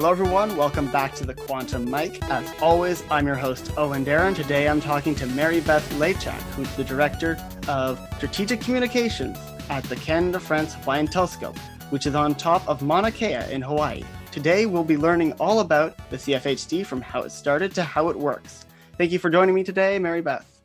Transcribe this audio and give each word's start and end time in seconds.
Hello, 0.00 0.12
everyone. 0.12 0.56
Welcome 0.56 0.90
back 0.90 1.14
to 1.16 1.26
the 1.26 1.34
Quantum 1.34 1.84
Mic. 1.84 2.24
As 2.30 2.50
always, 2.62 3.04
I'm 3.10 3.26
your 3.26 3.36
host, 3.36 3.70
Owen 3.76 4.02
Darren. 4.02 4.34
Today, 4.34 4.66
I'm 4.66 4.80
talking 4.80 5.14
to 5.16 5.26
Mary 5.26 5.60
Beth 5.60 5.86
Laychak, 5.98 6.40
who's 6.54 6.74
the 6.74 6.84
Director 6.84 7.36
of 7.68 8.00
Strategic 8.16 8.62
Communications 8.62 9.36
at 9.68 9.84
the 9.84 9.96
Canada 9.96 10.40
France 10.40 10.72
Hawaiian 10.72 11.06
Telescope, 11.06 11.58
which 11.90 12.06
is 12.06 12.14
on 12.14 12.34
top 12.34 12.66
of 12.66 12.80
Mauna 12.80 13.12
Kea 13.12 13.44
in 13.52 13.60
Hawaii. 13.60 14.02
Today, 14.32 14.64
we'll 14.64 14.84
be 14.84 14.96
learning 14.96 15.34
all 15.34 15.60
about 15.60 15.98
the 16.08 16.16
CFHT 16.16 16.86
from 16.86 17.02
how 17.02 17.20
it 17.20 17.30
started 17.30 17.74
to 17.74 17.82
how 17.82 18.08
it 18.08 18.16
works. 18.16 18.64
Thank 18.96 19.12
you 19.12 19.18
for 19.18 19.28
joining 19.28 19.54
me 19.54 19.64
today, 19.64 19.98
Mary 19.98 20.22
Beth. 20.22 20.62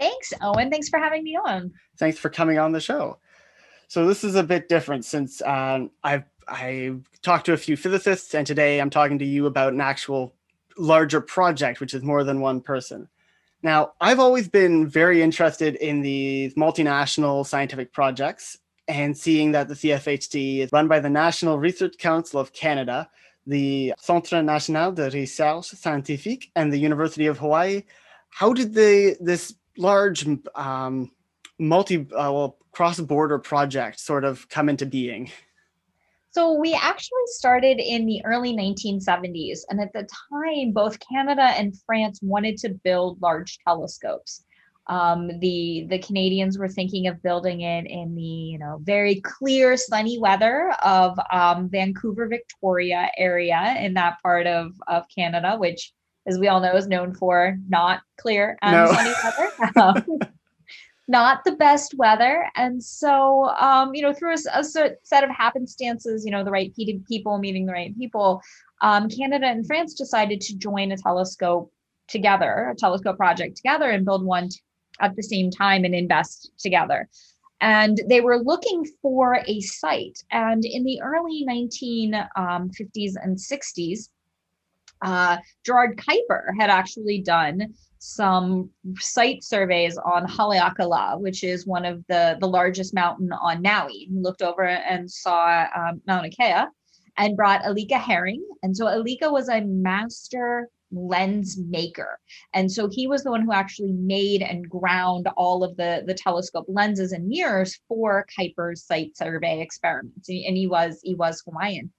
Thanks, 0.00 0.32
Owen. 0.42 0.68
Thanks 0.68 0.88
for 0.88 0.98
having 0.98 1.22
me 1.22 1.36
on. 1.36 1.72
Thanks 1.96 2.18
for 2.18 2.28
coming 2.28 2.58
on 2.58 2.72
the 2.72 2.80
show. 2.80 3.18
So 3.86 4.06
this 4.06 4.24
is 4.24 4.34
a 4.34 4.42
bit 4.42 4.68
different 4.68 5.04
since 5.04 5.40
um, 5.42 5.90
I've 6.02 6.24
I 6.48 6.92
talked 7.22 7.46
to 7.46 7.52
a 7.52 7.56
few 7.56 7.76
physicists, 7.76 8.34
and 8.34 8.46
today 8.46 8.80
I'm 8.80 8.90
talking 8.90 9.18
to 9.18 9.24
you 9.24 9.46
about 9.46 9.72
an 9.72 9.80
actual 9.80 10.34
larger 10.76 11.20
project, 11.20 11.80
which 11.80 11.94
is 11.94 12.02
more 12.02 12.24
than 12.24 12.40
one 12.40 12.60
person. 12.60 13.08
Now, 13.62 13.92
I've 14.00 14.20
always 14.20 14.48
been 14.48 14.86
very 14.86 15.22
interested 15.22 15.76
in 15.76 16.02
these 16.02 16.54
multinational 16.54 17.46
scientific 17.46 17.92
projects 17.92 18.58
and 18.88 19.16
seeing 19.16 19.52
that 19.52 19.68
the 19.68 19.74
CFHT 19.74 20.58
is 20.58 20.72
run 20.72 20.88
by 20.88 21.00
the 21.00 21.08
National 21.08 21.58
Research 21.58 21.96
Council 21.96 22.38
of 22.38 22.52
Canada, 22.52 23.08
the 23.46 23.94
Centre 23.98 24.42
National 24.42 24.92
de 24.92 25.10
Recherche 25.10 25.70
Scientifique, 25.70 26.50
and 26.54 26.72
the 26.72 26.78
University 26.78 27.26
of 27.26 27.38
Hawaii. 27.38 27.82
How 28.28 28.52
did 28.52 28.74
this 28.74 29.54
large 29.78 30.26
um, 30.54 31.10
multi 31.58 32.00
uh, 32.00 32.32
well, 32.32 32.58
cross-border 32.72 33.38
project 33.38 34.00
sort 34.00 34.24
of 34.24 34.48
come 34.48 34.68
into 34.68 34.84
being? 34.84 35.30
So 36.34 36.52
we 36.52 36.74
actually 36.74 37.26
started 37.26 37.78
in 37.78 38.06
the 38.06 38.20
early 38.24 38.52
1970s. 38.52 39.60
And 39.70 39.80
at 39.80 39.92
the 39.92 40.08
time, 40.32 40.72
both 40.72 40.98
Canada 40.98 41.42
and 41.42 41.80
France 41.86 42.18
wanted 42.22 42.56
to 42.58 42.70
build 42.70 43.22
large 43.22 43.58
telescopes. 43.64 44.44
Um, 44.88 45.30
the 45.38 45.86
the 45.88 46.00
Canadians 46.00 46.58
were 46.58 46.68
thinking 46.68 47.06
of 47.06 47.22
building 47.22 47.60
it 47.62 47.86
in 47.86 48.14
the 48.14 48.22
you 48.22 48.58
know 48.58 48.80
very 48.82 49.20
clear 49.22 49.78
sunny 49.78 50.18
weather 50.18 50.74
of 50.82 51.18
um, 51.32 51.70
Vancouver 51.70 52.26
Victoria 52.26 53.10
area 53.16 53.76
in 53.78 53.94
that 53.94 54.16
part 54.22 54.46
of 54.46 54.72
of 54.88 55.04
Canada, 55.16 55.56
which 55.56 55.92
as 56.26 56.38
we 56.38 56.48
all 56.48 56.60
know 56.60 56.74
is 56.74 56.88
known 56.88 57.14
for 57.14 57.56
not 57.68 58.00
clear 58.18 58.58
and 58.60 58.72
no. 58.72 58.92
sunny 58.92 59.14
weather. 59.22 60.30
Not 61.06 61.44
the 61.44 61.52
best 61.52 61.94
weather. 61.98 62.48
And 62.56 62.82
so, 62.82 63.50
um, 63.60 63.94
you 63.94 64.02
know, 64.02 64.14
through 64.14 64.34
a, 64.34 64.58
a, 64.58 64.64
set 64.64 65.24
of 65.24 65.30
happenstances, 65.30 66.24
you 66.24 66.30
know, 66.30 66.44
the 66.44 66.50
right 66.50 66.74
people 66.74 67.38
meeting 67.38 67.66
the 67.66 67.72
right 67.72 67.96
people, 67.96 68.40
um, 68.80 69.08
Canada 69.08 69.46
and 69.46 69.66
France 69.66 69.94
decided 69.94 70.40
to 70.42 70.56
join 70.56 70.92
a 70.92 70.96
telescope 70.96 71.70
together, 72.08 72.70
a 72.70 72.76
telescope 72.76 73.16
project 73.16 73.56
together, 73.56 73.90
and 73.90 74.04
build 74.04 74.24
one 74.24 74.48
t- 74.48 74.60
at 75.00 75.14
the 75.16 75.22
same 75.22 75.50
time 75.50 75.84
and 75.84 75.94
invest 75.94 76.50
together. 76.58 77.08
And 77.60 78.00
they 78.08 78.20
were 78.20 78.42
looking 78.42 78.86
for 79.00 79.42
a 79.46 79.60
site. 79.60 80.18
And 80.30 80.64
in 80.64 80.84
the 80.84 81.00
early 81.00 81.46
1950s 81.48 82.20
um, 82.36 82.70
and 83.22 83.36
60s, 83.38 84.08
uh, 85.02 85.38
Gerard 85.64 85.98
Kuiper 85.98 86.46
had 86.58 86.70
actually 86.70 87.20
done 87.20 87.74
some 87.98 88.70
site 88.98 89.42
surveys 89.42 89.96
on 89.96 90.26
Haleakala, 90.26 91.18
which 91.20 91.42
is 91.42 91.66
one 91.66 91.84
of 91.84 92.04
the, 92.08 92.36
the 92.40 92.46
largest 92.46 92.94
mountain 92.94 93.32
on 93.32 93.62
Maui. 93.62 93.92
He 93.92 94.08
looked 94.10 94.42
over 94.42 94.64
and 94.64 95.10
saw 95.10 95.66
um, 95.74 96.02
Mauna 96.06 96.28
Kea 96.28 96.66
and 97.16 97.36
brought 97.36 97.62
Alika 97.62 97.98
Herring. 97.98 98.44
And 98.62 98.76
so 98.76 98.86
Alika 98.86 99.32
was 99.32 99.48
a 99.48 99.62
master 99.62 100.68
lens 100.92 101.58
maker. 101.58 102.18
And 102.52 102.70
so 102.70 102.88
he 102.90 103.06
was 103.06 103.24
the 103.24 103.30
one 103.30 103.42
who 103.42 103.52
actually 103.52 103.92
made 103.92 104.42
and 104.42 104.68
ground 104.68 105.28
all 105.36 105.64
of 105.64 105.76
the, 105.76 106.02
the 106.06 106.14
telescope 106.14 106.66
lenses 106.68 107.12
and 107.12 107.26
mirrors 107.26 107.80
for 107.88 108.26
Kuiper's 108.36 108.84
site 108.84 109.16
survey 109.16 109.60
experiments. 109.60 110.28
And 110.28 110.56
he 110.56 110.66
was 110.66 111.00
he 111.02 111.14
was 111.14 111.42
Hawaiian. 111.44 111.90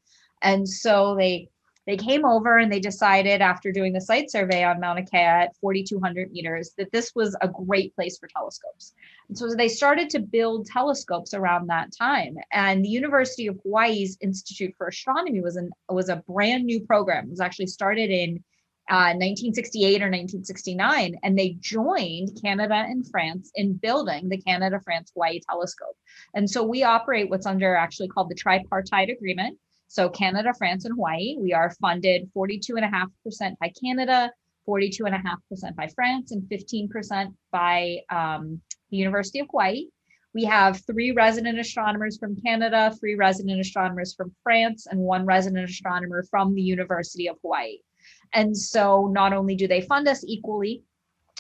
And 0.42 0.68
so 0.68 1.16
they 1.18 1.50
they 1.86 1.98
came 1.98 2.26
over 2.26 2.58
and 2.58 2.72
they 2.72 2.80
decided 2.80 3.42
after 3.42 3.72
doing 3.72 3.94
the 3.94 4.02
site 4.02 4.32
survey 4.32 4.64
on 4.64 4.80
Mauna 4.80 5.06
Kea 5.06 5.18
at 5.18 5.56
4,200 5.58 6.32
meters 6.32 6.72
that 6.78 6.92
this 6.92 7.12
was 7.16 7.36
a 7.42 7.48
great 7.48 7.96
place 7.96 8.18
for 8.18 8.28
telescopes. 8.28 8.94
And 9.30 9.38
so 9.38 9.54
they 9.56 9.68
started 9.68 10.10
to 10.12 10.20
build 10.20 10.66
telescopes 10.66 11.34
around 11.34 11.68
that 11.68 11.92
time. 11.98 12.36
And 12.52 12.84
the 12.84 12.90
University 12.90 13.48
of 13.48 13.60
Hawaii's 13.64 14.18
Institute 14.22 14.74
for 14.78 14.88
Astronomy 14.88 15.42
was 15.42 15.56
an 15.58 15.70
was 15.90 16.10
a 16.10 16.24
brand 16.28 16.66
new 16.66 16.82
program. 16.82 17.26
It 17.26 17.32
was 17.32 17.42
actually 17.42 17.68
started 17.68 18.10
in 18.10 18.44
uh, 18.88 19.18
1968 19.18 20.02
or 20.02 20.14
1969, 20.14 21.16
and 21.24 21.38
they 21.38 21.58
joined 21.60 22.40
Canada 22.40 22.76
and 22.76 23.10
France 23.10 23.52
in 23.56 23.74
building 23.74 24.30
the 24.30 24.38
Canada 24.38 24.80
France 24.84 25.12
Hawaii 25.14 25.40
telescope. 25.50 25.98
And 26.36 26.48
so 26.48 26.64
we 26.64 26.84
operate 26.84 27.30
what's 27.30 27.48
under 27.48 27.76
actually 27.76 28.10
called 28.10 28.30
the 28.30 28.36
tripartite 28.36 29.10
agreement, 29.10 29.58
so 29.88 30.10
Canada, 30.10 30.54
France, 30.58 30.86
and 30.86 30.96
Hawaii, 30.96 31.36
we 31.40 31.54
are 31.54 31.72
funded 31.82 32.30
42.5% 32.36 33.58
by 33.60 33.72
Canada, 33.82 34.32
42.5% 34.68 35.76
by 35.76 35.88
France, 35.88 36.32
and 36.32 36.44
15% 36.44 37.34
by 37.52 38.00
um, 38.10 38.62
the 38.90 38.98
University 38.98 39.40
of 39.40 39.48
Hawaii. 39.52 39.86
We 40.34 40.44
have 40.44 40.82
three 40.86 41.12
resident 41.12 41.60
astronomers 41.60 42.18
from 42.18 42.36
Canada, 42.42 42.94
three 43.00 43.16
resident 43.16 43.60
astronomers 43.60 44.14
from 44.14 44.36
France, 44.44 44.86
and 44.86 45.00
one 45.00 45.26
resident 45.26 45.70
astronomer 45.70 46.24
from 46.24 46.54
the 46.54 46.62
University 46.62 47.30
of 47.30 47.38
Hawaii. 47.42 47.78
And 48.34 48.56
so 48.56 49.08
not 49.08 49.34
only 49.34 49.56
do 49.56 49.68
they 49.68 49.82
fund 49.82 50.08
us 50.08 50.26
equally, 50.28 50.84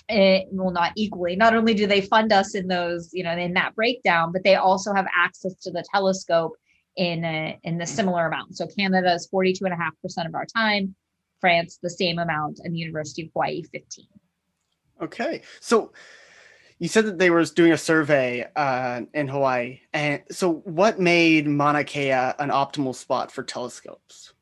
uh, 0.10 0.40
well, 0.52 0.72
not 0.72 0.94
equally, 0.96 1.36
not 1.36 1.56
only 1.56 1.74
do 1.74 1.88
they 1.88 2.02
fund 2.02 2.32
us 2.32 2.56
in 2.56 2.68
those, 2.68 3.10
you 3.12 3.24
know, 3.24 3.36
in 3.36 3.54
that 3.54 3.76
breakdown, 3.76 4.32
but 4.32 4.44
they 4.44 4.56
also 4.56 4.94
have 4.94 5.08
access 5.14 5.56
to 5.56 5.72
the 5.72 5.84
telescope 5.94 6.54
in 6.96 7.24
a, 7.24 7.60
in 7.64 7.78
the 7.78 7.86
similar 7.86 8.28
amount. 8.28 8.58
So 8.58 8.68
Canada 8.68 9.14
is 9.14 9.28
42.5% 9.34 10.26
of 10.26 10.36
our 10.36 10.46
time, 10.46 10.96
France 11.40 11.80
the 11.82 11.90
same 11.90 12.20
amount, 12.20 12.60
and 12.64 12.74
the 12.74 12.80
University 12.80 13.24
of 13.24 13.30
Hawaii 13.34 13.64
15. 13.64 14.06
Okay. 15.02 15.42
So 15.60 15.92
you 16.80 16.88
said 16.88 17.06
that 17.06 17.20
they 17.20 17.30
were 17.30 17.44
doing 17.46 17.72
a 17.72 17.78
survey 17.78 18.46
uh, 18.56 19.02
in 19.14 19.28
Hawaii. 19.28 19.82
And 19.94 20.24
so 20.32 20.56
what 20.66 21.00
made 21.00 21.48
Mauna 21.48 21.84
Kea 21.84 22.12
an 22.12 22.50
optimal 22.50 22.96
spot 22.96 23.32
for 23.32 23.44
telescopes? 23.44 24.34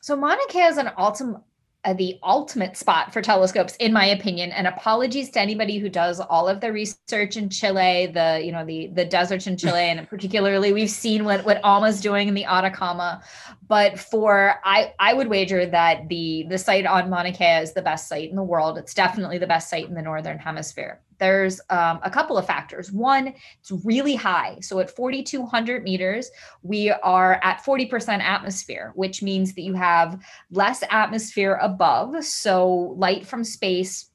So 0.00 0.16
Mauna 0.16 0.42
Kea 0.48 0.66
is 0.66 0.78
an 0.78 0.90
ultimate 0.98 1.42
uh, 1.86 1.92
the 1.94 2.18
ultimate 2.22 2.76
spot 2.76 3.12
for 3.12 3.22
telescopes 3.22 3.76
in 3.76 3.92
my 3.92 4.04
opinion. 4.04 4.50
And 4.50 4.66
apologies 4.66 5.30
to 5.30 5.40
anybody 5.40 5.78
who 5.78 5.88
does 5.88 6.20
all 6.20 6.48
of 6.48 6.60
the 6.60 6.72
research 6.72 7.36
in 7.36 7.48
chile 7.48 8.06
the 8.06 8.42
you 8.44 8.52
know 8.52 8.64
the 8.64 8.88
the 8.88 9.04
deserts 9.04 9.46
in 9.46 9.56
chile 9.56 9.88
and 9.90 10.08
particularly 10.10 10.72
we've 10.72 10.90
seen 10.90 11.24
what 11.24 11.44
what 11.44 11.60
alma's 11.64 12.00
doing 12.00 12.28
in 12.28 12.34
the 12.34 12.44
atacama. 12.44 13.22
But 13.68 13.98
for 13.98 14.56
i 14.64 14.92
i 14.98 15.14
would 15.14 15.28
wager 15.28 15.64
that 15.66 16.08
the 16.08 16.46
the 16.48 16.58
site 16.58 16.86
on 16.86 17.08
mauna 17.08 17.32
kea 17.32 17.62
is 17.62 17.72
the 17.72 17.82
best 17.82 18.08
site 18.08 18.28
in 18.28 18.36
the 18.36 18.42
world. 18.42 18.76
It's 18.78 18.94
definitely 18.94 19.38
the 19.38 19.46
best 19.46 19.70
site 19.70 19.88
in 19.88 19.94
the 19.94 20.02
northern 20.02 20.38
hemisphere 20.38 21.00
there's 21.18 21.60
um, 21.70 22.00
a 22.02 22.10
couple 22.10 22.36
of 22.38 22.46
factors. 22.46 22.92
One, 22.92 23.34
it's 23.60 23.72
really 23.84 24.14
high. 24.14 24.58
So 24.60 24.78
at 24.80 24.94
4,200 24.94 25.82
meters, 25.82 26.30
we 26.62 26.90
are 26.90 27.40
at 27.42 27.64
40% 27.64 28.20
atmosphere, 28.20 28.92
which 28.94 29.22
means 29.22 29.54
that 29.54 29.62
you 29.62 29.74
have 29.74 30.22
less 30.50 30.82
atmosphere 30.90 31.58
above. 31.62 32.24
So 32.24 32.94
light 32.96 33.26
from 33.26 33.44
space 33.44 34.10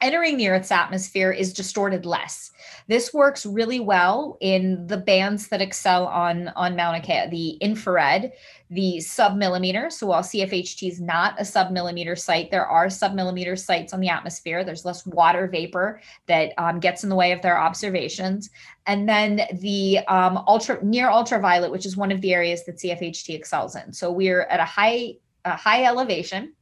entering 0.00 0.36
the 0.36 0.48
Earth's 0.48 0.70
atmosphere 0.70 1.30
is 1.30 1.52
distorted 1.52 2.06
less. 2.06 2.50
This 2.86 3.12
works 3.12 3.44
really 3.44 3.80
well 3.80 4.38
in 4.40 4.86
the 4.86 4.96
bands 4.96 5.48
that 5.48 5.60
excel 5.60 6.06
on, 6.06 6.48
on 6.48 6.74
Mauna 6.74 7.00
Kea, 7.00 7.28
the 7.30 7.50
infrared, 7.60 8.32
the 8.70 8.98
submillimeter. 8.98 9.90
So 9.90 10.06
while 10.06 10.22
CFHT 10.22 10.88
is 10.88 11.00
not 11.00 11.38
a 11.40 11.42
submillimeter 11.42 12.16
site, 12.16 12.52
there 12.52 12.66
are 12.66 12.86
submillimeter 12.86 13.58
sites 13.58 13.92
on 13.92 13.98
the 13.98 14.08
atmosphere. 14.08 14.62
There's 14.62 14.84
less 14.84 15.04
water 15.04 15.48
vapor 15.48 16.00
that 16.26 16.52
um, 16.56 16.78
gets 16.78 17.02
in 17.02 17.10
the 17.10 17.16
way 17.16 17.32
of 17.32 17.42
their 17.42 17.58
observations. 17.58 18.48
And 18.86 19.08
then 19.08 19.42
the 19.60 19.98
um, 20.06 20.38
ultra 20.46 20.82
near 20.84 21.10
ultraviolet, 21.10 21.72
which 21.72 21.84
is 21.84 21.96
one 21.96 22.12
of 22.12 22.20
the 22.20 22.32
areas 22.32 22.64
that 22.64 22.76
CFHT 22.76 23.34
excels 23.34 23.74
in. 23.74 23.92
So 23.92 24.12
we're 24.12 24.42
at 24.42 24.60
a 24.60 24.64
high, 24.64 25.14
a 25.44 25.56
high 25.56 25.84
elevation. 25.84 26.54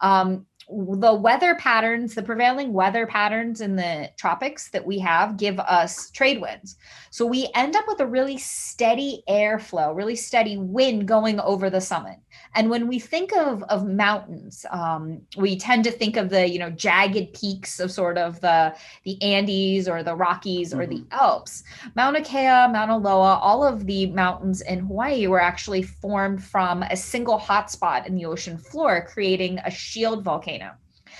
Um, 0.00 0.46
the 0.68 1.14
weather 1.14 1.54
patterns, 1.56 2.14
the 2.14 2.22
prevailing 2.22 2.72
weather 2.72 3.06
patterns 3.06 3.60
in 3.60 3.76
the 3.76 4.10
tropics 4.16 4.70
that 4.70 4.84
we 4.84 4.98
have 4.98 5.36
give 5.36 5.58
us 5.60 6.10
trade 6.10 6.40
winds. 6.40 6.76
So 7.10 7.26
we 7.26 7.48
end 7.54 7.76
up 7.76 7.84
with 7.86 8.00
a 8.00 8.06
really 8.06 8.38
steady 8.38 9.22
airflow, 9.28 9.94
really 9.94 10.16
steady 10.16 10.56
wind 10.56 11.06
going 11.06 11.40
over 11.40 11.70
the 11.70 11.80
summit. 11.80 12.18
And 12.56 12.70
when 12.70 12.88
we 12.88 12.98
think 12.98 13.34
of, 13.36 13.62
of 13.64 13.86
mountains, 13.86 14.64
um, 14.70 15.20
we 15.36 15.56
tend 15.56 15.84
to 15.84 15.90
think 15.90 16.16
of 16.16 16.30
the, 16.30 16.48
you 16.48 16.58
know, 16.58 16.70
jagged 16.70 17.34
peaks 17.34 17.80
of 17.80 17.90
sort 17.90 18.18
of 18.18 18.40
the, 18.40 18.74
the 19.04 19.20
Andes 19.22 19.88
or 19.88 20.02
the 20.02 20.14
Rockies 20.14 20.72
or 20.72 20.78
mm-hmm. 20.78 21.04
the 21.04 21.14
Alps. 21.14 21.64
Mauna 21.94 22.20
Kea, 22.20 22.68
Mauna 22.68 22.96
Loa, 22.96 23.38
all 23.38 23.64
of 23.64 23.86
the 23.86 24.06
mountains 24.06 24.60
in 24.62 24.80
Hawaii 24.80 25.26
were 25.26 25.40
actually 25.40 25.82
formed 25.82 26.42
from 26.42 26.82
a 26.84 26.96
single 26.96 27.38
hotspot 27.38 28.06
in 28.06 28.14
the 28.14 28.24
ocean 28.24 28.58
floor, 28.58 29.06
creating 29.08 29.58
a 29.64 29.70
shield 29.70 30.22
volcano. 30.24 30.53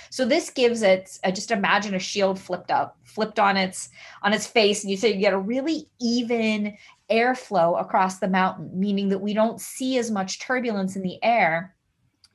So 0.09 0.25
this 0.25 0.49
gives 0.49 0.81
it 0.81 1.19
just 1.33 1.51
imagine 1.51 1.95
a 1.95 1.99
shield 1.99 2.39
flipped 2.39 2.71
up, 2.71 2.97
flipped 3.03 3.39
on 3.39 3.57
its 3.57 3.89
on 4.23 4.33
its 4.33 4.47
face, 4.47 4.83
and 4.83 4.91
you 4.91 4.97
say 4.97 5.13
you 5.13 5.19
get 5.19 5.33
a 5.33 5.37
really 5.37 5.89
even 5.99 6.77
airflow 7.09 7.79
across 7.79 8.19
the 8.19 8.27
mountain, 8.27 8.71
meaning 8.73 9.09
that 9.09 9.19
we 9.19 9.33
don't 9.33 9.61
see 9.61 9.97
as 9.97 10.11
much 10.11 10.39
turbulence 10.39 10.95
in 10.95 11.01
the 11.01 11.23
air 11.23 11.75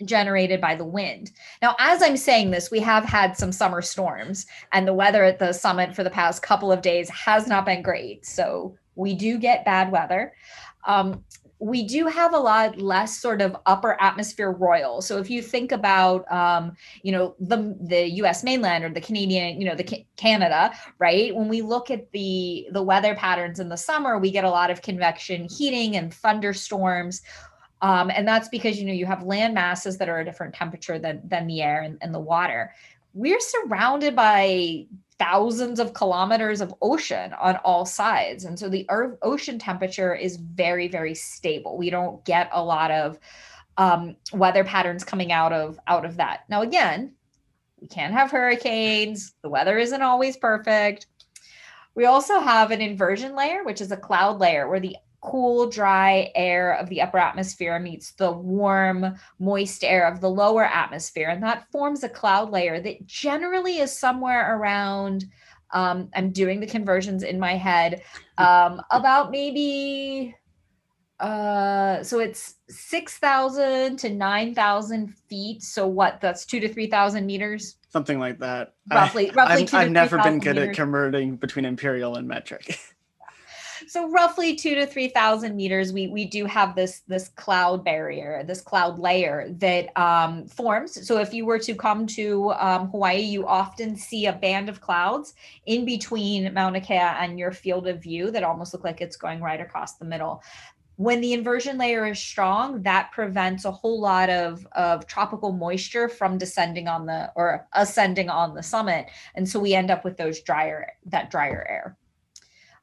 generated 0.04 0.60
by 0.60 0.74
the 0.74 0.84
wind. 0.84 1.30
Now, 1.60 1.76
as 1.78 2.02
I'm 2.02 2.16
saying 2.16 2.50
this, 2.50 2.70
we 2.70 2.80
have 2.80 3.04
had 3.04 3.36
some 3.36 3.52
summer 3.52 3.82
storms, 3.82 4.46
and 4.72 4.86
the 4.86 4.94
weather 4.94 5.24
at 5.24 5.38
the 5.38 5.52
summit 5.52 5.94
for 5.94 6.04
the 6.04 6.10
past 6.10 6.42
couple 6.42 6.72
of 6.72 6.82
days 6.82 7.10
has 7.10 7.46
not 7.46 7.66
been 7.66 7.82
great. 7.82 8.24
So 8.24 8.76
we 8.94 9.14
do 9.14 9.38
get 9.38 9.64
bad 9.64 9.90
weather. 9.90 10.32
Um, 10.86 11.24
we 11.60 11.82
do 11.82 12.06
have 12.06 12.32
a 12.32 12.38
lot 12.38 12.80
less 12.80 13.20
sort 13.20 13.42
of 13.42 13.54
upper 13.66 14.00
atmosphere 14.00 14.50
royal. 14.50 15.02
So 15.02 15.18
if 15.18 15.28
you 15.28 15.42
think 15.42 15.72
about, 15.72 16.30
um, 16.32 16.74
you 17.02 17.12
know, 17.12 17.34
the 17.38 17.76
the 17.82 18.08
U.S. 18.22 18.42
mainland 18.42 18.82
or 18.82 18.88
the 18.88 19.00
Canadian, 19.00 19.60
you 19.60 19.68
know, 19.68 19.74
the 19.74 20.04
Canada, 20.16 20.72
right? 20.98 21.34
When 21.36 21.48
we 21.48 21.60
look 21.60 21.90
at 21.90 22.10
the 22.12 22.66
the 22.72 22.82
weather 22.82 23.14
patterns 23.14 23.60
in 23.60 23.68
the 23.68 23.76
summer, 23.76 24.18
we 24.18 24.30
get 24.30 24.44
a 24.44 24.50
lot 24.50 24.70
of 24.70 24.80
convection 24.80 25.46
heating 25.50 25.96
and 25.96 26.12
thunderstorms. 26.12 27.20
Um, 27.82 28.10
and 28.10 28.26
that's 28.26 28.48
because 28.48 28.78
you 28.78 28.86
know 28.86 28.94
you 28.94 29.06
have 29.06 29.22
land 29.22 29.52
masses 29.52 29.98
that 29.98 30.08
are 30.08 30.20
a 30.20 30.24
different 30.24 30.54
temperature 30.54 30.98
than 30.98 31.20
than 31.28 31.46
the 31.46 31.60
air 31.60 31.82
and, 31.82 31.98
and 32.00 32.14
the 32.14 32.20
water. 32.20 32.72
We're 33.12 33.40
surrounded 33.40 34.16
by 34.16 34.86
thousands 35.20 35.78
of 35.78 35.92
kilometers 35.92 36.62
of 36.62 36.74
ocean 36.80 37.34
on 37.34 37.56
all 37.56 37.84
sides. 37.84 38.44
And 38.46 38.58
so 38.58 38.70
the 38.70 38.86
earth 38.88 39.18
ocean 39.20 39.58
temperature 39.58 40.14
is 40.14 40.36
very, 40.36 40.88
very 40.88 41.14
stable. 41.14 41.76
We 41.76 41.90
don't 41.90 42.24
get 42.24 42.48
a 42.52 42.64
lot 42.64 42.90
of 42.90 43.18
um, 43.76 44.16
weather 44.32 44.64
patterns 44.64 45.04
coming 45.04 45.30
out 45.30 45.52
of 45.52 45.78
out 45.86 46.06
of 46.06 46.16
that. 46.16 46.44
Now, 46.48 46.62
again, 46.62 47.12
we 47.80 47.86
can't 47.86 48.14
have 48.14 48.30
hurricanes. 48.30 49.34
The 49.42 49.50
weather 49.50 49.78
isn't 49.78 50.02
always 50.02 50.38
perfect. 50.38 51.06
We 51.94 52.06
also 52.06 52.40
have 52.40 52.70
an 52.70 52.80
inversion 52.80 53.36
layer, 53.36 53.62
which 53.62 53.82
is 53.82 53.92
a 53.92 53.96
cloud 53.96 54.38
layer 54.38 54.68
where 54.68 54.80
the 54.80 54.96
cool, 55.20 55.68
dry 55.68 56.30
air 56.34 56.72
of 56.72 56.88
the 56.88 57.02
upper 57.02 57.18
atmosphere 57.18 57.78
meets 57.78 58.12
the 58.12 58.30
warm, 58.30 59.14
moist 59.38 59.84
air 59.84 60.06
of 60.06 60.20
the 60.20 60.30
lower 60.30 60.64
atmosphere. 60.64 61.28
And 61.28 61.42
that 61.42 61.70
forms 61.70 62.02
a 62.02 62.08
cloud 62.08 62.50
layer 62.50 62.80
that 62.80 63.06
generally 63.06 63.78
is 63.78 63.96
somewhere 63.96 64.56
around, 64.56 65.26
um, 65.72 66.08
I'm 66.14 66.30
doing 66.30 66.60
the 66.60 66.66
conversions 66.66 67.22
in 67.22 67.38
my 67.38 67.54
head, 67.54 68.02
um, 68.38 68.80
about 68.90 69.30
maybe, 69.30 70.34
uh, 71.18 72.02
so 72.02 72.18
it's 72.18 72.54
6,000 72.70 73.98
to 73.98 74.08
9,000 74.08 75.14
feet. 75.28 75.62
So 75.62 75.86
what, 75.86 76.20
that's 76.22 76.46
two 76.46 76.60
to 76.60 76.68
3,000 76.68 77.26
meters? 77.26 77.76
Something 77.90 78.18
like 78.18 78.38
that. 78.38 78.74
Roughly, 78.90 79.30
I, 79.30 79.34
roughly. 79.34 79.62
I've, 79.64 79.74
I've 79.74 79.90
never 79.90 80.16
been 80.18 80.38
good 80.38 80.56
meters. 80.56 80.70
at 80.70 80.76
converting 80.76 81.36
between 81.36 81.66
imperial 81.66 82.16
and 82.16 82.26
metric. 82.26 82.78
so 83.90 84.08
roughly 84.08 84.54
two 84.54 84.76
to 84.76 84.86
three 84.86 85.08
thousand 85.08 85.56
meters, 85.56 85.92
we 85.92 86.06
we 86.06 86.24
do 86.24 86.46
have 86.46 86.76
this 86.76 87.00
this 87.08 87.28
cloud 87.30 87.84
barrier, 87.84 88.44
this 88.46 88.60
cloud 88.60 89.00
layer 89.00 89.48
that 89.58 89.90
um, 89.98 90.46
forms. 90.46 91.04
So 91.08 91.18
if 91.18 91.34
you 91.34 91.44
were 91.44 91.58
to 91.58 91.74
come 91.74 92.06
to 92.06 92.52
um, 92.52 92.88
Hawaii, 92.90 93.18
you 93.18 93.48
often 93.48 93.96
see 93.96 94.26
a 94.26 94.32
band 94.32 94.68
of 94.68 94.80
clouds 94.80 95.34
in 95.66 95.84
between 95.84 96.54
Mauna 96.54 96.80
Kea 96.80 96.94
and 96.94 97.36
your 97.36 97.50
field 97.50 97.88
of 97.88 98.00
view 98.00 98.30
that 98.30 98.44
almost 98.44 98.72
look 98.72 98.84
like 98.84 99.00
it's 99.00 99.16
going 99.16 99.40
right 99.40 99.60
across 99.60 99.96
the 99.96 100.04
middle. 100.04 100.40
When 100.94 101.20
the 101.20 101.32
inversion 101.32 101.76
layer 101.76 102.06
is 102.06 102.20
strong 102.20 102.82
that 102.82 103.10
prevents 103.10 103.64
a 103.64 103.72
whole 103.72 104.00
lot 104.00 104.30
of, 104.30 104.64
of 104.72 105.08
tropical 105.08 105.50
moisture 105.50 106.08
from 106.08 106.38
descending 106.38 106.86
on 106.86 107.06
the 107.06 107.32
or 107.34 107.66
ascending 107.72 108.28
on 108.28 108.54
the 108.54 108.62
summit. 108.62 109.06
And 109.34 109.48
so 109.48 109.58
we 109.58 109.74
end 109.74 109.90
up 109.90 110.04
with 110.04 110.16
those 110.16 110.40
drier 110.42 110.92
that 111.06 111.30
drier 111.30 111.66
air 111.68 111.96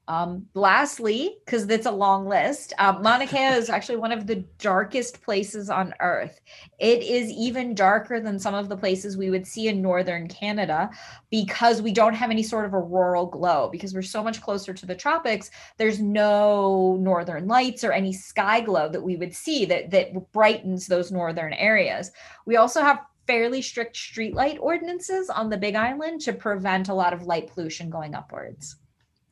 um, 0.09 0.45
lastly, 0.53 1.37
because 1.45 1.69
it's 1.69 1.85
a 1.85 1.91
long 1.91 2.27
list, 2.27 2.73
um, 2.79 3.01
Mauna 3.01 3.27
Kea 3.27 3.57
is 3.57 3.69
actually 3.69 3.97
one 3.97 4.13
of 4.13 4.25
the 4.25 4.45
darkest 4.57 5.21
places 5.21 5.69
on 5.69 5.93
Earth. 5.99 6.39
It 6.79 7.03
is 7.03 7.29
even 7.31 7.75
darker 7.75 8.21
than 8.21 8.39
some 8.39 8.53
of 8.53 8.69
the 8.69 8.77
places 8.77 9.17
we 9.17 9.29
would 9.29 9.45
see 9.45 9.67
in 9.67 9.81
northern 9.81 10.29
Canada 10.29 10.89
because 11.29 11.81
we 11.81 11.91
don't 11.91 12.13
have 12.13 12.31
any 12.31 12.43
sort 12.43 12.65
of 12.65 12.73
auroral 12.73 13.25
glow. 13.25 13.67
Because 13.69 13.93
we're 13.93 14.01
so 14.01 14.23
much 14.23 14.41
closer 14.41 14.73
to 14.73 14.85
the 14.85 14.95
tropics, 14.95 15.51
there's 15.77 15.99
no 15.99 16.97
northern 17.01 17.47
lights 17.47 17.83
or 17.83 17.91
any 17.91 18.13
sky 18.13 18.61
glow 18.61 18.87
that 18.87 19.03
we 19.03 19.17
would 19.17 19.35
see 19.35 19.65
that 19.65 19.91
that 19.91 20.31
brightens 20.31 20.87
those 20.87 21.11
northern 21.11 21.53
areas. 21.53 22.11
We 22.45 22.55
also 22.55 22.81
have 22.81 23.01
fairly 23.27 23.61
strict 23.61 23.97
streetlight 23.97 24.57
ordinances 24.61 25.29
on 25.29 25.49
the 25.49 25.57
Big 25.57 25.75
Island 25.75 26.21
to 26.21 26.31
prevent 26.31 26.87
a 26.87 26.93
lot 26.93 27.11
of 27.11 27.23
light 27.23 27.51
pollution 27.53 27.89
going 27.89 28.15
upwards. 28.15 28.77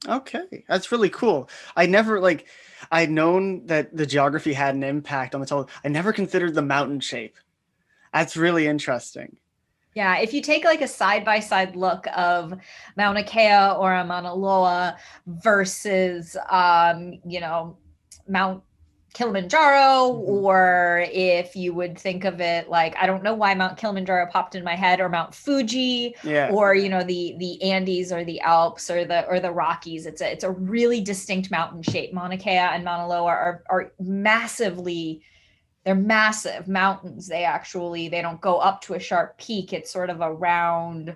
Okay, 0.07 0.63
that's 0.68 0.92
really 0.92 1.09
cool. 1.09 1.50
I 1.75 1.86
never 1.86 2.19
like 2.19 2.47
I'd 2.92 3.09
known 3.09 3.65
that 3.68 3.95
the 3.95 4.06
geography 4.06 4.53
had 4.53 4.75
an 4.75 4.83
impact 4.83 5.33
on 5.33 5.42
the 5.42 5.47
total. 5.47 5.69
I 5.83 5.88
never 5.88 6.13
considered 6.13 6.53
the 6.53 6.62
mountain 6.62 7.00
shape. 7.00 7.36
That's 8.13 8.38
really 8.38 8.68
interesting. 8.68 9.38
Yeah, 9.95 10.18
if 10.18 10.33
you 10.33 10.42
take 10.42 10.65
like 10.65 10.81
a 10.81 10.88
side 10.88 11.24
by 11.24 11.39
side 11.39 11.75
look 11.75 12.06
of 12.15 12.53
Mauna 12.97 13.24
Kea 13.24 13.75
or 13.77 13.94
a 13.94 14.06
Mauna 14.06 14.33
Loa 14.33 14.97
versus 15.25 16.36
um, 16.50 17.19
you 17.25 17.39
know, 17.39 17.77
Mount 18.27 18.62
Kilimanjaro, 19.15 20.12
mm-hmm. 20.12 20.29
or 20.29 21.06
if 21.12 21.56
you 21.56 21.73
would 21.73 21.97
think 21.97 22.25
of 22.25 22.41
it 22.41 22.69
like 22.69 22.95
I 22.97 23.07
don't 23.07 23.23
know 23.23 23.33
why 23.33 23.56
Mount 23.56 23.77
Kilimanjaro 23.77 24.27
popped 24.31 24.56
in 24.56 24.63
my 24.63 24.75
head, 24.75 25.00
or 25.00 25.09
Mount 25.09 25.33
Fuji, 25.33 26.15
yeah. 26.23 26.51
or 26.51 26.75
you 26.75 26.89
know 26.89 27.03
the 27.03 27.35
the 27.39 27.62
Andes 27.63 28.12
or 28.12 28.23
the 28.23 28.41
Alps 28.41 28.91
or 28.91 29.06
the 29.06 29.25
or 29.27 29.39
the 29.39 29.51
Rockies. 29.51 30.06
It's 30.06 30.21
a 30.21 30.31
it's 30.31 30.44
a 30.44 30.51
really 30.51 31.01
distinct 31.01 31.50
mountain 31.50 31.81
shape. 31.81 32.13
Mauna 32.13 32.38
Kea 32.38 32.51
and 32.51 32.83
Mauna 32.83 33.07
Loa 33.07 33.25
are 33.25 33.63
are 33.69 33.94
massively 34.00 35.21
they're 35.85 35.95
massive 35.95 36.67
mountains. 36.67 37.27
They 37.27 37.45
actually 37.45 38.09
they 38.09 38.21
don't 38.21 38.41
go 38.41 38.57
up 38.57 38.81
to 38.81 38.95
a 38.95 39.00
sharp 39.00 39.38
peak. 39.38 39.71
It's 39.71 39.91
sort 39.91 40.09
of 40.09 40.21
a 40.21 40.31
round. 40.31 41.15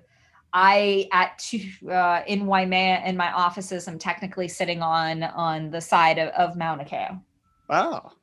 I 0.54 1.08
at 1.12 1.38
two, 1.38 1.68
uh, 1.90 2.24
in 2.26 2.46
Waimea 2.46 3.04
in 3.06 3.18
my 3.18 3.32
offices, 3.32 3.88
I'm 3.88 4.00
technically 4.00 4.48
sitting 4.48 4.82
on 4.82 5.24
on 5.24 5.70
the 5.72 5.82
side 5.82 6.18
of, 6.18 6.30
of 6.30 6.56
Mauna 6.56 6.86
Kea. 6.86 7.20
Wow, 7.70 8.14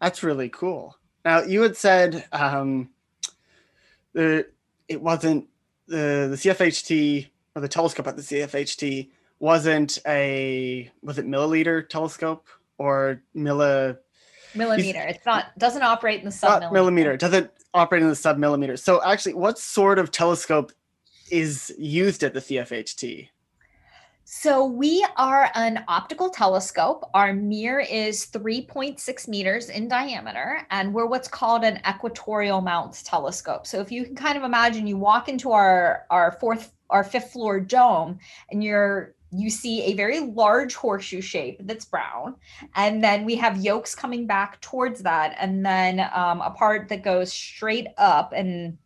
that's 0.00 0.22
really 0.22 0.48
cool. 0.50 0.96
Now 1.24 1.42
you 1.42 1.62
had 1.62 1.76
said 1.76 2.26
um, 2.32 2.90
the 4.12 4.46
it 4.88 5.00
wasn't 5.00 5.48
the 5.86 6.28
the 6.30 6.36
CFHT 6.36 7.28
or 7.54 7.62
the 7.62 7.68
telescope 7.68 8.06
at 8.06 8.16
the 8.16 8.22
CFHT 8.22 9.10
wasn't 9.38 9.98
a 10.06 10.90
was 11.02 11.18
it 11.18 11.26
milliliter 11.26 11.88
telescope 11.88 12.46
or 12.78 13.22
milli 13.34 13.96
millimeter. 14.54 15.00
It's 15.00 15.24
not 15.26 15.58
doesn't 15.58 15.82
operate 15.82 16.20
in 16.20 16.26
the 16.26 16.32
sub 16.32 16.60
millimeter. 16.60 16.74
millimeter. 16.74 17.12
It 17.12 17.20
doesn't 17.20 17.50
operate 17.74 18.02
in 18.02 18.08
the 18.08 18.16
sub 18.16 18.38
millimeter. 18.38 18.76
So 18.76 19.02
actually, 19.02 19.34
what 19.34 19.58
sort 19.58 19.98
of 19.98 20.10
telescope 20.10 20.72
is 21.30 21.72
used 21.78 22.22
at 22.22 22.34
the 22.34 22.40
CFHT? 22.40 23.28
So 24.32 24.64
we 24.64 25.04
are 25.16 25.50
an 25.56 25.82
optical 25.88 26.30
telescope. 26.30 27.10
Our 27.14 27.32
mirror 27.32 27.80
is 27.80 28.26
3.6 28.26 29.26
meters 29.26 29.70
in 29.70 29.88
diameter, 29.88 30.64
and 30.70 30.94
we're 30.94 31.06
what's 31.06 31.26
called 31.26 31.64
an 31.64 31.80
equatorial 31.84 32.60
mount 32.60 33.02
telescope. 33.04 33.66
So 33.66 33.80
if 33.80 33.90
you 33.90 34.04
can 34.04 34.14
kind 34.14 34.38
of 34.38 34.44
imagine, 34.44 34.86
you 34.86 34.96
walk 34.96 35.28
into 35.28 35.50
our 35.50 36.06
our 36.10 36.30
fourth 36.38 36.72
our 36.90 37.02
fifth 37.02 37.32
floor 37.32 37.58
dome, 37.58 38.20
and 38.52 38.62
you're 38.62 39.16
you 39.32 39.50
see 39.50 39.82
a 39.82 39.94
very 39.94 40.20
large 40.20 40.76
horseshoe 40.76 41.20
shape 41.20 41.60
that's 41.64 41.84
brown 41.84 42.36
and 42.74 43.02
then 43.02 43.24
we 43.24 43.36
have 43.36 43.56
yolks 43.56 43.94
coming 43.94 44.26
back 44.26 44.60
towards 44.60 45.02
that 45.02 45.36
and 45.38 45.64
then 45.64 46.00
um, 46.12 46.40
a 46.40 46.50
part 46.50 46.88
that 46.88 47.04
goes 47.04 47.32
straight 47.32 47.86
up 47.96 48.32
and 48.32 48.76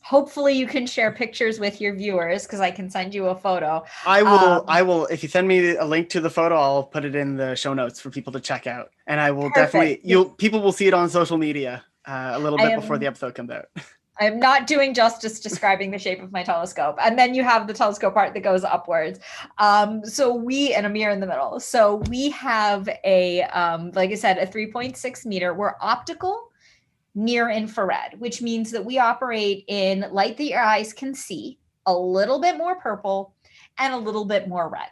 hopefully 0.00 0.52
you 0.52 0.66
can 0.66 0.86
share 0.86 1.12
pictures 1.12 1.58
with 1.58 1.80
your 1.80 1.94
viewers 1.94 2.44
because 2.44 2.60
I 2.60 2.70
can 2.70 2.88
send 2.90 3.14
you 3.14 3.26
a 3.26 3.34
photo. 3.34 3.84
I 4.06 4.22
will 4.22 4.30
um, 4.30 4.64
I 4.68 4.82
will 4.82 5.06
if 5.06 5.22
you 5.22 5.28
send 5.28 5.48
me 5.48 5.76
a 5.76 5.84
link 5.84 6.08
to 6.10 6.20
the 6.20 6.30
photo, 6.30 6.56
I'll 6.56 6.84
put 6.84 7.04
it 7.04 7.14
in 7.14 7.36
the 7.36 7.54
show 7.54 7.74
notes 7.74 8.00
for 8.00 8.10
people 8.10 8.32
to 8.32 8.40
check 8.40 8.66
out. 8.66 8.90
And 9.06 9.20
I 9.20 9.30
will 9.30 9.50
perfect. 9.50 9.72
definitely 9.72 10.00
you'll 10.02 10.26
people 10.26 10.60
will 10.60 10.72
see 10.72 10.86
it 10.86 10.94
on 10.94 11.08
social 11.08 11.38
media 11.38 11.84
uh, 12.06 12.32
a 12.34 12.38
little 12.38 12.58
bit 12.58 12.72
am, 12.72 12.80
before 12.80 12.98
the 12.98 13.06
episode 13.06 13.34
comes 13.34 13.50
out. 13.50 13.66
I'm 14.20 14.38
not 14.38 14.66
doing 14.66 14.94
justice 14.94 15.40
describing 15.40 15.90
the 15.90 15.98
shape 15.98 16.22
of 16.22 16.32
my 16.32 16.42
telescope. 16.42 16.96
And 17.00 17.18
then 17.18 17.34
you 17.34 17.42
have 17.42 17.66
the 17.66 17.72
telescope 17.72 18.14
part 18.14 18.34
that 18.34 18.40
goes 18.40 18.62
upwards. 18.62 19.18
Um, 19.58 20.04
so 20.04 20.34
we, 20.34 20.74
and 20.74 20.84
a 20.86 20.88
mirror 20.88 21.12
in 21.12 21.20
the 21.20 21.26
middle. 21.26 21.58
So 21.60 21.96
we 22.08 22.30
have 22.30 22.88
a, 23.04 23.42
um, 23.44 23.90
like 23.94 24.10
I 24.10 24.14
said, 24.14 24.38
a 24.38 24.46
3.6 24.46 25.26
meter. 25.26 25.54
We're 25.54 25.74
optical 25.80 26.51
near 27.14 27.50
infrared, 27.50 28.18
which 28.18 28.42
means 28.42 28.70
that 28.70 28.84
we 28.84 28.98
operate 28.98 29.64
in 29.68 30.06
light 30.12 30.36
that 30.36 30.44
your 30.44 30.62
eyes 30.62 30.92
can 30.92 31.14
see, 31.14 31.58
a 31.86 31.94
little 31.94 32.40
bit 32.40 32.56
more 32.56 32.76
purple, 32.76 33.34
and 33.78 33.92
a 33.92 33.98
little 33.98 34.24
bit 34.24 34.48
more 34.48 34.68
red. 34.68 34.88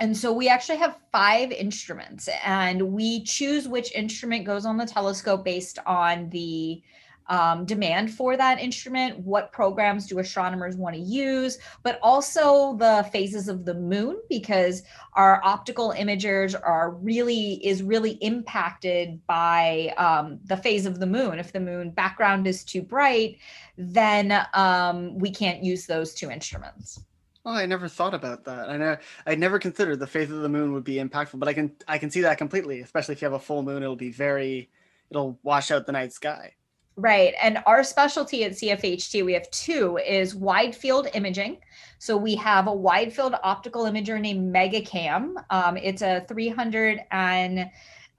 And 0.00 0.16
so 0.16 0.32
we 0.32 0.48
actually 0.48 0.78
have 0.78 0.96
five 1.12 1.52
instruments, 1.52 2.28
and 2.44 2.92
we 2.92 3.22
choose 3.24 3.68
which 3.68 3.92
instrument 3.92 4.46
goes 4.46 4.64
on 4.64 4.78
the 4.78 4.86
telescope 4.86 5.44
based 5.44 5.78
on 5.86 6.30
the 6.30 6.82
um, 7.30 7.64
demand 7.64 8.12
for 8.12 8.36
that 8.36 8.60
instrument, 8.60 9.18
what 9.20 9.52
programs 9.52 10.06
do 10.06 10.18
astronomers 10.18 10.76
want 10.76 10.96
to 10.96 11.00
use, 11.00 11.58
but 11.82 11.98
also 12.02 12.76
the 12.76 13.08
phases 13.12 13.48
of 13.48 13.64
the 13.64 13.74
moon, 13.74 14.18
because 14.28 14.82
our 15.14 15.40
optical 15.44 15.94
imagers 15.96 16.60
are 16.60 16.90
really 16.90 17.64
is 17.64 17.82
really 17.82 18.12
impacted 18.20 19.24
by 19.26 19.94
um, 19.96 20.40
the 20.44 20.56
phase 20.56 20.86
of 20.86 20.98
the 20.98 21.06
moon. 21.06 21.38
If 21.38 21.52
the 21.52 21.60
moon 21.60 21.90
background 21.90 22.46
is 22.46 22.64
too 22.64 22.82
bright, 22.82 23.38
then 23.78 24.44
um, 24.52 25.16
we 25.16 25.30
can't 25.30 25.62
use 25.62 25.86
those 25.86 26.12
two 26.12 26.30
instruments. 26.30 27.00
Oh, 27.46 27.52
I 27.52 27.64
never 27.64 27.88
thought 27.88 28.12
about 28.12 28.44
that. 28.44 28.68
I 28.68 28.76
know 28.76 28.96
I 29.24 29.34
never 29.36 29.58
considered 29.58 29.98
the 29.98 30.06
phase 30.06 30.30
of 30.30 30.42
the 30.42 30.48
moon 30.48 30.72
would 30.72 30.84
be 30.84 30.96
impactful, 30.96 31.38
but 31.38 31.48
I 31.48 31.54
can 31.54 31.72
I 31.88 31.96
can 31.96 32.10
see 32.10 32.20
that 32.22 32.38
completely. 32.38 32.80
Especially 32.80 33.14
if 33.14 33.22
you 33.22 33.26
have 33.26 33.34
a 33.34 33.38
full 33.38 33.62
moon, 33.62 33.82
it'll 33.82 33.96
be 33.96 34.10
very 34.10 34.68
it'll 35.10 35.38
wash 35.42 35.70
out 35.70 35.86
the 35.86 35.92
night 35.92 36.12
sky. 36.12 36.54
Right. 37.00 37.32
And 37.40 37.62
our 37.64 37.82
specialty 37.82 38.44
at 38.44 38.52
CFHT, 38.52 39.24
we 39.24 39.32
have 39.32 39.50
two, 39.50 39.96
is 39.96 40.34
wide 40.34 40.76
field 40.76 41.08
imaging. 41.14 41.56
So 41.98 42.14
we 42.14 42.34
have 42.34 42.66
a 42.66 42.74
wide 42.74 43.10
field 43.10 43.34
optical 43.42 43.84
imager 43.84 44.20
named 44.20 44.54
MegaCam. 44.54 45.42
Um, 45.48 45.78
it's 45.78 46.02
a 46.02 46.26
380 46.28 47.70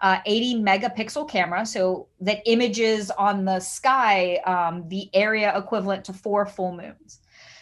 uh, 0.01 0.19
megapixel 0.25 1.29
camera, 1.29 1.63
so 1.63 2.07
that 2.21 2.41
images 2.47 3.11
on 3.11 3.45
the 3.45 3.59
sky 3.59 4.37
um, 4.47 4.89
the 4.89 5.11
area 5.13 5.55
equivalent 5.55 6.03
to 6.05 6.13
four 6.13 6.47
full 6.47 6.75
moons. 6.75 7.19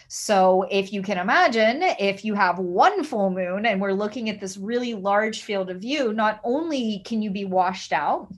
So 0.07 0.67
if 0.71 0.93
you 0.93 1.01
can 1.01 1.17
imagine, 1.17 1.83
if 1.99 2.23
you 2.23 2.33
have 2.33 2.59
one 2.59 3.03
full 3.03 3.29
moon 3.29 3.65
and 3.65 3.81
we're 3.81 3.91
looking 3.91 4.29
at 4.29 4.39
this 4.39 4.55
really 4.55 4.93
large 4.93 5.41
field 5.41 5.69
of 5.69 5.81
view, 5.81 6.13
not 6.13 6.39
only 6.45 6.99
can 6.99 7.21
you 7.21 7.29
be 7.29 7.43
washed 7.43 7.91
out, 7.91 8.31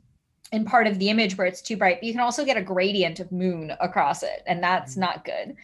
in 0.52 0.66
part 0.66 0.86
of 0.86 1.00
the 1.00 1.10
image 1.10 1.38
where 1.38 1.48
it's 1.48 1.62
too 1.62 1.78
bright, 1.78 1.98
but 2.00 2.04
you 2.04 2.12
can 2.12 2.22
also 2.22 2.44
get 2.44 2.58
a 2.58 2.62
gradient 2.62 3.20
of 3.20 3.32
moon 3.32 3.72
across 3.80 4.22
it, 4.22 4.44
and 4.48 4.62
that's 4.62 4.94
mm-hmm. 4.94 5.02
not 5.02 5.26
good. 5.26 5.56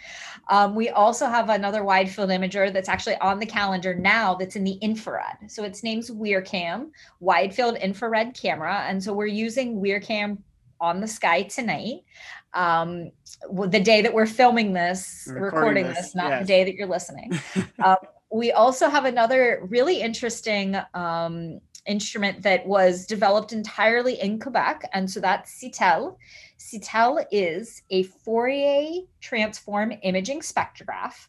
Um, 0.50 0.76
we 0.76 0.90
also 0.90 1.28
have 1.28 1.50
another 1.50 1.84
wide 1.84 2.10
field 2.10 2.30
imager 2.30 2.72
that's 2.72 2.88
actually 2.88 3.18
on 3.18 3.40
the 3.40 3.46
calendar 3.46 3.94
now 3.94 4.34
that's 4.34 4.56
in 4.56 4.64
the 4.64 4.74
infrared. 4.74 5.38
So 5.48 5.64
its 5.64 5.84
name's 5.84 6.10
WIRCam, 6.10 6.92
wide 7.20 7.54
field 7.54 7.76
infrared 7.78 8.34
camera. 8.34 8.86
And 8.88 9.04
so 9.04 9.14
we're 9.14 9.26
using 9.26 9.82
WIRCam 9.82 10.38
on 10.80 11.02
the 11.02 11.08
sky 11.08 11.44
tonight. 11.44 12.04
Um, 12.54 13.12
the 13.52 13.80
day 13.80 14.02
that 14.02 14.14
we're 14.14 14.26
filming 14.26 14.74
this, 14.74 15.28
recording, 15.28 15.54
recording 15.54 15.88
this, 15.88 15.98
this, 15.98 16.16
not 16.16 16.30
yes. 16.30 16.42
the 16.42 16.48
day 16.48 16.64
that 16.64 16.76
you're 16.76 16.88
listening. 16.88 17.38
um, 17.84 17.98
we 18.32 18.52
also 18.52 18.90
have 18.90 19.06
another 19.06 19.66
really 19.70 20.02
interesting 20.02 20.78
um, 20.94 21.60
instrument 21.88 22.44
that 22.44 22.66
was 22.68 23.06
developed 23.06 23.54
entirely 23.54 24.20
in 24.22 24.40
Quebec. 24.40 24.84
And 24.94 25.10
so 25.10 25.20
that's 25.20 25.52
SITELLE. 25.60 26.18
SITELLE 26.58 27.26
is 27.32 27.82
a 27.90 28.04
Fourier 28.04 29.02
transform 29.22 29.94
imaging 30.04 30.42
spectrograph 30.42 31.28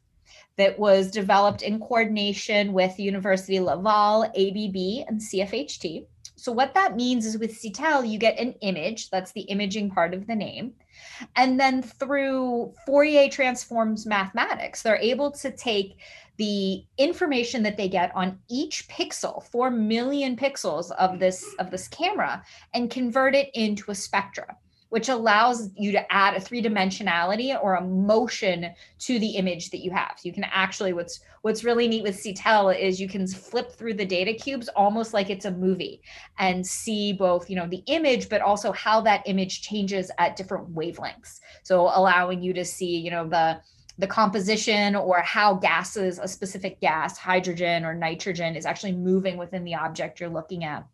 that 0.57 0.79
was 0.79 1.11
developed 1.11 1.63
in 1.63 1.79
coordination 1.79 2.73
with 2.73 2.99
University 2.99 3.61
Laval, 3.61 4.25
ABB, 4.25 5.07
and 5.09 5.21
CFHT. 5.21 6.05
So 6.39 6.53
what 6.53 6.75
that 6.75 6.95
means 6.95 7.27
is 7.27 7.37
with 7.37 7.59
SITELLE, 7.59 8.05
you 8.05 8.17
get 8.17 8.39
an 8.39 8.55
image, 8.61 9.11
that's 9.11 9.33
the 9.33 9.41
imaging 9.43 9.91
part 9.91 10.15
of 10.15 10.29
the 10.29 10.37
name. 10.37 10.73
And 11.35 11.59
then 11.59 11.83
through 11.83 12.75
Fourier 12.87 13.29
transforms 13.29 14.07
mathematics, 14.07 14.83
they're 14.83 14.97
able 14.97 15.33
to 15.33 15.51
take 15.51 15.97
the 16.37 16.85
information 16.97 17.65
that 17.65 17.77
they 17.77 17.89
get 17.89 18.15
on 18.15 18.39
each 18.49 18.87
pixel 18.89 19.43
4 19.51 19.73
million 19.73 20.37
pixels 20.37 20.93
of 20.93 21.19
this 21.19 21.45
of 21.59 21.73
this 21.73 21.89
camera 21.89 22.45
and 22.73 22.89
convert 22.89 23.35
it 23.35 23.51
into 23.55 23.91
a 23.91 23.95
spectra 23.95 24.57
which 24.91 25.09
allows 25.09 25.71
you 25.77 25.93
to 25.93 26.13
add 26.13 26.35
a 26.35 26.41
three 26.41 26.63
dimensionality 26.63 27.57
or 27.63 27.75
a 27.75 27.85
motion 27.85 28.71
to 28.99 29.19
the 29.19 29.31
image 29.37 29.71
that 29.71 29.79
you 29.79 29.91
have. 29.91 30.15
So 30.17 30.27
you 30.27 30.33
can 30.33 30.45
actually 30.45 30.93
what's 30.93 31.21
what's 31.43 31.65
really 31.65 31.89
neat 31.89 32.03
with 32.03 32.19
SITELLE 32.19 32.71
is 32.71 33.01
you 33.01 33.09
can 33.09 33.27
flip 33.27 33.73
through 33.73 33.95
the 33.95 34.05
data 34.05 34.33
cubes 34.33 34.69
almost 34.69 35.15
like 35.15 35.31
it's 35.31 35.45
a 35.45 35.51
movie 35.51 36.03
and 36.39 36.67
see 36.67 37.13
both, 37.13 37.49
you 37.49 37.57
know, 37.57 37.67
the 37.67 37.83
image 37.87 38.29
but 38.29 38.41
also 38.41 38.73
how 38.73 39.01
that 39.03 39.23
image 39.27 39.63
changes 39.63 40.11
at 40.19 40.37
different 40.37 40.75
wavelengths. 40.75 41.41
So 41.63 41.91
allowing 41.95 42.43
you 42.43 42.53
to 42.55 42.65
see, 42.65 42.97
you 42.97 43.11
know, 43.11 43.29
the 43.29 43.61
the 43.99 44.07
composition 44.07 44.95
or 44.95 45.21
how 45.23 45.55
gases, 45.55 46.21
a 46.21 46.29
specific 46.29 46.81
gas, 46.81 47.19
hydrogen 47.19 47.85
or 47.85 47.95
nitrogen, 47.95 48.55
is 48.55 48.65
actually 48.65 48.93
moving 48.93 49.37
within 49.37 49.65
the 49.65 49.75
object 49.75 50.21
you're 50.21 50.29
looking 50.29 50.65
at. 50.65 50.87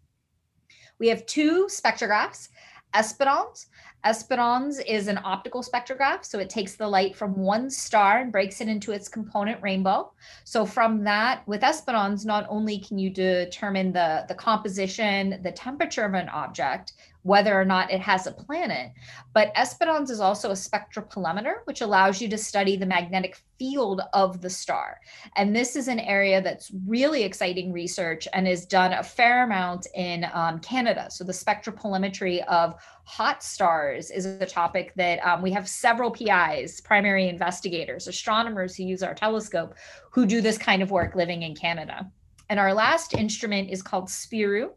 We 0.99 1.09
have 1.09 1.27
two 1.27 1.67
spectrographs, 1.67 2.49
ESPaDOnS. 2.95 3.67
ESPaDOnS 4.05 4.85
is 4.87 5.09
an 5.09 5.19
optical 5.25 5.63
spectrograph. 5.63 6.25
So 6.25 6.39
it 6.39 6.51
takes 6.51 6.75
the 6.77 6.87
light 6.87 7.17
from 7.17 7.35
one 7.37 7.71
star 7.71 8.19
and 8.19 8.31
breaks 8.31 8.61
it 8.61 8.69
into 8.69 8.93
its 8.93 9.09
component 9.09 9.61
rainbow. 9.63 10.13
So 10.45 10.65
from 10.65 11.03
that, 11.05 11.47
with 11.49 11.63
ESPaDOnS, 11.63 12.25
not 12.25 12.47
only 12.49 12.79
can 12.79 12.99
you 12.99 13.11
determine 13.11 13.93
the, 13.93 14.25
the 14.29 14.35
composition, 14.35 15.41
the 15.43 15.53
temperature 15.53 16.05
of 16.05 16.15
an 16.15 16.29
object, 16.29 16.93
whether 17.25 17.59
or 17.59 17.65
not 17.65 17.91
it 17.91 18.01
has 18.01 18.27
a 18.27 18.33
planet. 18.33 18.93
But 19.33 19.55
ESPaDOnS 19.55 20.11
is 20.11 20.21
also 20.21 20.51
a 20.51 20.53
spectropolarimeter, 20.53 21.55
which 21.65 21.81
allows 21.81 22.21
you 22.21 22.29
to 22.29 22.37
study 22.39 22.77
the 22.77 22.85
magnetic 22.85 23.43
field 23.59 24.03
of 24.13 24.43
the 24.43 24.51
star. 24.51 25.01
And 25.35 25.57
this 25.57 25.75
is 25.75 25.89
an 25.89 26.01
area 26.01 26.43
that's 26.43 26.71
really 26.87 27.23
exciting 27.23 27.73
research 27.73 28.29
and 28.35 28.47
is 28.47 28.67
done 28.67 28.93
a 28.93 29.03
fair 29.03 29.45
amount 29.45 29.87
in 29.95 30.27
um, 30.35 30.61
Canada. 30.61 31.07
So 31.11 31.25
the 31.25 31.33
spectropolarimetry 31.33 32.45
of 32.45 32.75
hot 33.05 33.43
stars 33.43 34.11
is 34.11 34.27
a 34.27 34.45
topic 34.45 34.93
that 34.97 35.19
um, 35.21 35.41
we 35.41 35.51
have 35.53 35.67
several 35.67 36.11
PIs, 36.11 36.83
primary 36.83 37.31
investigators, 37.31 38.07
astronomers 38.07 38.77
who 38.77 38.85
use 38.85 39.03
our 39.03 39.15
telescope, 39.15 39.75
who 40.11 40.27
do 40.27 40.43
this 40.43 40.59
kind 40.59 40.83
of 40.83 40.91
work 40.91 41.15
living 41.15 41.43
in 41.43 41.55
Canada. 41.55 42.07
And 42.51 42.61
our 42.61 42.75
last 42.75 43.15
instrument 43.15 43.71
is 43.71 43.83
called 43.83 44.09
Spirou. 44.09 44.73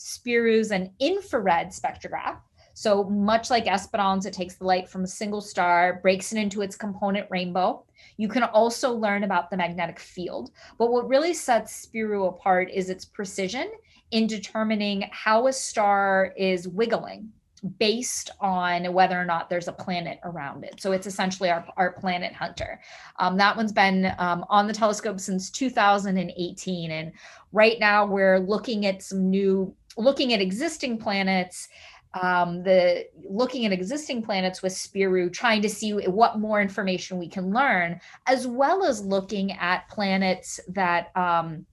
Spirou's 0.00 0.70
an 0.70 0.90
infrared 0.98 1.68
spectrograph. 1.68 2.38
So 2.72 3.04
much 3.04 3.50
like 3.50 3.66
ESPaDOnS, 3.66 4.24
it 4.24 4.32
takes 4.32 4.54
the 4.54 4.64
light 4.64 4.88
from 4.88 5.04
a 5.04 5.08
single 5.08 5.42
star, 5.42 6.00
breaks 6.00 6.32
it 6.32 6.38
into 6.38 6.62
its 6.62 6.74
component 6.74 7.26
rainbow. 7.30 7.84
You 8.16 8.28
can 8.28 8.44
also 8.44 8.94
learn 8.94 9.24
about 9.24 9.50
the 9.50 9.58
magnetic 9.58 9.98
field. 9.98 10.52
But 10.78 10.90
what 10.90 11.06
really 11.06 11.34
sets 11.34 11.86
Spirou 11.86 12.28
apart 12.28 12.70
is 12.72 12.88
its 12.88 13.04
precision 13.04 13.70
in 14.10 14.26
determining 14.26 15.04
how 15.12 15.46
a 15.48 15.52
star 15.52 16.32
is 16.34 16.66
wiggling 16.66 17.30
based 17.78 18.30
on 18.40 18.92
whether 18.94 19.20
or 19.20 19.24
not 19.26 19.50
there's 19.50 19.68
a 19.68 19.72
planet 19.72 20.18
around 20.24 20.64
it. 20.64 20.80
So 20.80 20.92
it's 20.92 21.06
essentially 21.06 21.50
our, 21.50 21.66
our 21.76 21.92
planet 21.92 22.32
hunter. 22.32 22.80
Um, 23.18 23.36
that 23.36 23.54
one's 23.54 23.72
been 23.72 24.14
um, 24.18 24.46
on 24.48 24.66
the 24.66 24.72
telescope 24.72 25.20
since 25.20 25.50
2018. 25.50 26.90
And 26.90 27.12
right 27.52 27.78
now 27.78 28.06
we're 28.06 28.38
looking 28.38 28.86
at 28.86 29.02
some 29.02 29.28
new 29.28 29.74
looking 30.00 30.32
at 30.32 30.40
existing 30.40 30.98
planets 30.98 31.68
um, 32.14 32.62
the 32.62 33.06
looking 33.28 33.66
at 33.66 33.72
existing 33.72 34.22
planets 34.22 34.62
with 34.62 34.72
Spirou, 34.72 35.32
trying 35.32 35.62
to 35.62 35.68
see 35.68 35.92
what 35.92 36.38
more 36.38 36.60
information 36.60 37.18
we 37.18 37.28
can 37.28 37.52
learn, 37.52 38.00
as 38.26 38.46
well 38.46 38.84
as 38.84 39.04
looking 39.04 39.52
at 39.52 39.88
planets 39.88 40.58
that 40.68 41.16
um, 41.16 41.66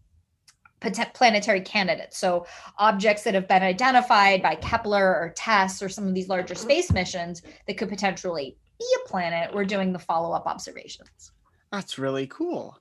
planetary 0.79 1.62
candidates. 1.62 2.19
So 2.19 2.46
objects 2.77 3.24
that 3.24 3.34
have 3.34 3.48
been 3.48 3.63
identified 3.63 4.43
by 4.43 4.55
Kepler 4.55 5.03
or 5.03 5.34
TESS 5.36 5.81
or 5.81 5.89
some 5.89 6.07
of 6.07 6.13
these 6.13 6.29
larger 6.29 6.53
space 6.53 6.91
missions 6.91 7.41
that 7.65 7.77
could 7.77 7.89
potentially 7.89 8.57
be 8.77 8.86
a 9.03 9.07
planet. 9.07 9.53
We're 9.53 9.65
doing 9.65 9.91
the 9.91 10.00
follow-up 10.00 10.46
observations. 10.46 11.31
That's 11.72 11.98
really 11.98 12.27
cool. 12.27 12.77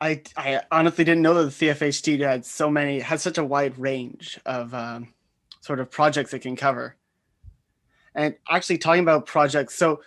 I 0.00 0.22
I 0.36 0.62
honestly 0.70 1.04
didn't 1.04 1.22
know 1.22 1.34
that 1.34 1.58
the 1.58 1.66
CFHT 1.66 2.20
had 2.20 2.44
so 2.44 2.70
many 2.70 3.00
has 3.00 3.22
such 3.22 3.38
a 3.38 3.44
wide 3.44 3.78
range 3.78 4.38
of 4.44 4.74
um, 4.74 5.14
sort 5.60 5.80
of 5.80 5.90
projects 5.90 6.34
it 6.34 6.40
can 6.40 6.56
cover. 6.56 6.96
And 8.14 8.34
actually, 8.48 8.78
talking 8.78 9.02
about 9.02 9.26
projects, 9.26 9.74
so 9.74 10.02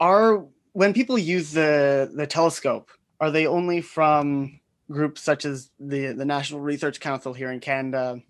are 0.00 0.44
when 0.72 0.94
people 0.94 1.18
use 1.18 1.52
the 1.52 2.10
the 2.14 2.26
telescope, 2.26 2.90
are 3.20 3.30
they 3.30 3.46
only 3.46 3.80
from 3.80 4.60
groups 4.90 5.22
such 5.22 5.44
as 5.44 5.70
the 5.78 6.12
the 6.12 6.24
National 6.24 6.60
Research 6.60 7.00
Council 7.00 7.32
here 7.32 7.52
in 7.52 7.60
Canada 7.60 8.20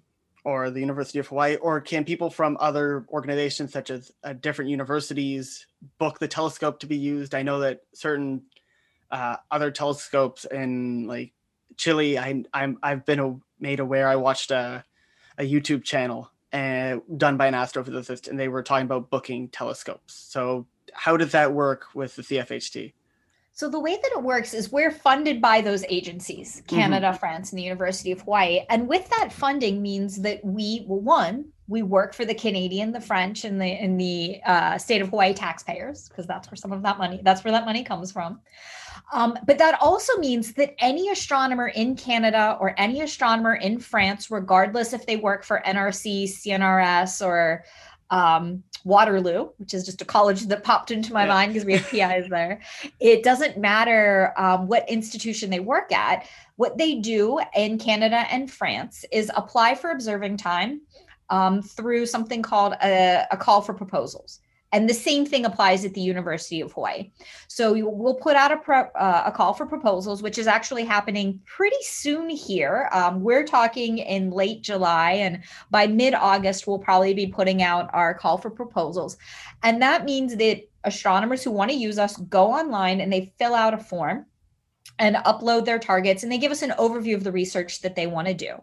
or 0.44 0.70
the 0.70 0.80
University 0.80 1.20
of 1.20 1.28
Hawaii, 1.28 1.54
or 1.56 1.80
can 1.80 2.04
people 2.04 2.28
from 2.28 2.56
other 2.58 3.06
organizations 3.10 3.72
such 3.72 3.90
as 3.90 4.10
uh, 4.24 4.32
different 4.32 4.70
universities 4.72 5.66
book 5.98 6.18
the 6.18 6.26
telescope 6.26 6.80
to 6.80 6.86
be 6.86 6.96
used? 6.96 7.34
I 7.34 7.42
know 7.42 7.60
that 7.60 7.82
certain 7.94 8.42
uh, 9.12 9.36
other 9.50 9.70
telescopes 9.70 10.44
in 10.46 11.06
like 11.06 11.32
Chile. 11.76 12.18
I, 12.18 12.42
I'm 12.52 12.78
I've 12.82 13.06
been 13.06 13.40
made 13.60 13.78
aware. 13.78 14.08
I 14.08 14.16
watched 14.16 14.50
a, 14.50 14.84
a 15.38 15.48
YouTube 15.48 15.84
channel 15.84 16.30
uh, 16.52 16.96
done 17.16 17.36
by 17.36 17.46
an 17.46 17.54
astrophysicist, 17.54 18.28
and 18.28 18.40
they 18.40 18.48
were 18.48 18.62
talking 18.62 18.86
about 18.86 19.10
booking 19.10 19.48
telescopes. 19.48 20.14
So, 20.14 20.66
how 20.92 21.16
does 21.16 21.32
that 21.32 21.52
work 21.52 21.86
with 21.94 22.16
the 22.16 22.22
CFHT? 22.22 22.92
So 23.54 23.68
the 23.68 23.78
way 23.78 23.98
that 24.02 24.12
it 24.12 24.22
works 24.22 24.54
is 24.54 24.72
we're 24.72 24.90
funded 24.90 25.42
by 25.42 25.60
those 25.60 25.84
agencies, 25.90 26.56
mm-hmm. 26.56 26.74
Canada, 26.74 27.08
mm-hmm. 27.08 27.18
France, 27.18 27.50
and 27.50 27.58
the 27.58 27.62
University 27.62 28.10
of 28.10 28.22
Hawaii. 28.22 28.60
And 28.70 28.88
with 28.88 29.08
that 29.10 29.30
funding 29.30 29.82
means 29.82 30.22
that 30.22 30.42
we, 30.42 30.84
well, 30.88 31.00
one, 31.00 31.44
we 31.68 31.82
work 31.82 32.14
for 32.14 32.24
the 32.24 32.34
Canadian, 32.34 32.92
the 32.92 33.00
French, 33.00 33.44
and 33.44 33.60
the 33.60 33.66
in 33.66 33.98
the 33.98 34.40
uh, 34.46 34.78
state 34.78 35.02
of 35.02 35.10
Hawaii 35.10 35.34
taxpayers, 35.34 36.08
because 36.08 36.26
that's 36.26 36.50
where 36.50 36.56
some 36.56 36.72
of 36.72 36.82
that 36.82 36.98
money, 36.98 37.20
that's 37.22 37.44
where 37.44 37.52
that 37.52 37.66
money 37.66 37.84
comes 37.84 38.10
from. 38.10 38.40
Um, 39.12 39.38
but 39.46 39.58
that 39.58 39.80
also 39.80 40.16
means 40.16 40.54
that 40.54 40.74
any 40.78 41.10
astronomer 41.10 41.68
in 41.68 41.96
Canada 41.96 42.56
or 42.58 42.74
any 42.78 43.02
astronomer 43.02 43.54
in 43.54 43.78
France, 43.78 44.30
regardless 44.30 44.94
if 44.94 45.06
they 45.06 45.16
work 45.16 45.44
for 45.44 45.62
NRC, 45.66 46.24
CNRS, 46.24 47.24
or 47.24 47.64
um, 48.10 48.62
Waterloo, 48.84 49.50
which 49.58 49.74
is 49.74 49.84
just 49.84 50.00
a 50.02 50.04
college 50.04 50.42
that 50.42 50.64
popped 50.64 50.90
into 50.90 51.12
my 51.12 51.24
yeah. 51.24 51.28
mind 51.28 51.52
because 51.52 51.66
we 51.66 51.74
have 51.74 51.88
PIs 51.88 52.28
there. 52.30 52.60
It 53.00 53.22
doesn't 53.22 53.58
matter 53.58 54.32
um, 54.36 54.66
what 54.66 54.88
institution 54.88 55.50
they 55.50 55.60
work 55.60 55.92
at. 55.92 56.26
What 56.56 56.78
they 56.78 56.96
do 56.96 57.38
in 57.54 57.78
Canada 57.78 58.26
and 58.30 58.50
France 58.50 59.04
is 59.12 59.30
apply 59.34 59.74
for 59.74 59.90
observing 59.90 60.38
time 60.38 60.80
um, 61.30 61.62
through 61.62 62.06
something 62.06 62.42
called 62.42 62.74
a, 62.82 63.26
a 63.30 63.36
call 63.36 63.62
for 63.62 63.74
proposals. 63.74 64.40
And 64.72 64.88
the 64.88 64.94
same 64.94 65.26
thing 65.26 65.44
applies 65.44 65.84
at 65.84 65.92
the 65.92 66.00
University 66.00 66.62
of 66.62 66.72
Hawaii. 66.72 67.10
So 67.48 67.74
we'll 67.74 68.14
put 68.14 68.36
out 68.36 68.52
a, 68.52 68.56
pro, 68.56 68.80
uh, 68.94 69.24
a 69.26 69.30
call 69.30 69.52
for 69.52 69.66
proposals, 69.66 70.22
which 70.22 70.38
is 70.38 70.46
actually 70.46 70.84
happening 70.84 71.40
pretty 71.44 71.82
soon 71.82 72.30
here. 72.30 72.88
Um, 72.92 73.20
we're 73.20 73.44
talking 73.44 73.98
in 73.98 74.30
late 74.30 74.62
July, 74.62 75.12
and 75.12 75.42
by 75.70 75.86
mid 75.86 76.14
August, 76.14 76.66
we'll 76.66 76.78
probably 76.78 77.12
be 77.12 77.26
putting 77.26 77.62
out 77.62 77.90
our 77.92 78.14
call 78.14 78.38
for 78.38 78.50
proposals. 78.50 79.18
And 79.62 79.82
that 79.82 80.06
means 80.06 80.36
that 80.36 80.62
astronomers 80.84 81.44
who 81.44 81.50
want 81.50 81.70
to 81.70 81.76
use 81.76 81.98
us 81.98 82.16
go 82.16 82.50
online 82.52 83.00
and 83.00 83.12
they 83.12 83.32
fill 83.38 83.54
out 83.54 83.74
a 83.74 83.78
form 83.78 84.26
and 84.98 85.16
upload 85.16 85.64
their 85.64 85.78
targets, 85.78 86.22
and 86.22 86.32
they 86.32 86.38
give 86.38 86.52
us 86.52 86.62
an 86.62 86.74
overview 86.78 87.14
of 87.14 87.24
the 87.24 87.32
research 87.32 87.82
that 87.82 87.94
they 87.94 88.06
want 88.06 88.26
to 88.26 88.34
do. 88.34 88.54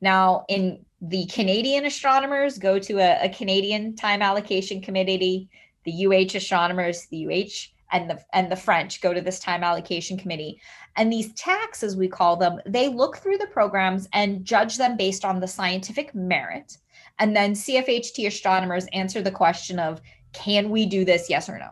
Now, 0.00 0.44
in 0.48 0.84
the 1.08 1.26
Canadian 1.26 1.84
astronomers 1.84 2.58
go 2.58 2.78
to 2.78 2.98
a, 2.98 3.24
a 3.24 3.28
Canadian 3.28 3.94
time 3.94 4.22
allocation 4.22 4.80
committee. 4.80 5.48
The 5.84 6.06
UH 6.06 6.36
astronomers, 6.36 7.06
the 7.06 7.26
UH 7.26 7.68
and 7.92 8.08
the 8.08 8.18
and 8.32 8.50
the 8.50 8.56
French 8.56 9.02
go 9.02 9.12
to 9.12 9.20
this 9.20 9.38
time 9.38 9.62
allocation 9.62 10.16
committee. 10.16 10.60
And 10.96 11.12
these 11.12 11.32
TACs, 11.34 11.82
as 11.82 11.96
we 11.96 12.08
call 12.08 12.36
them, 12.36 12.58
they 12.66 12.88
look 12.88 13.18
through 13.18 13.38
the 13.38 13.46
programs 13.48 14.08
and 14.12 14.44
judge 14.44 14.78
them 14.78 14.96
based 14.96 15.24
on 15.24 15.40
the 15.40 15.48
scientific 15.48 16.14
merit. 16.14 16.78
And 17.18 17.36
then 17.36 17.52
CFHT 17.52 18.26
astronomers 18.26 18.86
answer 18.92 19.20
the 19.20 19.30
question 19.30 19.78
of, 19.78 20.00
can 20.32 20.70
we 20.70 20.86
do 20.86 21.04
this? 21.04 21.28
Yes 21.28 21.48
or 21.48 21.58
no. 21.58 21.70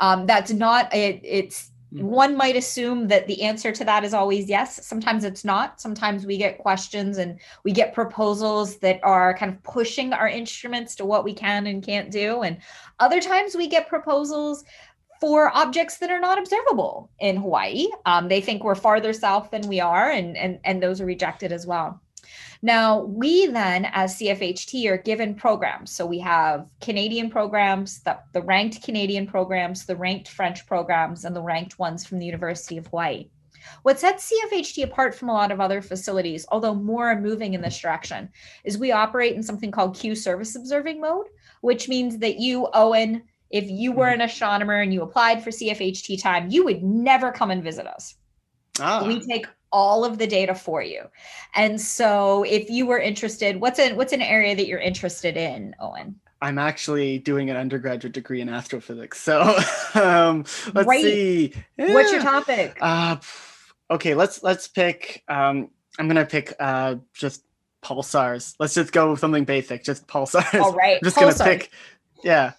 Um, 0.00 0.26
that's 0.26 0.52
not 0.52 0.92
it, 0.92 1.20
it's. 1.22 1.70
One 2.00 2.36
might 2.36 2.56
assume 2.56 3.08
that 3.08 3.26
the 3.26 3.42
answer 3.42 3.72
to 3.72 3.84
that 3.84 4.04
is 4.04 4.14
always 4.14 4.48
yes. 4.48 4.84
Sometimes 4.84 5.24
it's 5.24 5.44
not. 5.44 5.80
Sometimes 5.80 6.26
we 6.26 6.38
get 6.38 6.58
questions 6.58 7.18
and 7.18 7.38
we 7.64 7.72
get 7.72 7.94
proposals 7.94 8.78
that 8.78 8.98
are 9.02 9.36
kind 9.36 9.52
of 9.52 9.62
pushing 9.62 10.12
our 10.12 10.28
instruments 10.28 10.94
to 10.96 11.04
what 11.04 11.24
we 11.24 11.34
can 11.34 11.66
and 11.66 11.84
can't 11.84 12.10
do. 12.10 12.42
And 12.42 12.58
other 12.98 13.20
times 13.20 13.54
we 13.54 13.68
get 13.68 13.88
proposals 13.88 14.64
for 15.22 15.56
objects 15.56 15.98
that 15.98 16.10
are 16.10 16.18
not 16.18 16.36
observable 16.36 17.08
in 17.20 17.36
Hawaii. 17.36 17.86
Um, 18.06 18.26
they 18.26 18.40
think 18.40 18.64
we're 18.64 18.74
farther 18.74 19.12
south 19.12 19.52
than 19.52 19.68
we 19.68 19.78
are, 19.78 20.10
and, 20.10 20.36
and, 20.36 20.58
and 20.64 20.82
those 20.82 21.00
are 21.00 21.06
rejected 21.06 21.52
as 21.52 21.64
well. 21.64 22.01
Now, 22.64 23.00
we 23.00 23.48
then, 23.48 23.88
as 23.92 24.16
CFHT, 24.16 24.88
are 24.88 24.96
given 24.96 25.34
programs. 25.34 25.90
So 25.90 26.06
we 26.06 26.20
have 26.20 26.70
Canadian 26.80 27.28
programs, 27.28 28.00
the, 28.02 28.18
the 28.32 28.42
ranked 28.42 28.84
Canadian 28.84 29.26
programs, 29.26 29.84
the 29.84 29.96
ranked 29.96 30.28
French 30.28 30.64
programs, 30.66 31.24
and 31.24 31.34
the 31.34 31.42
ranked 31.42 31.80
ones 31.80 32.06
from 32.06 32.20
the 32.20 32.26
University 32.26 32.76
of 32.78 32.86
Hawaii. 32.86 33.28
What 33.82 33.98
sets 33.98 34.32
CFHT 34.32 34.84
apart 34.84 35.14
from 35.14 35.28
a 35.28 35.32
lot 35.32 35.50
of 35.50 35.60
other 35.60 35.82
facilities, 35.82 36.46
although 36.50 36.74
more 36.74 37.10
are 37.10 37.20
moving 37.20 37.54
in 37.54 37.60
this 37.60 37.80
direction, 37.80 38.28
is 38.64 38.78
we 38.78 38.92
operate 38.92 39.34
in 39.34 39.42
something 39.42 39.70
called 39.70 39.96
queue 39.96 40.14
service 40.14 40.54
observing 40.54 41.00
mode, 41.00 41.26
which 41.62 41.88
means 41.88 42.18
that 42.18 42.38
you, 42.38 42.68
Owen, 42.74 43.22
if 43.50 43.68
you 43.68 43.92
were 43.92 44.06
mm-hmm. 44.06 44.20
an 44.20 44.28
astronomer 44.28 44.80
and 44.80 44.94
you 44.94 45.02
applied 45.02 45.42
for 45.42 45.50
CFHT 45.50 46.22
time, 46.22 46.48
you 46.48 46.64
would 46.64 46.82
never 46.82 47.32
come 47.32 47.50
and 47.50 47.62
visit 47.62 47.86
us. 47.86 48.14
Ah. 48.80 49.04
We 49.06 49.20
take 49.20 49.46
all 49.72 50.04
of 50.04 50.18
the 50.18 50.26
data 50.26 50.54
for 50.54 50.82
you. 50.82 51.02
And 51.54 51.80
so 51.80 52.44
if 52.44 52.70
you 52.70 52.86
were 52.86 52.98
interested, 52.98 53.60
what's 53.60 53.78
an 53.78 53.96
what's 53.96 54.12
an 54.12 54.22
area 54.22 54.54
that 54.54 54.66
you're 54.66 54.80
interested 54.80 55.36
in, 55.36 55.74
Owen? 55.80 56.20
I'm 56.40 56.58
actually 56.58 57.18
doing 57.18 57.50
an 57.50 57.56
undergraduate 57.56 58.12
degree 58.12 58.40
in 58.40 58.48
astrophysics. 58.48 59.20
So 59.20 59.40
um, 59.94 60.44
let's 60.74 60.86
Great. 60.86 61.02
see. 61.02 61.54
Yeah. 61.78 61.94
What's 61.94 62.12
your 62.12 62.20
topic? 62.20 62.76
Uh, 62.80 63.16
okay, 63.90 64.14
let's 64.14 64.42
let's 64.42 64.68
pick. 64.68 65.22
Um, 65.28 65.70
I'm 65.98 66.08
gonna 66.08 66.26
pick 66.26 66.52
uh, 66.58 66.96
just 67.14 67.44
pulsars. 67.82 68.54
Let's 68.58 68.74
just 68.74 68.92
go 68.92 69.12
with 69.12 69.20
something 69.20 69.44
basic, 69.44 69.84
just 69.84 70.06
pulsars. 70.06 70.60
All 70.60 70.72
right, 70.72 70.96
I'm 71.02 71.04
just 71.04 71.16
pulsars. 71.16 71.38
gonna 71.38 71.50
pick. 71.50 71.70
Yeah. 72.24 72.52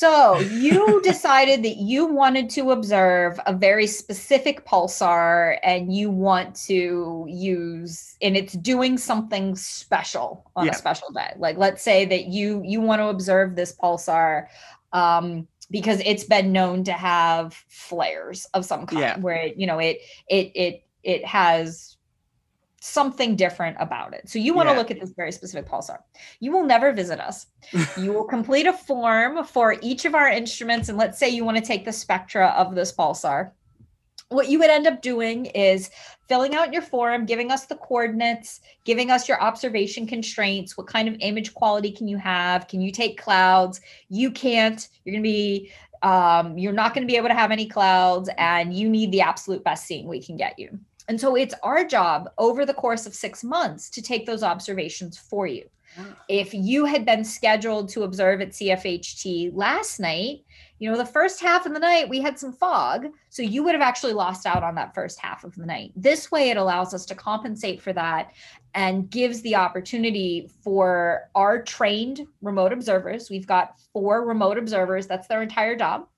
So 0.00 0.38
you 0.38 1.02
decided 1.02 1.62
that 1.62 1.76
you 1.76 2.06
wanted 2.06 2.48
to 2.50 2.70
observe 2.70 3.38
a 3.44 3.52
very 3.52 3.86
specific 3.86 4.64
pulsar 4.64 5.58
and 5.62 5.94
you 5.94 6.10
want 6.10 6.54
to 6.68 7.26
use 7.28 8.16
and 8.22 8.34
it's 8.34 8.54
doing 8.54 8.96
something 8.96 9.54
special 9.56 10.50
on 10.56 10.64
yeah. 10.64 10.72
a 10.72 10.74
special 10.74 11.10
day. 11.10 11.34
Like 11.36 11.58
let's 11.58 11.82
say 11.82 12.06
that 12.06 12.28
you 12.28 12.62
you 12.64 12.80
want 12.80 13.00
to 13.02 13.08
observe 13.08 13.56
this 13.56 13.76
pulsar 13.76 14.46
um 14.94 15.46
because 15.70 16.00
it's 16.06 16.24
been 16.24 16.50
known 16.50 16.82
to 16.84 16.94
have 16.94 17.52
flares 17.68 18.46
of 18.54 18.64
some 18.64 18.86
kind 18.86 19.00
yeah. 19.02 19.18
where 19.18 19.48
it, 19.48 19.58
you 19.58 19.66
know 19.66 19.78
it 19.78 19.98
it 20.30 20.50
it 20.54 20.84
it 21.02 21.26
has 21.26 21.98
something 22.80 23.36
different 23.36 23.76
about 23.78 24.14
it. 24.14 24.28
So 24.28 24.38
you 24.38 24.54
want 24.54 24.68
yeah. 24.68 24.72
to 24.74 24.78
look 24.78 24.90
at 24.90 24.98
this 24.98 25.10
very 25.10 25.30
specific 25.30 25.70
pulsar. 25.70 25.98
You 26.40 26.50
will 26.50 26.64
never 26.64 26.92
visit 26.92 27.20
us. 27.20 27.46
you 27.96 28.12
will 28.12 28.24
complete 28.24 28.66
a 28.66 28.72
form 28.72 29.44
for 29.44 29.76
each 29.82 30.06
of 30.06 30.14
our 30.14 30.28
instruments. 30.28 30.88
And 30.88 30.98
let's 30.98 31.18
say 31.18 31.28
you 31.28 31.44
want 31.44 31.58
to 31.58 31.62
take 31.62 31.84
the 31.84 31.92
spectra 31.92 32.48
of 32.48 32.74
this 32.74 32.92
pulsar. 32.92 33.52
What 34.30 34.48
you 34.48 34.58
would 34.60 34.70
end 34.70 34.86
up 34.86 35.02
doing 35.02 35.46
is 35.46 35.90
filling 36.28 36.54
out 36.54 36.72
your 36.72 36.82
form, 36.82 37.26
giving 37.26 37.50
us 37.50 37.66
the 37.66 37.74
coordinates, 37.74 38.60
giving 38.84 39.10
us 39.10 39.28
your 39.28 39.42
observation 39.42 40.06
constraints. 40.06 40.76
What 40.76 40.86
kind 40.86 41.08
of 41.08 41.16
image 41.20 41.52
quality 41.52 41.90
can 41.90 42.08
you 42.08 42.16
have? 42.16 42.68
Can 42.68 42.80
you 42.80 42.92
take 42.92 43.20
clouds? 43.20 43.80
You 44.08 44.30
can't. 44.30 44.88
You're 45.04 45.14
going 45.14 45.24
to 45.24 45.28
be 45.28 45.72
um, 46.02 46.56
you're 46.56 46.72
not 46.72 46.94
going 46.94 47.06
to 47.06 47.12
be 47.12 47.18
able 47.18 47.28
to 47.28 47.34
have 47.34 47.50
any 47.50 47.66
clouds 47.66 48.30
and 48.38 48.72
you 48.72 48.88
need 48.88 49.12
the 49.12 49.20
absolute 49.20 49.62
best 49.64 49.86
seeing 49.86 50.08
we 50.08 50.22
can 50.22 50.38
get 50.38 50.58
you. 50.58 50.78
And 51.10 51.20
so 51.20 51.34
it's 51.34 51.56
our 51.64 51.84
job 51.84 52.30
over 52.38 52.64
the 52.64 52.72
course 52.72 53.04
of 53.04 53.16
six 53.16 53.42
months 53.42 53.90
to 53.90 54.00
take 54.00 54.26
those 54.26 54.44
observations 54.44 55.18
for 55.18 55.44
you. 55.44 55.68
If 56.28 56.54
you 56.54 56.84
had 56.84 57.04
been 57.04 57.24
scheduled 57.24 57.88
to 57.88 58.04
observe 58.04 58.40
at 58.40 58.50
CFHT 58.50 59.50
last 59.52 59.98
night, 59.98 60.44
you 60.80 60.90
know, 60.90 60.96
the 60.96 61.04
first 61.04 61.40
half 61.42 61.66
of 61.66 61.74
the 61.74 61.78
night 61.78 62.08
we 62.08 62.20
had 62.20 62.38
some 62.38 62.52
fog. 62.52 63.08
So 63.28 63.42
you 63.42 63.62
would 63.62 63.74
have 63.74 63.82
actually 63.82 64.14
lost 64.14 64.46
out 64.46 64.62
on 64.62 64.74
that 64.76 64.94
first 64.94 65.20
half 65.20 65.44
of 65.44 65.54
the 65.54 65.66
night. 65.66 65.92
This 65.94 66.32
way, 66.32 66.48
it 66.48 66.56
allows 66.56 66.94
us 66.94 67.04
to 67.06 67.14
compensate 67.14 67.82
for 67.82 67.92
that 67.92 68.32
and 68.74 69.10
gives 69.10 69.42
the 69.42 69.56
opportunity 69.56 70.50
for 70.64 71.28
our 71.34 71.62
trained 71.62 72.26
remote 72.40 72.72
observers. 72.72 73.28
We've 73.28 73.46
got 73.46 73.78
four 73.92 74.26
remote 74.26 74.56
observers, 74.56 75.06
that's 75.06 75.28
their 75.28 75.42
entire 75.42 75.76
job 75.76 76.08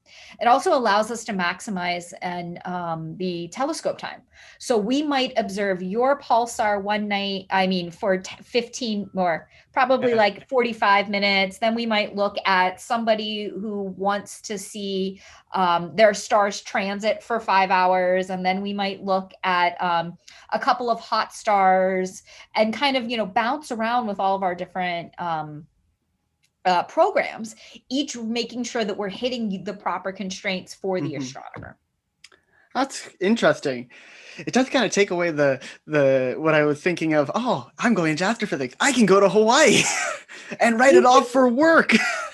it 0.40 0.46
also 0.46 0.74
allows 0.74 1.10
us 1.10 1.24
to 1.24 1.32
maximize 1.32 2.12
and 2.22 2.64
um, 2.66 3.16
the 3.16 3.48
telescope 3.48 3.98
time. 3.98 4.22
So 4.58 4.76
we 4.76 5.02
might 5.02 5.32
observe 5.36 5.82
your 5.82 6.18
pulsar 6.20 6.82
one 6.82 7.08
night, 7.08 7.46
I 7.50 7.66
mean, 7.66 7.90
for 7.90 8.18
t- 8.18 8.36
15 8.42 9.10
more, 9.12 9.48
probably 9.72 10.14
like 10.14 10.48
45 10.48 11.08
minutes. 11.08 11.58
Then 11.58 11.74
we 11.74 11.86
might 11.86 12.14
look 12.14 12.36
at 12.44 12.80
somebody 12.80 13.48
who 13.48 13.94
wants 13.96 14.40
to 14.42 14.58
see 14.58 15.20
um, 15.54 15.94
their 15.96 16.14
stars 16.14 16.60
transit 16.60 17.22
for 17.22 17.40
five 17.40 17.70
hours. 17.70 18.30
And 18.30 18.44
then 18.44 18.60
we 18.60 18.72
might 18.72 19.02
look 19.02 19.32
at 19.44 19.80
um, 19.82 20.18
a 20.52 20.58
couple 20.58 20.90
of 20.90 21.00
hot 21.00 21.32
stars 21.32 22.22
and 22.54 22.74
kind 22.74 22.96
of, 22.96 23.10
you 23.10 23.16
know, 23.16 23.26
bounce 23.26 23.72
around 23.72 24.06
with 24.06 24.20
all 24.20 24.36
of 24.36 24.42
our 24.42 24.54
different 24.54 25.12
um, 25.18 25.66
uh, 26.64 26.82
programs, 26.84 27.56
each 27.88 28.16
making 28.16 28.64
sure 28.64 28.84
that 28.84 28.96
we're 28.96 29.08
hitting 29.08 29.64
the 29.64 29.74
proper 29.74 30.12
constraints 30.12 30.74
for 30.74 31.00
the 31.00 31.12
mm-hmm. 31.12 31.22
astronomer. 31.22 31.78
That's 32.74 33.08
interesting. 33.20 33.90
It 34.38 34.54
does 34.54 34.70
kind 34.70 34.84
of 34.84 34.90
take 34.90 35.10
away 35.10 35.30
the 35.30 35.60
the 35.86 36.34
what 36.38 36.54
I 36.54 36.64
was 36.64 36.80
thinking 36.80 37.14
of. 37.14 37.30
Oh, 37.34 37.70
I'm 37.78 37.94
going 37.94 38.12
into 38.12 38.24
astrophysics. 38.24 38.74
I 38.80 38.92
can 38.92 39.06
go 39.06 39.20
to 39.20 39.28
Hawaii 39.28 39.82
and 40.60 40.78
write 40.78 40.94
it 40.94 41.04
off 41.04 41.28
for 41.28 41.48
work. 41.48 41.94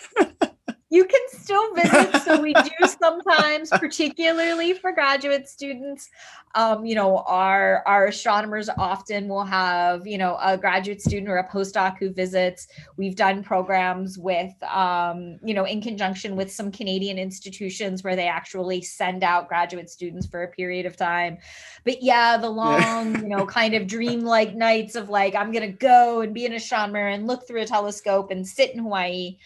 you 0.90 1.04
can 1.04 1.20
still 1.28 1.74
visit. 1.74 2.22
So 2.22 2.40
we 2.40 2.54
do 2.54 2.88
sometimes, 3.00 3.70
particularly 3.70 4.72
for 4.72 4.92
graduate 4.92 5.48
students. 5.48 6.08
Um, 6.54 6.86
you 6.86 6.94
know, 6.94 7.18
our 7.18 7.82
our 7.86 8.06
astronomers 8.06 8.70
often 8.70 9.28
will 9.28 9.44
have 9.44 10.06
you 10.06 10.16
know 10.16 10.38
a 10.42 10.56
graduate 10.56 11.02
student 11.02 11.28
or 11.28 11.36
a 11.36 11.48
postdoc 11.48 11.98
who 11.98 12.10
visits. 12.10 12.68
We've 12.96 13.14
done 13.14 13.42
programs 13.42 14.18
with 14.18 14.52
um, 14.62 15.38
you 15.44 15.52
know 15.52 15.64
in 15.64 15.82
conjunction 15.82 16.36
with 16.36 16.50
some 16.50 16.72
Canadian 16.72 17.18
institutions 17.18 18.02
where 18.02 18.16
they 18.16 18.26
actually 18.26 18.80
send 18.80 19.22
out 19.22 19.48
graduate 19.48 19.90
students 19.90 20.26
for 20.26 20.42
a 20.42 20.48
period 20.48 20.86
of 20.86 20.96
time. 20.96 21.36
But 21.84 22.02
yeah, 22.02 22.38
the 22.38 22.48
long 22.50 23.14
you 23.16 23.28
know 23.28 23.44
kind 23.44 23.74
of 23.74 23.86
dreamlike 23.86 24.54
nights 24.54 24.94
of 24.94 25.10
like 25.10 25.34
I'm 25.34 25.52
gonna 25.52 25.68
go 25.68 26.22
and 26.22 26.32
be 26.32 26.46
an 26.46 26.54
astronomer 26.54 27.08
and 27.08 27.26
look 27.26 27.46
through 27.46 27.60
a 27.60 27.66
telescope 27.66 28.30
and 28.30 28.46
sit 28.46 28.70
in 28.70 28.78
Hawaii 28.78 29.36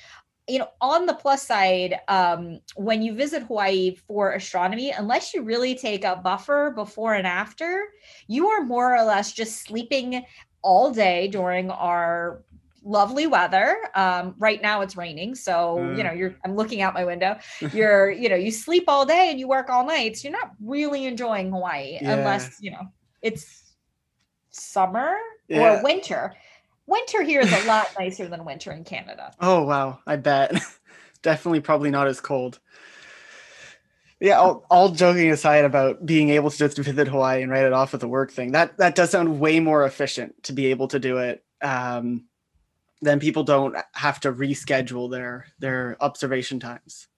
you 0.48 0.58
know, 0.58 0.68
on 0.80 1.06
the 1.06 1.14
plus 1.14 1.46
side, 1.46 2.00
um, 2.08 2.58
when 2.74 3.02
you 3.02 3.14
visit 3.14 3.44
Hawaii 3.44 3.94
for 4.08 4.32
astronomy, 4.32 4.90
unless 4.90 5.32
you 5.32 5.42
really 5.42 5.74
take 5.74 6.04
a 6.04 6.16
buffer 6.16 6.72
before 6.74 7.14
and 7.14 7.26
after, 7.26 7.84
you 8.26 8.48
are 8.48 8.62
more 8.64 8.96
or 8.96 9.04
less 9.04 9.32
just 9.32 9.62
sleeping 9.62 10.24
all 10.62 10.90
day 10.90 11.28
during 11.28 11.70
our 11.70 12.42
lovely 12.84 13.28
weather. 13.28 13.76
Um, 13.94 14.34
right 14.38 14.60
now 14.60 14.80
it's 14.80 14.96
raining, 14.96 15.36
so 15.36 15.78
mm. 15.80 15.96
you 15.96 16.02
know, 16.02 16.12
you're 16.12 16.34
I'm 16.44 16.56
looking 16.56 16.82
out 16.82 16.92
my 16.94 17.04
window. 17.04 17.38
You're, 17.72 18.10
you 18.22 18.28
know, 18.28 18.36
you 18.36 18.50
sleep 18.50 18.84
all 18.88 19.06
day 19.06 19.30
and 19.30 19.38
you 19.38 19.46
work 19.46 19.70
all 19.70 19.86
night. 19.86 20.16
So 20.16 20.28
you're 20.28 20.38
not 20.38 20.52
really 20.60 21.06
enjoying 21.06 21.52
Hawaii 21.52 21.98
yeah. 22.00 22.14
unless, 22.14 22.58
you 22.60 22.72
know, 22.72 22.82
it's 23.22 23.74
summer 24.50 25.16
yeah. 25.48 25.78
or 25.78 25.82
winter 25.84 26.34
winter 26.86 27.22
here 27.22 27.40
is 27.40 27.52
a 27.52 27.64
lot 27.66 27.88
nicer 27.98 28.28
than 28.28 28.44
winter 28.44 28.72
in 28.72 28.84
Canada. 28.84 29.32
Oh 29.40 29.62
wow, 29.62 30.00
I 30.06 30.16
bet. 30.16 30.60
Definitely 31.22 31.60
probably 31.60 31.90
not 31.90 32.08
as 32.08 32.20
cold. 32.20 32.58
Yeah, 34.20 34.38
all, 34.38 34.64
all, 34.70 34.90
joking 34.90 35.30
aside 35.30 35.64
about 35.64 36.06
being 36.06 36.30
able 36.30 36.48
to 36.50 36.56
just 36.56 36.78
visit 36.78 37.08
Hawaii 37.08 37.42
and 37.42 37.50
write 37.50 37.64
it 37.64 37.72
off 37.72 37.92
with 37.92 38.04
a 38.04 38.08
work 38.08 38.30
thing, 38.30 38.52
that 38.52 38.76
that 38.78 38.94
does 38.94 39.10
sound 39.10 39.40
way 39.40 39.58
more 39.58 39.84
efficient 39.84 40.40
to 40.44 40.52
be 40.52 40.66
able 40.66 40.86
to 40.88 41.00
do 41.00 41.18
it. 41.18 41.44
Um, 41.60 42.26
then 43.00 43.18
people 43.18 43.42
don't 43.42 43.76
have 43.94 44.20
to 44.20 44.32
reschedule 44.32 45.10
their 45.10 45.46
their 45.58 45.96
observation 46.00 46.60
times. 46.60 47.08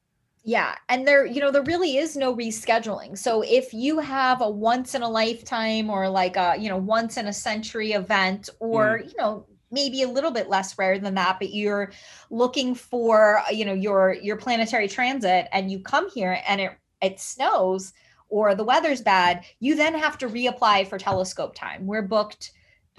Yeah, 0.47 0.75
and 0.91 1.09
there, 1.09 1.25
you 1.25 1.41
know, 1.41 1.51
there 1.51 1.63
really 1.63 1.97
is 1.97 2.17
no 2.17 2.37
rescheduling. 2.37 3.17
So 3.17 3.41
if 3.41 3.73
you 3.73 3.99
have 3.99 4.43
a 4.43 4.49
once 4.49 4.95
in 4.95 5.03
a 5.03 5.09
lifetime 5.09 5.89
or 5.89 6.07
like 6.11 6.37
a, 6.37 6.55
you 6.59 6.69
know, 6.69 6.77
once 6.77 7.17
in 7.17 7.29
a 7.29 7.33
century 7.33 7.93
event 7.93 8.51
or, 8.61 8.99
mm. 8.99 9.09
you 9.09 9.15
know, 9.19 9.47
maybe 9.75 10.03
a 10.03 10.09
little 10.09 10.31
bit 10.31 10.49
less 10.49 10.79
rare 10.79 10.99
than 10.99 11.15
that 11.15 11.39
but 11.39 11.53
you're 11.53 11.93
looking 12.31 12.75
for 12.75 13.39
uh, 13.41 13.51
you 13.51 13.65
know 13.65 13.75
your 13.75 14.15
your 14.15 14.37
planetary 14.37 14.89
transit 14.89 15.49
and 15.53 15.71
you 15.71 15.79
come 15.81 16.09
here 16.11 16.41
and 16.49 16.61
it 16.61 16.73
it 17.03 17.21
snows 17.21 17.93
or 18.29 18.55
the 18.55 18.65
weather's 18.65 19.03
bad 19.03 19.45
you 19.61 19.77
then 19.77 19.95
have 19.95 20.19
to 20.19 20.29
reapply 20.29 20.87
for 20.89 20.99
telescope 20.99 21.55
time. 21.55 21.87
We're 21.87 22.03
booked 22.03 22.53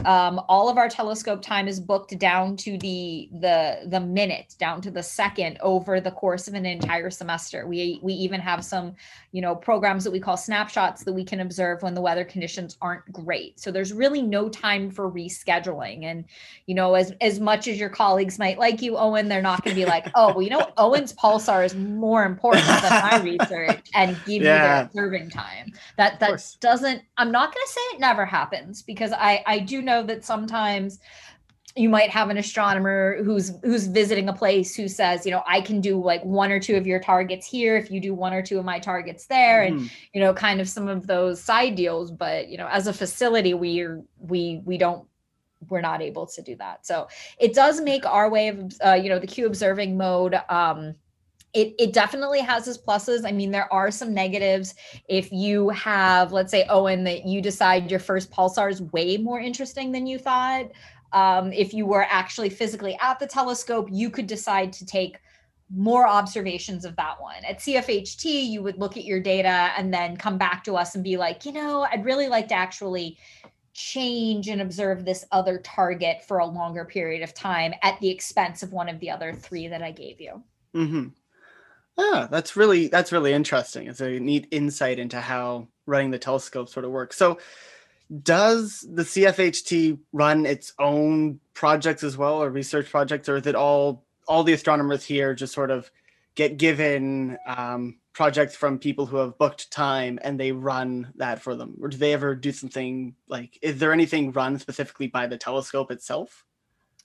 um, 0.03 0.41
all 0.49 0.69
of 0.69 0.77
our 0.77 0.89
telescope 0.89 1.41
time 1.41 1.67
is 1.67 1.79
booked 1.79 2.17
down 2.19 2.57
to 2.57 2.77
the 2.77 3.29
the 3.39 3.87
the 3.87 3.99
minute 3.99 4.55
down 4.59 4.81
to 4.81 4.91
the 4.91 5.01
second 5.01 5.57
over 5.61 6.01
the 6.01 6.11
course 6.11 6.47
of 6.47 6.53
an 6.53 6.65
entire 6.65 7.09
semester. 7.09 7.65
We 7.65 7.99
we 8.03 8.13
even 8.13 8.39
have 8.41 8.63
some 8.63 8.95
you 9.31 9.41
know 9.41 9.55
programs 9.55 10.03
that 10.03 10.11
we 10.11 10.19
call 10.19 10.37
snapshots 10.37 11.03
that 11.03 11.13
we 11.13 11.23
can 11.23 11.39
observe 11.39 11.81
when 11.81 11.93
the 11.93 12.01
weather 12.01 12.25
conditions 12.25 12.77
aren't 12.81 13.11
great. 13.11 13.59
So 13.59 13.71
there's 13.71 13.93
really 13.93 14.21
no 14.21 14.49
time 14.49 14.91
for 14.91 15.09
rescheduling. 15.09 16.03
And 16.03 16.25
you 16.65 16.75
know 16.75 16.93
as 16.95 17.13
as 17.21 17.39
much 17.39 17.67
as 17.67 17.79
your 17.79 17.89
colleagues 17.89 18.37
might 18.37 18.59
like 18.59 18.81
you 18.81 18.97
owen 18.97 19.27
they're 19.27 19.41
not 19.41 19.63
going 19.63 19.75
to 19.75 19.81
be 19.81 19.85
like 19.85 20.07
oh 20.15 20.33
well 20.33 20.41
you 20.41 20.49
know 20.49 20.69
owen's 20.77 21.13
pulsar 21.13 21.65
is 21.65 21.75
more 21.75 22.25
important 22.25 22.65
than 22.65 22.91
my 22.91 23.17
research 23.23 23.87
and 23.93 24.15
give 24.25 24.43
yeah. 24.43 24.81
you 24.83 24.89
their 24.91 25.05
observing 25.05 25.29
time. 25.29 25.71
That 25.97 26.19
that 26.19 26.55
doesn't 26.59 27.01
i'm 27.17 27.31
not 27.31 27.53
going 27.53 27.65
to 27.65 27.71
say 27.71 27.81
it 27.93 27.99
never 27.99 28.25
happens 28.25 28.81
because 28.81 29.11
i 29.13 29.43
i 29.47 29.59
do 29.59 29.81
know 29.85 30.03
that 30.03 30.25
sometimes 30.25 30.99
you 31.75 31.89
might 31.89 32.09
have 32.09 32.29
an 32.29 32.37
astronomer 32.37 33.21
who's 33.23 33.51
who's 33.63 33.87
visiting 33.87 34.29
a 34.29 34.33
place 34.33 34.75
who 34.75 34.87
says 34.87 35.25
you 35.25 35.31
know 35.31 35.43
i 35.45 35.59
can 35.59 35.81
do 35.81 36.01
like 36.01 36.23
one 36.23 36.51
or 36.51 36.59
two 36.59 36.75
of 36.75 36.87
your 36.87 36.99
targets 36.99 37.45
here 37.45 37.75
if 37.75 37.91
you 37.91 37.99
do 37.99 38.13
one 38.13 38.33
or 38.33 38.41
two 38.41 38.57
of 38.57 38.65
my 38.65 38.79
targets 38.79 39.25
there 39.25 39.63
mm. 39.63 39.67
and 39.67 39.79
mm-hmm. 39.79 39.87
you 40.13 40.21
know 40.21 40.33
kind 40.33 40.61
of 40.61 40.69
some 40.69 40.87
of 40.87 41.05
those 41.05 41.41
side 41.41 41.75
deals 41.75 42.11
but 42.11 42.47
you 42.47 42.57
know 42.57 42.67
as 42.67 42.87
a 42.87 42.93
facility 42.93 43.53
we 43.53 43.81
are 43.81 44.01
we 44.19 44.61
we 44.65 44.77
don't 44.77 45.05
we're 45.69 45.81
not 45.81 46.01
able 46.01 46.25
to 46.25 46.41
do 46.41 46.55
that 46.55 46.85
so 46.85 47.07
it 47.39 47.53
does 47.53 47.81
make 47.81 48.05
our 48.05 48.29
way 48.29 48.49
of 48.49 48.73
uh, 48.85 48.93
you 48.93 49.09
know 49.09 49.19
the 49.19 49.27
queue 49.27 49.45
observing 49.45 49.97
mode 49.97 50.35
um 50.49 50.95
it, 51.55 51.73
it 51.79 51.93
definitely 51.93 52.41
has 52.41 52.67
its 52.67 52.77
pluses. 52.77 53.25
I 53.25 53.31
mean, 53.31 53.49
there 53.49 53.71
are 53.73 53.89
some 53.89 54.13
negatives. 54.13 54.75
If 55.07 55.31
you 55.31 55.69
have, 55.69 56.33
let's 56.33 56.51
say, 56.51 56.65
Owen, 56.69 57.05
that 57.05 57.25
you 57.25 57.41
decide 57.41 57.89
your 57.89 58.01
first 58.01 58.29
pulsar 58.29 58.69
is 58.69 58.81
way 58.81 59.15
more 59.15 59.39
interesting 59.39 59.93
than 59.93 60.05
you 60.05 60.19
thought. 60.19 60.69
Um, 61.13 61.53
if 61.53 61.73
you 61.73 61.85
were 61.85 62.05
actually 62.09 62.49
physically 62.49 62.97
at 63.01 63.19
the 63.19 63.25
telescope, 63.25 63.87
you 63.89 64.09
could 64.09 64.27
decide 64.27 64.73
to 64.73 64.85
take 64.85 65.17
more 65.73 66.05
observations 66.05 66.83
of 66.83 66.95
that 66.97 67.21
one. 67.21 67.43
At 67.45 67.59
CFHT, 67.59 68.47
you 68.49 68.61
would 68.61 68.77
look 68.77 68.97
at 68.97 69.05
your 69.05 69.21
data 69.21 69.71
and 69.77 69.93
then 69.93 70.17
come 70.17 70.37
back 70.37 70.63
to 70.65 70.75
us 70.75 70.93
and 70.93 71.03
be 71.03 71.15
like, 71.15 71.45
you 71.45 71.53
know, 71.53 71.87
I'd 71.89 72.03
really 72.03 72.27
like 72.27 72.49
to 72.49 72.55
actually 72.55 73.17
change 73.73 74.49
and 74.49 74.61
observe 74.61 75.05
this 75.05 75.25
other 75.31 75.57
target 75.59 76.21
for 76.27 76.39
a 76.39 76.45
longer 76.45 76.83
period 76.83 77.23
of 77.23 77.33
time 77.33 77.73
at 77.81 77.99
the 78.01 78.09
expense 78.09 78.61
of 78.61 78.73
one 78.73 78.89
of 78.89 78.99
the 78.99 79.09
other 79.09 79.33
three 79.33 79.69
that 79.69 79.81
I 79.81 79.91
gave 79.91 80.19
you. 80.19 80.43
Mm-hmm. 80.75 81.07
Ah, 81.97 82.27
that's 82.29 82.55
really 82.55 82.87
that's 82.87 83.11
really 83.11 83.31
interesting. 83.33 83.87
It's 83.87 84.01
a 84.01 84.19
neat 84.19 84.47
insight 84.51 84.99
into 84.99 85.19
how 85.21 85.67
running 85.85 86.11
the 86.11 86.19
telescope 86.19 86.69
sort 86.69 86.85
of 86.85 86.91
works. 86.91 87.17
So, 87.17 87.39
does 88.23 88.85
the 88.91 89.03
CFHT 89.03 89.99
run 90.11 90.45
its 90.45 90.73
own 90.77 91.39
projects 91.53 92.03
as 92.03 92.17
well, 92.17 92.41
or 92.43 92.49
research 92.49 92.89
projects, 92.89 93.29
or 93.29 93.37
is 93.37 93.47
it 93.47 93.55
all 93.55 94.03
all 94.27 94.43
the 94.43 94.53
astronomers 94.53 95.05
here 95.05 95.33
just 95.33 95.53
sort 95.53 95.71
of 95.71 95.89
get 96.35 96.57
given 96.57 97.37
um, 97.45 97.97
projects 98.11 98.55
from 98.55 98.79
people 98.79 99.05
who 99.05 99.17
have 99.17 99.37
booked 99.37 99.71
time 99.71 100.19
and 100.21 100.39
they 100.39 100.51
run 100.51 101.13
that 101.15 101.41
for 101.41 101.55
them, 101.55 101.77
or 101.81 101.87
do 101.87 101.97
they 101.97 102.13
ever 102.13 102.35
do 102.35 102.51
something 102.51 103.15
like? 103.29 103.57
Is 103.61 103.79
there 103.79 103.93
anything 103.93 104.33
run 104.33 104.59
specifically 104.59 105.07
by 105.07 105.27
the 105.27 105.37
telescope 105.37 105.91
itself? 105.91 106.43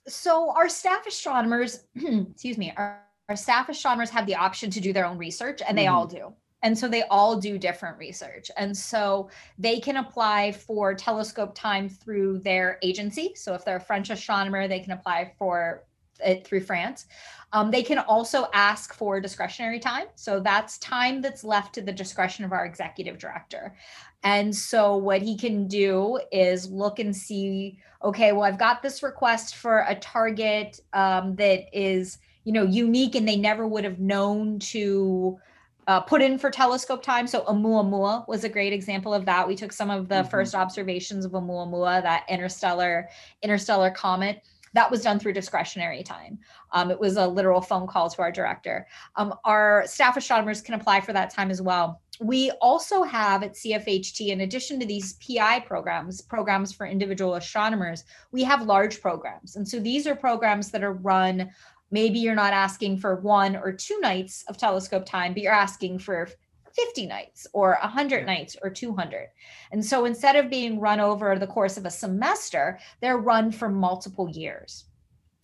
So 0.07 0.51
our 0.51 0.67
staff 0.67 1.07
astronomers, 1.07 1.85
excuse 1.95 2.57
me, 2.57 2.73
are 2.75 3.03
our 3.29 3.35
staff 3.35 3.69
astronomers 3.69 4.09
have 4.09 4.25
the 4.25 4.35
option 4.35 4.69
to 4.71 4.79
do 4.79 4.93
their 4.93 5.05
own 5.05 5.17
research 5.17 5.61
and 5.67 5.77
they 5.77 5.85
mm-hmm. 5.85 5.95
all 5.95 6.05
do. 6.05 6.33
And 6.63 6.77
so 6.77 6.87
they 6.87 7.03
all 7.03 7.39
do 7.39 7.57
different 7.57 7.97
research. 7.97 8.51
And 8.55 8.75
so 8.75 9.29
they 9.57 9.79
can 9.79 9.97
apply 9.97 10.51
for 10.51 10.93
telescope 10.93 11.55
time 11.55 11.89
through 11.89 12.39
their 12.39 12.77
agency. 12.83 13.33
So 13.35 13.55
if 13.55 13.65
they're 13.65 13.77
a 13.77 13.81
french 13.81 14.09
astronomer 14.09 14.67
they 14.67 14.79
can 14.79 14.91
apply 14.91 15.33
for 15.37 15.83
it 16.23 16.45
through 16.45 16.61
france. 16.61 17.07
Um, 17.53 17.71
they 17.71 17.83
can 17.83 17.97
also 17.97 18.47
ask 18.53 18.93
for 18.93 19.19
discretionary 19.19 19.79
time. 19.79 20.05
So 20.15 20.39
that's 20.39 20.77
time 20.77 21.19
that's 21.21 21.43
left 21.43 21.73
to 21.75 21.81
the 21.81 21.91
discretion 21.91 22.45
of 22.45 22.53
our 22.53 22.65
executive 22.65 23.17
director. 23.17 23.75
And 24.23 24.55
so 24.55 24.95
what 24.97 25.21
he 25.21 25.35
can 25.35 25.67
do 25.67 26.19
is 26.31 26.69
look 26.69 26.99
and 26.99 27.15
see 27.15 27.79
okay 28.03 28.31
well 28.31 28.43
i've 28.43 28.57
got 28.57 28.81
this 28.81 29.03
request 29.03 29.55
for 29.55 29.85
a 29.87 29.95
target 29.95 30.79
um, 30.93 31.35
that 31.35 31.65
is 31.73 32.17
you 32.43 32.53
know 32.53 32.63
unique 32.63 33.15
and 33.15 33.27
they 33.27 33.37
never 33.37 33.67
would 33.67 33.83
have 33.83 33.99
known 33.99 34.59
to 34.59 35.39
uh, 35.87 35.99
put 35.99 36.21
in 36.21 36.37
for 36.37 36.49
telescope 36.49 37.03
time. 37.03 37.27
So 37.27 37.43
Oumuamua 37.45 38.27
was 38.27 38.43
a 38.43 38.49
great 38.49 38.73
example 38.73 39.13
of 39.13 39.25
that. 39.25 39.47
We 39.47 39.55
took 39.55 39.73
some 39.73 39.89
of 39.89 40.07
the 40.07 40.15
mm-hmm. 40.15 40.29
first 40.29 40.55
observations 40.55 41.25
of 41.25 41.31
Oumuamua, 41.31 42.01
that 42.03 42.25
interstellar 42.29 43.09
interstellar 43.41 43.91
comet. 43.91 44.43
That 44.73 44.89
was 44.89 45.01
done 45.01 45.19
through 45.19 45.33
discretionary 45.33 46.01
time. 46.01 46.39
Um, 46.71 46.91
it 46.91 46.99
was 46.99 47.17
a 47.17 47.27
literal 47.27 47.59
phone 47.59 47.87
call 47.87 48.09
to 48.09 48.21
our 48.21 48.31
director. 48.31 48.87
Um, 49.17 49.33
our 49.43 49.83
staff 49.85 50.15
astronomers 50.15 50.61
can 50.61 50.75
apply 50.75 51.01
for 51.01 51.11
that 51.11 51.29
time 51.29 51.51
as 51.51 51.61
well. 51.61 52.01
We 52.21 52.51
also 52.61 53.03
have 53.03 53.43
at 53.43 53.55
CFHT, 53.55 54.27
in 54.27 54.41
addition 54.41 54.79
to 54.79 54.85
these 54.85 55.13
PI 55.13 55.61
programs, 55.61 56.21
programs 56.21 56.71
for 56.71 56.85
individual 56.85 57.35
astronomers, 57.35 58.05
we 58.31 58.43
have 58.43 58.61
large 58.61 59.01
programs. 59.01 59.57
And 59.57 59.67
so 59.67 59.77
these 59.77 60.07
are 60.07 60.15
programs 60.15 60.71
that 60.71 60.83
are 60.83 60.93
run 60.93 61.49
maybe 61.91 62.19
you're 62.19 62.35
not 62.35 62.53
asking 62.53 62.97
for 62.97 63.15
one 63.15 63.55
or 63.55 63.71
two 63.71 63.99
nights 63.99 64.43
of 64.47 64.57
telescope 64.57 65.05
time, 65.05 65.33
but 65.33 65.43
you're 65.43 65.53
asking 65.53 65.99
for 65.99 66.29
50 66.75 67.05
nights 67.05 67.47
or 67.53 67.77
100 67.81 68.25
nights 68.25 68.55
or 68.61 68.69
200. 68.69 69.27
And 69.71 69.85
so 69.85 70.05
instead 70.05 70.35
of 70.35 70.49
being 70.49 70.79
run 70.79 70.99
over 70.99 71.37
the 71.37 71.47
course 71.47 71.77
of 71.77 71.85
a 71.85 71.91
semester, 71.91 72.79
they're 73.01 73.17
run 73.17 73.51
for 73.51 73.69
multiple 73.69 74.29
years. 74.29 74.85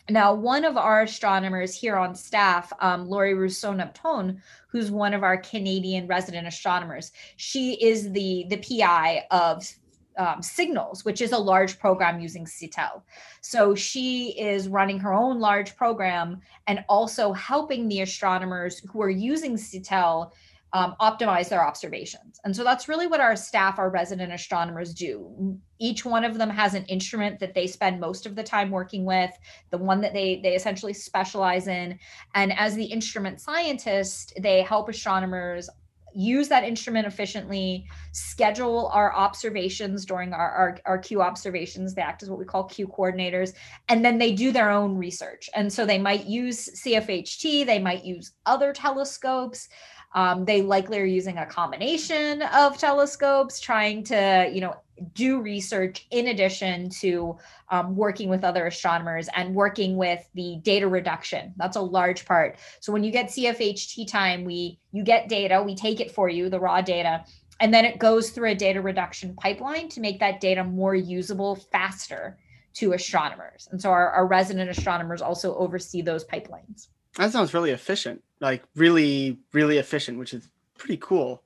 Now, 0.10 0.34
one 0.34 0.64
of 0.64 0.78
our 0.78 1.02
astronomers 1.02 1.76
here 1.76 1.98
on 1.98 2.16
staff, 2.16 2.72
um, 2.80 3.10
Laurie 3.10 3.34
Rousseau 3.34 3.74
Nepton, 3.74 4.40
who's 4.70 4.90
one 4.90 5.14
of 5.14 5.22
our 5.22 5.38
Canadian 5.38 6.08
resident 6.08 6.48
astronomers, 6.48 7.12
she 7.36 7.74
is 7.74 8.12
the 8.14 8.46
the 8.48 8.58
PI 8.58 9.26
of 9.32 9.70
um, 10.18 10.42
signals, 10.42 11.06
which 11.06 11.22
is 11.22 11.32
a 11.32 11.38
large 11.38 11.80
program 11.80 12.20
using 12.20 12.46
SITELLE. 12.46 13.04
So 13.42 13.76
she 13.76 14.30
is 14.40 14.68
running 14.68 15.00
her 15.00 15.14
own 15.14 15.40
large 15.40 15.76
program 15.76 16.42
and 16.68 16.84
also 16.90 17.34
helping 17.34 17.88
the 17.88 18.02
astronomers 18.02 18.80
who 18.92 19.02
are 19.02 19.10
using 19.10 19.58
SITELLE 19.58 20.34
um, 20.74 20.96
optimize 21.00 21.50
their 21.50 21.66
observations. 21.66 22.40
And 22.44 22.56
so 22.56 22.64
that's 22.64 22.90
really 22.90 23.08
what 23.08 23.22
our 23.22 23.36
staff, 23.36 23.80
our 23.80 23.90
resident 23.90 24.34
astronomers 24.34 24.94
do. 24.94 25.58
Each 25.80 26.04
one 26.04 26.26
of 26.26 26.38
them 26.38 26.50
has 26.50 26.74
an 26.74 26.84
instrument 26.86 27.40
that 27.40 27.54
they 27.54 27.68
spend 27.68 28.00
most 28.00 28.26
of 28.26 28.36
the 28.36 28.44
time 28.44 28.70
working 28.70 29.06
with, 29.06 29.32
the 29.70 29.78
one 29.78 30.02
that 30.02 30.14
they 30.14 30.42
they 30.42 30.56
essentially 30.56 30.94
specialize 30.94 31.68
in. 31.68 31.98
And 32.36 32.52
as 32.58 32.76
the 32.76 32.84
instrument 32.84 33.40
scientist, 33.40 34.34
they 34.42 34.62
help 34.62 34.90
astronomers 34.90 35.70
use 36.18 36.48
that 36.48 36.64
instrument 36.64 37.06
efficiently, 37.06 37.86
schedule 38.12 38.90
our 38.92 39.14
observations 39.14 40.04
during 40.04 40.34
our, 40.34 40.52
our, 40.52 40.78
our 40.86 40.98
queue 40.98 41.22
observations. 41.22 41.94
They 41.94 42.02
act 42.02 42.24
as 42.24 42.30
what 42.30 42.40
we 42.40 42.46
call 42.46 42.64
queue 42.64 42.88
coordinators, 42.88 43.54
and 43.88 44.04
then 44.04 44.18
they 44.18 44.32
do 44.34 44.52
their 44.52 44.72
own 44.72 44.98
research. 44.98 45.48
And 45.54 45.72
so 45.72 45.86
they 45.86 46.00
might 46.00 46.26
use 46.26 46.70
CFHT, 46.84 47.68
they 47.68 47.78
might 47.78 48.04
use 48.04 48.32
other 48.48 48.74
telescopes. 48.74 49.70
Um, 50.18 50.46
they 50.46 50.64
likely 50.64 51.00
are 51.00 51.06
using 51.06 51.38
a 51.38 51.46
combination 51.46 52.42
of 52.42 52.76
telescopes, 52.80 53.60
trying 53.60 54.04
to, 54.06 54.50
you 54.52 54.62
know, 54.62 54.76
do 55.14 55.40
research 55.40 56.08
in 56.10 56.30
addition 56.30 56.90
to 57.02 57.38
um, 57.70 57.96
working 57.96 58.28
with 58.28 58.44
other 58.44 58.66
astronomers 58.66 59.30
and 59.36 59.54
working 59.54 59.96
with 59.96 60.28
the 60.34 60.56
data 60.64 60.88
reduction. 60.88 61.54
That's 61.58 61.78
a 61.78 61.82
large 61.82 62.26
part. 62.26 62.58
So 62.80 62.92
when 62.92 63.04
you 63.04 63.12
get 63.12 63.28
CFHT 63.28 64.08
time, 64.08 64.44
we 64.44 64.80
you 64.92 65.04
get 65.04 65.30
data, 65.30 65.62
we 65.62 65.76
take 65.76 66.00
it 66.00 66.10
for 66.10 66.30
you, 66.30 66.50
the 66.50 66.60
raw 66.60 66.82
data, 66.82 67.24
and 67.60 67.72
then 67.72 67.86
it 67.86 68.00
goes 68.00 68.32
through 68.32 68.50
a 68.50 68.56
data 68.56 68.82
reduction 68.82 69.36
pipeline 69.36 69.88
to 69.90 70.02
make 70.02 70.20
that 70.20 70.42
data 70.42 70.64
more 70.64 70.96
usable 70.96 71.58
faster 71.72 72.40
to 72.74 72.94
astronomers. 72.94 73.68
And 73.72 73.80
so 73.80 73.92
our, 73.92 74.10
our 74.10 74.26
resident 74.26 74.72
astronomers 74.72 75.22
also 75.22 75.56
oversee 75.58 76.02
those 76.02 76.26
pipelines. 76.26 76.88
That 77.18 77.32
sounds 77.32 77.54
really 77.54 77.72
efficient, 77.72 78.24
like 78.40 78.64
really, 78.76 79.40
really 79.52 79.80
efficient, 79.80 80.20
which 80.20 80.34
is 80.34 80.50
pretty 80.78 80.98
cool. 80.98 81.44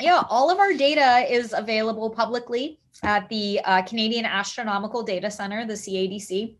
Yeah, 0.00 0.22
all 0.28 0.50
of 0.50 0.58
our 0.58 0.72
data 0.72 1.26
is 1.28 1.52
available 1.52 2.10
publicly 2.10 2.78
at 3.02 3.28
the 3.28 3.60
uh, 3.64 3.82
Canadian 3.82 4.24
Astronomical 4.24 5.02
Data 5.02 5.30
Center, 5.30 5.66
the 5.66 5.74
CADC. 5.74 6.56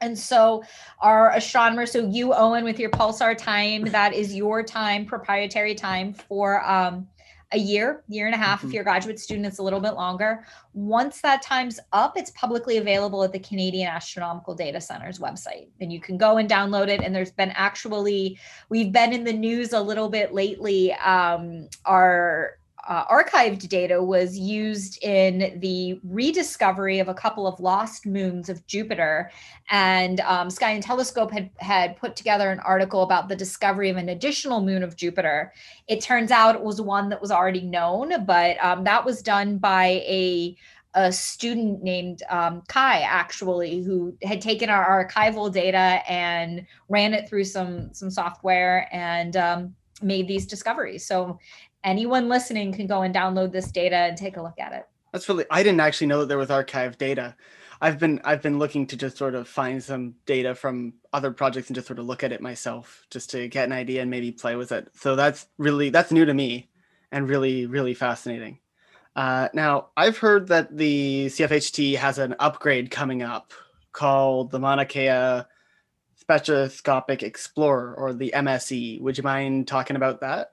And 0.00 0.18
so, 0.18 0.64
our 1.00 1.32
astronomers, 1.32 1.92
so 1.92 2.08
you, 2.08 2.34
Owen, 2.34 2.64
with 2.64 2.78
your 2.78 2.90
Pulsar 2.90 3.36
time, 3.36 3.84
that 3.84 4.12
is 4.14 4.34
your 4.34 4.62
time, 4.62 5.06
proprietary 5.06 5.74
time 5.74 6.12
for 6.12 6.64
um, 6.68 7.06
a 7.52 7.58
year, 7.58 8.02
year 8.08 8.26
and 8.26 8.34
a 8.34 8.38
half. 8.38 8.58
Mm-hmm. 8.58 8.68
If 8.68 8.72
you're 8.74 8.82
a 8.82 8.84
graduate 8.84 9.20
student, 9.20 9.46
it's 9.46 9.58
a 9.58 9.62
little 9.62 9.80
bit 9.80 9.94
longer. 9.94 10.44
Once 10.74 11.20
that 11.20 11.42
time's 11.42 11.78
up, 11.92 12.16
it's 12.16 12.30
publicly 12.30 12.78
available 12.78 13.22
at 13.22 13.32
the 13.32 13.38
Canadian 13.38 13.88
Astronomical 13.88 14.54
Data 14.54 14.80
Center's 14.80 15.18
website. 15.18 15.68
And 15.80 15.92
you 15.92 16.00
can 16.00 16.16
go 16.16 16.38
and 16.38 16.48
download 16.48 16.88
it. 16.88 17.00
And 17.00 17.14
there's 17.14 17.32
been 17.32 17.50
actually, 17.50 18.38
we've 18.68 18.92
been 18.92 19.12
in 19.12 19.24
the 19.24 19.32
news 19.32 19.72
a 19.72 19.80
little 19.80 20.08
bit 20.08 20.32
lately. 20.32 20.92
Um, 20.94 21.68
our 21.84 22.58
uh, 22.88 23.06
archived 23.06 23.68
data 23.68 24.02
was 24.02 24.36
used 24.36 25.02
in 25.04 25.58
the 25.60 26.00
rediscovery 26.02 26.98
of 26.98 27.08
a 27.08 27.14
couple 27.14 27.46
of 27.46 27.60
lost 27.60 28.06
moons 28.06 28.48
of 28.48 28.66
Jupiter. 28.66 29.30
And 29.70 30.20
um, 30.20 30.50
Sky 30.50 30.70
and 30.70 30.82
Telescope 30.82 31.30
had, 31.30 31.50
had 31.58 31.96
put 31.96 32.16
together 32.16 32.50
an 32.50 32.60
article 32.60 33.02
about 33.02 33.28
the 33.28 33.36
discovery 33.36 33.88
of 33.88 33.96
an 33.96 34.08
additional 34.08 34.60
moon 34.60 34.82
of 34.82 34.96
Jupiter. 34.96 35.52
It 35.86 36.00
turns 36.00 36.30
out 36.30 36.56
it 36.56 36.62
was 36.62 36.80
one 36.80 37.08
that 37.10 37.20
was 37.20 37.30
already 37.30 37.62
known, 37.62 38.24
but 38.24 38.62
um, 38.62 38.84
that 38.84 39.04
was 39.04 39.22
done 39.22 39.58
by 39.58 40.02
a 40.06 40.56
a 40.94 41.10
student 41.10 41.82
named 41.82 42.22
um, 42.28 42.62
Kai, 42.68 43.00
actually, 43.00 43.82
who 43.82 44.14
had 44.22 44.42
taken 44.42 44.68
our 44.68 45.06
archival 45.06 45.50
data 45.50 46.02
and 46.06 46.66
ran 46.90 47.14
it 47.14 47.26
through 47.28 47.44
some 47.44 47.94
some 47.94 48.10
software 48.10 48.88
and 48.92 49.34
um, 49.36 49.74
made 50.02 50.28
these 50.28 50.46
discoveries. 50.46 51.06
So 51.06 51.38
anyone 51.84 52.28
listening 52.28 52.72
can 52.72 52.86
go 52.86 53.02
and 53.02 53.14
download 53.14 53.52
this 53.52 53.70
data 53.70 53.96
and 53.96 54.16
take 54.16 54.36
a 54.36 54.42
look 54.42 54.58
at 54.58 54.72
it. 54.72 54.88
That's 55.12 55.28
really 55.28 55.44
I 55.50 55.62
didn't 55.62 55.80
actually 55.80 56.06
know 56.08 56.20
that 56.20 56.26
there 56.26 56.38
was 56.38 56.48
archived 56.48 56.98
data. 56.98 57.36
I've 57.80 57.98
been 57.98 58.20
I've 58.24 58.42
been 58.42 58.58
looking 58.58 58.86
to 58.88 58.96
just 58.96 59.18
sort 59.18 59.34
of 59.34 59.48
find 59.48 59.82
some 59.82 60.14
data 60.24 60.54
from 60.54 60.94
other 61.12 61.32
projects 61.32 61.68
and 61.68 61.74
just 61.74 61.88
sort 61.88 61.98
of 61.98 62.06
look 62.06 62.22
at 62.22 62.32
it 62.32 62.40
myself 62.40 63.06
just 63.10 63.30
to 63.30 63.48
get 63.48 63.64
an 63.64 63.72
idea 63.72 64.02
and 64.02 64.10
maybe 64.10 64.32
play 64.32 64.56
with 64.56 64.72
it. 64.72 64.88
So 64.94 65.16
that's 65.16 65.46
really 65.58 65.90
that's 65.90 66.12
new 66.12 66.24
to 66.24 66.32
me 66.32 66.70
and 67.10 67.28
really 67.28 67.66
really 67.66 67.94
fascinating. 67.94 68.60
Uh, 69.14 69.48
now 69.52 69.88
I've 69.96 70.16
heard 70.16 70.48
that 70.48 70.76
the 70.76 71.26
CFHT 71.26 71.96
has 71.96 72.18
an 72.18 72.34
upgrade 72.38 72.90
coming 72.90 73.22
up 73.22 73.52
called 73.92 74.50
the 74.50 74.58
Mauna 74.58 74.86
Kea 74.86 75.42
Spectroscopic 76.16 77.22
Explorer 77.22 77.94
or 77.94 78.14
the 78.14 78.32
MSE. 78.34 79.00
Would 79.00 79.18
you 79.18 79.24
mind 79.24 79.68
talking 79.68 79.96
about 79.96 80.20
that? 80.20 80.51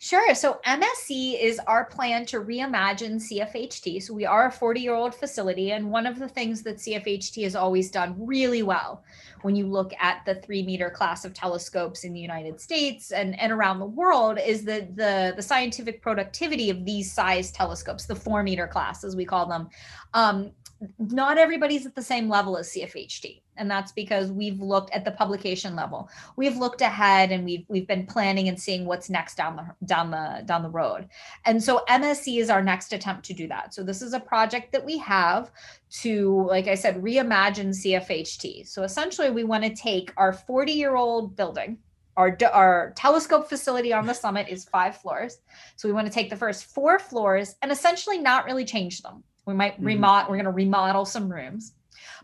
Sure. 0.00 0.32
So 0.32 0.60
MSE 0.64 1.42
is 1.42 1.58
our 1.66 1.84
plan 1.84 2.24
to 2.26 2.40
reimagine 2.40 3.16
CFHT. 3.16 4.00
So 4.00 4.14
we 4.14 4.24
are 4.24 4.46
a 4.46 4.50
40 4.50 4.80
year 4.80 4.94
old 4.94 5.12
facility. 5.12 5.72
And 5.72 5.90
one 5.90 6.06
of 6.06 6.20
the 6.20 6.28
things 6.28 6.62
that 6.62 6.76
CFHT 6.76 7.42
has 7.42 7.56
always 7.56 7.90
done 7.90 8.14
really 8.16 8.62
well 8.62 9.02
when 9.42 9.56
you 9.56 9.66
look 9.66 9.92
at 9.98 10.24
the 10.24 10.36
three 10.36 10.62
meter 10.62 10.88
class 10.88 11.24
of 11.24 11.34
telescopes 11.34 12.04
in 12.04 12.12
the 12.12 12.20
United 12.20 12.60
States 12.60 13.10
and, 13.10 13.38
and 13.40 13.50
around 13.50 13.80
the 13.80 13.86
world 13.86 14.38
is 14.38 14.64
that 14.66 14.94
the, 14.94 15.32
the 15.34 15.42
scientific 15.42 16.00
productivity 16.00 16.70
of 16.70 16.84
these 16.84 17.10
size 17.10 17.50
telescopes, 17.50 18.06
the 18.06 18.14
four 18.14 18.44
meter 18.44 18.68
class, 18.68 19.02
as 19.02 19.16
we 19.16 19.24
call 19.24 19.46
them, 19.46 19.68
um, 20.14 20.52
not 20.98 21.38
everybody's 21.38 21.86
at 21.86 21.94
the 21.94 22.02
same 22.02 22.28
level 22.28 22.56
as 22.56 22.72
CFHT 22.72 23.40
and 23.56 23.70
that's 23.70 23.92
because 23.92 24.30
we've 24.30 24.60
looked 24.60 24.92
at 24.94 25.04
the 25.04 25.10
publication 25.10 25.74
level 25.74 26.08
we've 26.36 26.56
looked 26.56 26.80
ahead 26.80 27.32
and 27.32 27.44
we've 27.44 27.64
we've 27.68 27.86
been 27.86 28.06
planning 28.06 28.48
and 28.48 28.60
seeing 28.60 28.86
what's 28.86 29.10
next 29.10 29.36
down 29.36 29.56
the 29.56 29.86
down 29.86 30.10
the 30.10 30.42
down 30.46 30.62
the 30.62 30.70
road 30.70 31.08
and 31.44 31.62
so 31.62 31.82
MSE 31.88 32.40
is 32.40 32.48
our 32.48 32.62
next 32.62 32.92
attempt 32.92 33.24
to 33.26 33.34
do 33.34 33.48
that 33.48 33.74
so 33.74 33.82
this 33.82 34.02
is 34.02 34.14
a 34.14 34.20
project 34.20 34.72
that 34.72 34.84
we 34.84 34.96
have 34.98 35.50
to 35.90 36.46
like 36.46 36.68
i 36.68 36.74
said 36.74 37.02
reimagine 37.02 37.70
cfht 37.70 38.66
so 38.66 38.82
essentially 38.82 39.30
we 39.30 39.44
want 39.44 39.64
to 39.64 39.74
take 39.74 40.12
our 40.16 40.32
40 40.32 40.72
year 40.72 40.96
old 40.96 41.36
building 41.36 41.78
our, 42.16 42.36
our 42.52 42.92
telescope 42.96 43.48
facility 43.48 43.92
on 43.92 44.04
the 44.04 44.12
summit 44.12 44.48
is 44.48 44.64
five 44.64 44.96
floors. 44.96 45.38
So 45.76 45.86
we 45.86 45.94
want 45.94 46.08
to 46.08 46.12
take 46.12 46.30
the 46.30 46.36
first 46.36 46.64
four 46.64 46.98
floors 46.98 47.54
and 47.62 47.70
essentially 47.70 48.18
not 48.18 48.44
really 48.44 48.64
change 48.64 49.02
them. 49.02 49.22
We 49.48 49.54
might 49.54 49.76
mm-hmm. 49.76 49.86
remodel, 49.86 50.30
we're 50.30 50.36
going 50.36 50.44
to 50.44 50.50
remodel 50.52 51.06
some 51.06 51.32
rooms. 51.32 51.72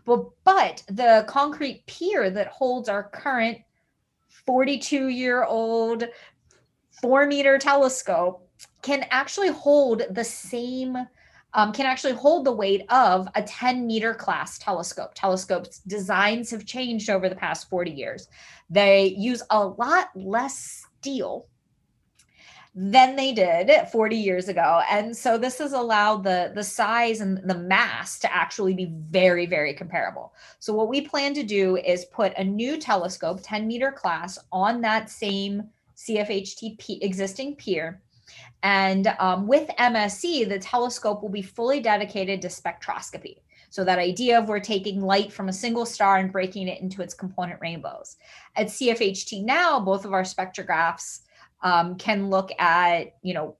But, 0.05 0.25
but 0.43 0.83
the 0.87 1.25
concrete 1.27 1.83
pier 1.87 2.29
that 2.29 2.47
holds 2.47 2.87
our 2.87 3.09
current 3.09 3.57
42 4.45 5.07
year 5.07 5.43
old 5.43 6.03
four 7.01 7.25
meter 7.25 7.57
telescope 7.57 8.47
can 8.83 9.07
actually 9.09 9.49
hold 9.49 10.03
the 10.11 10.23
same 10.23 10.95
um, 11.55 11.71
can 11.71 11.85
actually 11.85 12.13
hold 12.13 12.45
the 12.45 12.51
weight 12.51 12.83
of 12.89 13.29
a 13.33 13.41
10 13.41 13.87
meter 13.87 14.13
class 14.13 14.59
telescope. 14.59 15.11
Telescopes 15.15 15.79
designs 15.79 16.51
have 16.51 16.65
changed 16.65 17.09
over 17.09 17.29
the 17.29 17.35
past 17.35 17.69
40 17.69 17.91
years. 17.91 18.27
They 18.69 19.15
use 19.17 19.41
a 19.49 19.65
lot 19.65 20.09
less 20.15 20.85
steel 20.99 21.47
than 22.77 23.15
they 23.15 23.31
did 23.31 23.71
40 23.89 24.17
years 24.17 24.49
ago. 24.49 24.81
And 24.91 25.15
so 25.15 25.37
this 25.37 25.59
has 25.59 25.71
allowed 25.71 26.25
the 26.25 26.51
the 26.53 26.63
size 26.63 27.21
and 27.21 27.39
the 27.49 27.57
mass 27.57 28.19
to 28.19 28.35
actually 28.35 28.73
be 28.73 28.91
very 29.09 29.45
very 29.45 29.73
comparable. 29.73 30.33
So 30.59 30.73
what 30.73 30.89
we 30.89 31.01
plan 31.01 31.33
to 31.35 31.43
do 31.43 31.77
is 31.77 32.05
put 32.05 32.33
a 32.37 32.43
new 32.43 32.77
telescope 32.77 33.39
10 33.41 33.65
meter 33.65 33.93
class 33.93 34.37
on 34.51 34.81
that 34.81 35.09
same 35.09 35.69
cfht 35.95 37.01
existing 37.01 37.55
pier. 37.55 38.01
And 38.61 39.07
um, 39.19 39.47
with 39.47 39.69
MSE, 39.79 40.49
the 40.49 40.59
telescope 40.59 41.21
will 41.21 41.29
be 41.29 41.43
fully 41.43 41.79
dedicated 41.79 42.41
to 42.41 42.47
spectroscopy. 42.47 43.37
So 43.69 43.83
that 43.83 43.99
idea 43.99 44.39
of 44.39 44.49
we're 44.49 44.59
taking 44.59 45.01
light 45.01 45.31
from 45.31 45.49
a 45.49 45.53
single 45.53 45.85
star 45.85 46.17
and 46.17 46.31
breaking 46.31 46.67
it 46.67 46.81
into 46.81 47.01
its 47.01 47.13
component 47.13 47.61
rainbows. 47.61 48.17
At 48.55 48.67
CFHT 48.67 49.43
now, 49.43 49.79
both 49.79 50.05
of 50.05 50.13
our 50.13 50.23
spectrographs 50.23 51.21
um, 51.65 51.95
can 51.97 52.29
look 52.29 52.51
at, 52.59 53.15
you 53.23 53.33
know, 53.33 53.57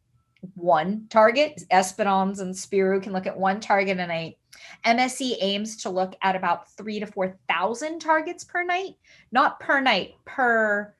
one 0.53 1.07
target. 1.09 1.63
ESPaDOnS 1.71 2.39
and 2.39 2.53
Spirou 2.53 3.01
can 3.01 3.11
look 3.11 3.25
at 3.25 3.37
one 3.37 3.59
target 3.59 3.99
a 3.99 4.07
night. 4.07 4.37
MSE 4.85 5.35
aims 5.41 5.75
to 5.77 5.89
look 5.89 6.15
at 6.21 6.35
about 6.35 6.71
three 6.71 6.99
to 6.99 7.07
4,000 7.07 7.99
targets 7.99 8.43
per 8.43 8.63
night, 8.63 8.95
not 9.31 9.59
per 9.59 9.81
night, 9.81 10.13
per 10.23 10.95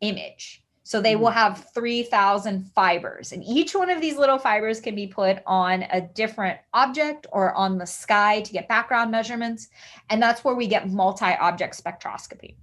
image. 0.00 0.64
So 0.82 1.00
they 1.00 1.14
will 1.14 1.30
mm. 1.30 1.34
have 1.34 1.68
3,000 1.72 2.64
fibers, 2.74 3.30
and 3.30 3.44
each 3.44 3.76
one 3.76 3.90
of 3.90 4.00
these 4.00 4.16
little 4.16 4.38
fibers 4.38 4.80
can 4.80 4.96
be 4.96 5.06
put 5.06 5.38
on 5.46 5.84
a 5.92 6.00
different 6.00 6.58
object 6.74 7.28
or 7.30 7.54
on 7.54 7.78
the 7.78 7.86
sky 7.86 8.40
to 8.40 8.52
get 8.52 8.66
background 8.66 9.12
measurements. 9.12 9.68
And 10.08 10.20
that's 10.20 10.42
where 10.42 10.56
we 10.56 10.66
get 10.66 10.90
multi 10.90 11.26
object 11.26 11.80
spectroscopy. 11.80 12.56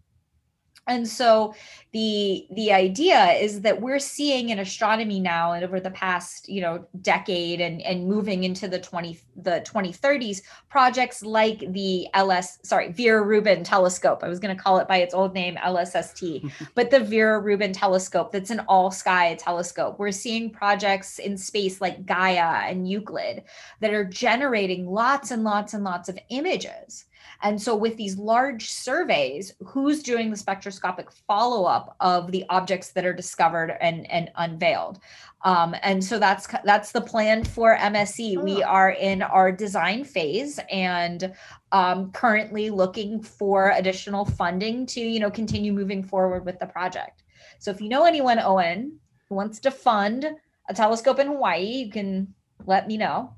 And 0.87 1.07
so 1.07 1.53
the 1.91 2.47
the 2.51 2.71
idea 2.71 3.31
is 3.33 3.61
that 3.61 3.81
we're 3.81 3.99
seeing 3.99 4.49
in 4.49 4.59
astronomy 4.59 5.19
now 5.19 5.53
and 5.53 5.63
over 5.63 5.79
the 5.79 5.91
past 5.91 6.47
you 6.47 6.61
know 6.61 6.85
decade 7.01 7.59
and 7.61 7.81
and 7.81 8.07
moving 8.07 8.43
into 8.43 8.67
the 8.67 8.79
20 8.79 9.19
the 9.37 9.63
2030s 9.65 10.41
projects 10.69 11.23
like 11.23 11.59
the 11.73 12.07
ls 12.13 12.59
sorry 12.63 12.91
vera 12.91 13.23
rubin 13.23 13.63
telescope. 13.63 14.23
I 14.23 14.27
was 14.27 14.39
going 14.39 14.55
to 14.55 14.61
call 14.61 14.77
it 14.77 14.87
by 14.87 14.97
its 14.97 15.13
old 15.13 15.33
name 15.33 15.55
lsst 15.57 16.51
but 16.75 16.91
the 16.91 16.99
vera 16.99 17.39
rubin 17.39 17.73
telescope 17.73 18.31
that's 18.31 18.51
an 18.51 18.61
all 18.67 18.91
sky 18.91 19.35
telescope. 19.35 19.99
We're 19.99 20.11
seeing 20.11 20.49
projects 20.49 21.19
in 21.19 21.37
space 21.37 21.81
like 21.81 22.05
gaia 22.05 22.69
and 22.69 22.87
euclid 22.87 23.43
that 23.81 23.93
are 23.93 24.05
generating 24.05 24.87
lots 24.87 25.31
and 25.31 25.43
lots 25.43 25.73
and 25.73 25.83
lots 25.83 26.09
of 26.09 26.19
images 26.29 27.06
and 27.43 27.61
so, 27.61 27.75
with 27.75 27.97
these 27.97 28.17
large 28.17 28.69
surveys, 28.69 29.53
who's 29.63 30.01
doing 30.01 30.31
the 30.31 30.37
spectroscopic 30.37 31.11
follow 31.11 31.65
up 31.65 31.95
of 31.99 32.31
the 32.31 32.45
objects 32.49 32.91
that 32.91 33.05
are 33.05 33.13
discovered 33.13 33.77
and, 33.79 34.09
and 34.11 34.31
unveiled? 34.35 34.99
Um, 35.43 35.75
and 35.83 36.03
so 36.03 36.17
that's 36.17 36.47
that's 36.63 36.91
the 36.91 37.01
plan 37.01 37.43
for 37.43 37.75
MSE. 37.77 38.37
Oh. 38.37 38.41
We 38.41 38.63
are 38.63 38.91
in 38.91 39.21
our 39.21 39.51
design 39.51 40.03
phase 40.03 40.59
and 40.71 41.33
um, 41.71 42.11
currently 42.11 42.69
looking 42.69 43.21
for 43.21 43.71
additional 43.71 44.25
funding 44.25 44.85
to 44.87 44.99
you 44.99 45.19
know 45.19 45.29
continue 45.29 45.71
moving 45.71 46.03
forward 46.03 46.45
with 46.45 46.59
the 46.59 46.65
project. 46.65 47.23
So 47.59 47.71
if 47.71 47.81
you 47.81 47.89
know 47.89 48.05
anyone, 48.05 48.39
Owen, 48.39 48.99
who 49.29 49.35
wants 49.35 49.59
to 49.59 49.71
fund 49.71 50.27
a 50.69 50.73
telescope 50.73 51.19
in 51.19 51.27
Hawaii, 51.27 51.65
you 51.65 51.91
can 51.91 52.33
let 52.65 52.87
me 52.87 52.97
know. 52.97 53.33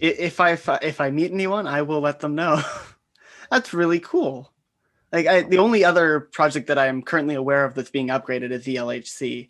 if 0.00 0.40
I 0.40 0.52
if 0.82 1.00
I 1.00 1.10
meet 1.10 1.32
anyone, 1.32 1.66
I 1.66 1.82
will 1.82 2.00
let 2.00 2.20
them 2.20 2.34
know. 2.34 2.62
That's 3.50 3.74
really 3.74 4.00
cool. 4.00 4.52
Like 5.12 5.26
I, 5.26 5.42
the 5.42 5.58
only 5.58 5.84
other 5.84 6.20
project 6.20 6.66
that 6.66 6.78
I'm 6.78 7.02
currently 7.02 7.34
aware 7.34 7.64
of 7.64 7.74
that's 7.74 7.90
being 7.90 8.08
upgraded 8.08 8.50
is 8.50 8.64
the 8.64 8.76
LHC. 8.76 9.48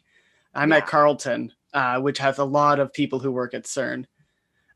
I'm 0.54 0.70
yeah. 0.70 0.78
at 0.78 0.86
Carleton, 0.86 1.52
uh, 1.74 2.00
which 2.00 2.18
has 2.18 2.38
a 2.38 2.44
lot 2.44 2.78
of 2.78 2.92
people 2.92 3.18
who 3.18 3.32
work 3.32 3.54
at 3.54 3.64
CERN. 3.64 4.04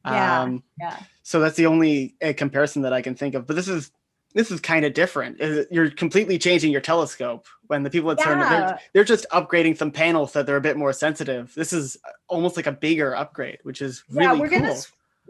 Yeah, 0.05 0.43
um, 0.43 0.63
yeah. 0.81 0.99
So 1.23 1.39
that's 1.39 1.57
the 1.57 1.67
only 1.67 2.17
uh, 2.23 2.33
comparison 2.37 2.83
that 2.83 2.93
I 2.93 3.03
can 3.03 3.15
think 3.15 3.35
of. 3.35 3.47
But 3.47 3.55
this 3.55 3.69
is 3.69 3.93
this 4.35 4.51
is 4.51 4.61
kind 4.61 4.85
of 4.85 4.95
different. 4.95 5.39
You're 5.71 5.91
completely 5.91 6.39
changing 6.39 6.73
your 6.73 6.81
telescope 6.81 7.47
when 7.67 7.83
the 7.83 7.91
people 7.91 8.11
at 8.11 8.19
yeah. 8.19 8.25
CERN 8.25 8.49
they're, 8.49 8.79
they're 8.93 9.05
just 9.05 9.27
upgrading 9.31 9.77
some 9.77 9.91
panels 9.91 10.33
that 10.33 10.47
they're 10.47 10.57
a 10.57 10.61
bit 10.61 10.77
more 10.77 10.93
sensitive. 10.93 11.53
This 11.55 11.73
is 11.73 11.97
almost 12.29 12.57
like 12.57 12.67
a 12.67 12.73
bigger 12.73 13.15
upgrade, 13.15 13.59
which 13.63 13.83
is 13.83 14.03
really 14.11 14.25
yeah, 14.25 14.33
we're 14.33 14.49
cool. 14.49 14.61
Gonna, 14.61 14.81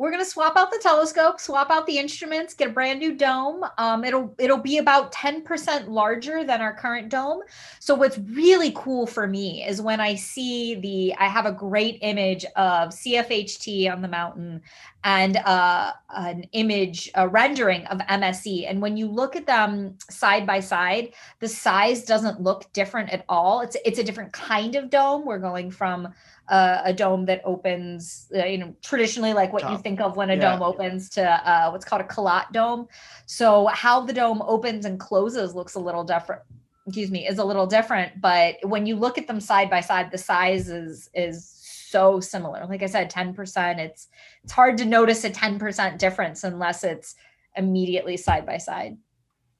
we're 0.03 0.11
going 0.11 0.25
to 0.25 0.29
swap 0.29 0.57
out 0.57 0.73
the 0.73 0.81
telescope, 0.83 1.39
swap 1.39 1.71
out 1.71 1.87
the 1.87 1.97
instruments, 1.97 2.55
get 2.55 2.71
a 2.71 2.73
brand 2.73 2.99
new 2.99 3.15
dome. 3.15 3.65
Um, 3.79 4.03
it'll 4.03 4.35
it'll 4.37 4.59
be 4.59 4.79
about 4.79 5.13
10% 5.13 5.87
larger 5.87 6.43
than 6.43 6.61
our 6.61 6.75
current 6.75 7.09
dome. 7.09 7.43
So 7.79 7.95
what's 7.95 8.19
really 8.19 8.73
cool 8.75 9.07
for 9.07 9.29
me 9.29 9.65
is 9.65 9.81
when 9.81 10.01
I 10.01 10.17
see 10.17 10.75
the 10.75 11.15
I 11.21 11.29
have 11.29 11.47
a 11.47 11.53
great 11.53 11.99
image 12.03 12.45
of 12.57 12.89
CFHT 12.89 13.93
on 13.93 14.03
the 14.03 14.09
mountain 14.09 14.63
and 15.05 15.37
uh, 15.37 15.93
an 16.11 16.47
image 16.51 17.09
a 17.15 17.29
rendering 17.29 17.87
of 17.87 17.99
MSE 17.99 18.69
and 18.69 18.83
when 18.83 18.97
you 18.97 19.07
look 19.07 19.37
at 19.37 19.47
them 19.47 19.97
side 20.11 20.49
by 20.49 20.59
side, 20.59 21.13
the 21.39 21.47
size 21.47 22.05
doesn't 22.05 22.41
look 22.41 22.73
different 22.73 23.11
at 23.11 23.25
all. 23.29 23.61
It's 23.61 23.77
it's 23.85 24.01
a 24.01 24.05
different 24.05 24.33
kind 24.33 24.75
of 24.75 24.91
dome. 24.91 25.25
We're 25.25 25.39
going 25.39 25.71
from 25.71 26.13
uh, 26.53 26.83
a 26.85 26.93
dome 26.93 27.25
that 27.25 27.41
opens, 27.47 28.31
uh, 28.37 28.45
you 28.45 28.59
know, 28.59 28.77
traditionally 28.83 29.33
like 29.33 29.55
what 29.55 29.63
Top. 29.63 29.73
you 29.73 29.79
think 29.79 30.03
of 30.03 30.17
when 30.17 30.29
a 30.29 30.35
yeah. 30.35 30.53
dome 30.53 30.63
opens 30.63 31.09
to 31.09 31.23
uh, 31.23 31.71
what's 31.71 31.87
called 31.87 32.03
a 32.03 32.05
Calotte 32.05 32.53
dome. 32.53 32.87
So 33.25 33.69
how 33.69 34.03
the 34.03 34.13
dome 34.13 34.43
opens 34.43 34.85
and 34.85 35.01
closes 35.01 35.55
looks 35.55 35.77
a 35.77 35.81
little 35.81 36.05
different. 36.05 36.43
Excuse 36.87 37.11
me, 37.11 37.27
is 37.27 37.39
a 37.39 37.45
little 37.45 37.67
different, 37.67 38.21
but 38.21 38.57
when 38.65 38.87
you 38.87 38.97
look 38.97 39.17
at 39.17 39.27
them 39.29 39.41
side 39.41 39.71
by 39.71 39.81
side, 39.81 40.11
the 40.11 40.19
size 40.19 40.69
is 40.69 41.09
is 41.15 41.49
so 41.89 42.21
similar. 42.21 42.67
Like 42.67 42.83
I 42.83 42.87
said, 42.87 43.09
ten 43.09 43.33
percent. 43.33 43.81
It's 43.81 44.09
it's 44.45 44.53
hard 44.53 44.77
to 44.79 44.85
notice 44.85 45.25
a 45.25 45.31
ten 45.31 45.59
percent 45.59 45.99
difference 45.99 46.45
unless 46.45 46.85
it's 46.85 47.15
immediately 47.57 48.17
side 48.17 48.45
by 48.45 48.59
side. 48.59 48.99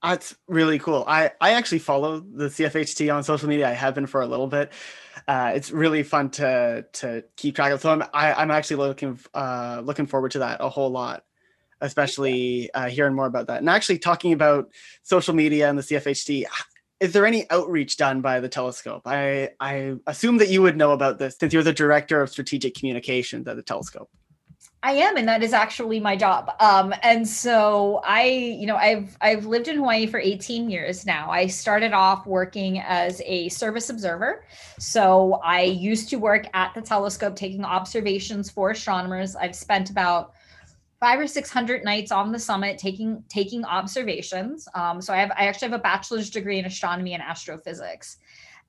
That's 0.03 0.35
really 0.49 0.79
cool. 0.79 1.05
I 1.07 1.31
I 1.39 1.53
actually 1.53 1.79
follow 1.79 2.19
the 2.19 2.45
CFHT 2.45 3.13
on 3.13 3.23
social 3.23 3.47
media. 3.47 3.69
I 3.69 3.73
have 3.73 3.95
been 3.95 4.05
for 4.05 4.21
a 4.21 4.27
little 4.27 4.47
bit. 4.47 4.73
Uh, 5.29 5.53
it's 5.55 5.71
really 5.71 6.03
fun 6.03 6.29
to 6.31 6.85
to 6.93 7.23
keep 7.37 7.55
track 7.55 7.71
of. 7.71 7.79
So 7.79 7.89
I'm 7.89 8.03
I, 8.13 8.31
am 8.31 8.37
i 8.37 8.41
am 8.41 8.51
actually 8.51 8.77
looking 8.77 9.17
uh, 9.33 9.81
looking 9.83 10.05
forward 10.05 10.31
to 10.31 10.39
that 10.39 10.57
a 10.59 10.67
whole 10.67 10.89
lot, 10.89 11.23
especially 11.79 12.69
uh, 12.73 12.89
hearing 12.89 13.15
more 13.15 13.27
about 13.27 13.47
that. 13.47 13.59
And 13.59 13.69
actually 13.69 13.97
talking 13.97 14.33
about 14.33 14.69
social 15.03 15.33
media 15.33 15.69
and 15.69 15.77
the 15.79 15.83
CFHT. 15.83 16.45
Is 16.99 17.11
there 17.11 17.25
any 17.25 17.49
outreach 17.49 17.97
done 17.97 18.21
by 18.21 18.39
the 18.41 18.49
telescope? 18.49 19.03
I 19.05 19.51
I 19.61 19.95
assume 20.05 20.37
that 20.37 20.49
you 20.49 20.61
would 20.61 20.75
know 20.75 20.91
about 20.91 21.17
this 21.17 21.37
since 21.39 21.53
you're 21.53 21.63
the 21.63 21.73
director 21.73 22.21
of 22.21 22.29
strategic 22.29 22.75
communications 22.75 23.47
at 23.47 23.55
the 23.55 23.63
telescope. 23.63 24.09
I 24.85 24.91
am, 24.91 25.15
and 25.15 25.25
that 25.29 25.41
is 25.41 25.53
actually 25.53 26.01
my 26.01 26.17
job. 26.17 26.51
Um, 26.59 26.93
and 27.03 27.25
so 27.25 28.01
I, 28.03 28.23
you 28.25 28.67
know, 28.67 28.75
I've 28.75 29.17
I've 29.21 29.45
lived 29.45 29.69
in 29.69 29.77
Hawaii 29.77 30.07
for 30.07 30.19
18 30.19 30.69
years 30.69 31.05
now. 31.05 31.31
I 31.31 31.47
started 31.47 31.93
off 31.93 32.27
working 32.27 32.79
as 32.79 33.21
a 33.25 33.47
service 33.47 33.89
observer. 33.89 34.43
So 34.79 35.39
I 35.41 35.61
used 35.61 36.09
to 36.09 36.17
work 36.17 36.47
at 36.53 36.73
the 36.73 36.81
telescope 36.81 37.37
taking 37.37 37.63
observations 37.63 38.49
for 38.49 38.71
astronomers. 38.71 39.37
I've 39.37 39.55
spent 39.55 39.89
about 39.89 40.33
five 40.99 41.17
or 41.17 41.27
six 41.27 41.49
hundred 41.49 41.85
nights 41.85 42.11
on 42.11 42.33
the 42.33 42.39
summit 42.39 42.77
taking 42.77 43.23
taking 43.29 43.63
observations. 43.63 44.67
Um, 44.75 45.01
so 45.01 45.13
I 45.13 45.17
have 45.17 45.31
I 45.31 45.47
actually 45.47 45.69
have 45.69 45.79
a 45.79 45.83
bachelor's 45.83 46.29
degree 46.29 46.59
in 46.59 46.65
astronomy 46.65 47.13
and 47.13 47.23
astrophysics. 47.23 48.17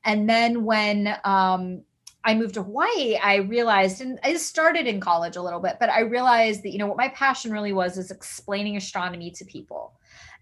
And 0.04 0.28
then 0.28 0.64
when 0.64 1.16
um, 1.24 1.82
I 2.24 2.34
moved 2.34 2.54
to 2.54 2.62
Hawaii, 2.62 3.16
I 3.16 3.36
realized, 3.36 4.00
and 4.00 4.18
I 4.22 4.34
started 4.36 4.86
in 4.86 4.98
college 4.98 5.36
a 5.36 5.42
little 5.42 5.60
bit, 5.60 5.76
but 5.78 5.90
I 5.90 6.00
realized 6.00 6.62
that, 6.62 6.70
you 6.70 6.78
know, 6.78 6.86
what 6.86 6.96
my 6.96 7.08
passion 7.08 7.52
really 7.52 7.72
was 7.72 7.98
is 7.98 8.10
explaining 8.10 8.76
astronomy 8.76 9.30
to 9.32 9.44
people. 9.44 9.92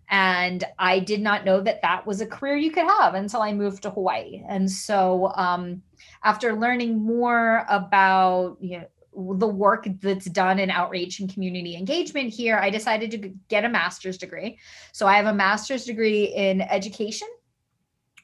And 0.09 0.63
I 0.79 1.01
did 1.01 1.21
not 1.21 1.45
know 1.45 1.61
that 1.61 1.83
that 1.83 2.07
was 2.07 2.21
a 2.21 2.27
career 2.27 2.57
you 2.57 2.71
could 2.71 2.87
have 2.87 3.15
until 3.15 3.43
I 3.43 3.53
moved 3.53 3.83
to 3.83 3.91
Hawaii. 3.91 4.43
And 4.47 4.71
so, 4.71 5.33
um, 5.35 5.83
after 6.23 6.55
learning 6.55 7.03
more 7.03 7.65
about, 7.69 8.59
you 8.61 8.79
know, 8.79 8.87
the 9.35 9.47
work 9.47 9.87
that's 10.01 10.27
done 10.27 10.59
in 10.59 10.71
outreach 10.71 11.21
and 11.21 11.33
community 11.33 11.77
engagement 11.77 12.33
here, 12.33 12.59
I 12.59 12.71
decided 12.71 13.11
to 13.11 13.33
get 13.49 13.65
a 13.65 13.69
master's 13.69 14.19
degree. 14.19 14.59
So 14.93 15.07
I 15.07 15.17
have 15.17 15.27
a 15.27 15.35
master's 15.35 15.85
degree 15.85 16.25
in 16.25 16.63
education 16.63 17.29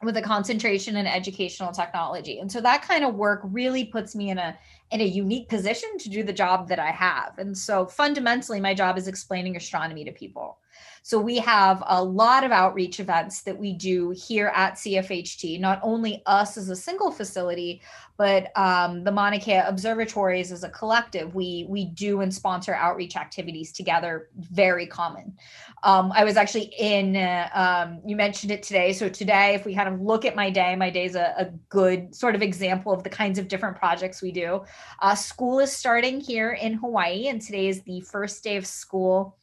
with 0.03 0.17
a 0.17 0.23
concentration 0.23 0.97
in 0.97 1.07
educational 1.07 1.73
technology. 1.73 2.39
And 2.39 2.51
so 2.51 2.61
that 2.61 2.83
kind 2.83 3.05
of 3.05 3.15
work 3.15 3.41
really 3.45 3.85
puts 3.85 4.15
me 4.15 4.31
in 4.31 4.39
a 4.39 4.57
in 4.91 5.01
a 5.01 5.05
unique 5.05 5.49
position 5.49 5.99
to 5.99 6.09
do 6.09 6.23
the 6.23 6.33
job 6.33 6.69
that 6.69 6.79
I 6.79 6.91
have. 6.91 7.37
And 7.39 7.57
so 7.57 7.85
fundamentally 7.87 8.61
my 8.61 8.75
job 8.75 8.97
is 8.97 9.09
explaining 9.09 9.57
astronomy 9.57 10.05
to 10.05 10.13
people. 10.13 10.59
So 11.03 11.19
we 11.21 11.39
have 11.39 11.83
a 11.87 12.03
lot 12.03 12.45
of 12.45 12.51
outreach 12.51 13.01
events 13.01 13.43
that 13.43 13.59
we 13.59 13.73
do 13.73 14.11
here 14.11 14.53
at 14.55 14.75
CFHT, 14.75 15.61
not 15.61 15.81
only 15.83 16.23
us 16.27 16.57
as 16.57 16.69
a 16.69 16.77
single 16.77 17.11
facility, 17.11 17.81
but 18.19 18.51
um, 18.57 19.05
the 19.05 19.13
Mauna 19.13 19.39
Kea 19.39 19.59
observatories 19.59 20.51
as 20.51 20.65
a 20.65 20.69
collective. 20.69 21.37
We 21.37 21.67
we 21.69 21.85
do 21.85 22.21
and 22.21 22.35
sponsor 22.35 22.75
outreach 22.75 23.17
activities 23.17 23.73
together. 23.73 24.29
Very 24.37 24.87
common. 24.87 25.37
Um, 25.85 26.13
I 26.13 26.25
was 26.25 26.37
actually 26.37 26.75
in. 26.79 27.17
Uh, 27.17 27.49
um, 27.55 28.01
you 28.05 28.17
mentioned 28.17 28.51
it 28.51 28.65
today. 28.65 28.93
So 28.93 29.09
today, 29.09 29.55
if 29.55 29.65
we 29.65 29.75
kind 29.75 29.89
of 29.89 30.01
look 30.01 30.25
at 30.25 30.35
my 30.35 30.51
day, 30.51 30.75
my 30.75 30.91
day 30.91 31.05
is 31.05 31.15
a, 31.15 31.33
a 31.39 31.45
good 31.69 32.13
sort 32.13 32.35
of 32.35 32.43
example 32.43 32.93
of 32.93 33.05
the 33.05 33.11
kinds 33.11 33.39
of 33.39 33.47
different 33.47 33.77
projects 33.77 34.21
we 34.21 34.33
do. 34.33 34.65
Uh, 35.01 35.15
school 35.15 35.61
is 35.61 35.71
starting 35.73 36.21
here 36.21 36.51
in 36.53 36.75
Hawaii, 36.75 37.29
and 37.29 37.41
today 37.41 37.69
is 37.69 37.83
the 37.83 38.01
first 38.01 38.43
day 38.43 38.57
of 38.57 38.67
school 38.67 39.37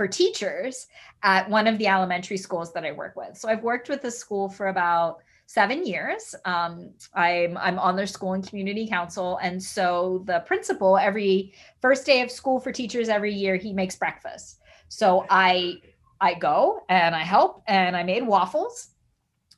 for 0.00 0.08
teachers 0.08 0.86
at 1.22 1.46
one 1.50 1.66
of 1.66 1.76
the 1.76 1.86
elementary 1.86 2.38
schools 2.38 2.72
that 2.72 2.86
I 2.86 2.92
work 2.92 3.16
with. 3.16 3.36
So 3.36 3.50
I've 3.50 3.62
worked 3.62 3.90
with 3.90 4.00
the 4.00 4.10
school 4.10 4.48
for 4.48 4.68
about 4.68 5.18
seven 5.44 5.86
years. 5.86 6.34
Um, 6.46 6.94
I'm 7.12 7.58
I'm 7.58 7.78
on 7.78 7.96
their 7.96 8.06
school 8.06 8.32
and 8.32 8.48
community 8.48 8.88
council, 8.88 9.38
and 9.42 9.62
so 9.62 10.22
the 10.24 10.40
principal 10.46 10.96
every 10.96 11.52
first 11.82 12.06
day 12.06 12.22
of 12.22 12.30
school 12.30 12.60
for 12.60 12.72
teachers 12.72 13.10
every 13.10 13.34
year 13.34 13.56
he 13.56 13.74
makes 13.74 13.94
breakfast. 13.94 14.60
So 14.88 15.26
I 15.28 15.74
I 16.18 16.32
go 16.32 16.82
and 16.88 17.14
I 17.14 17.22
help, 17.22 17.62
and 17.68 17.94
I 17.94 18.02
made 18.02 18.26
waffles 18.26 18.92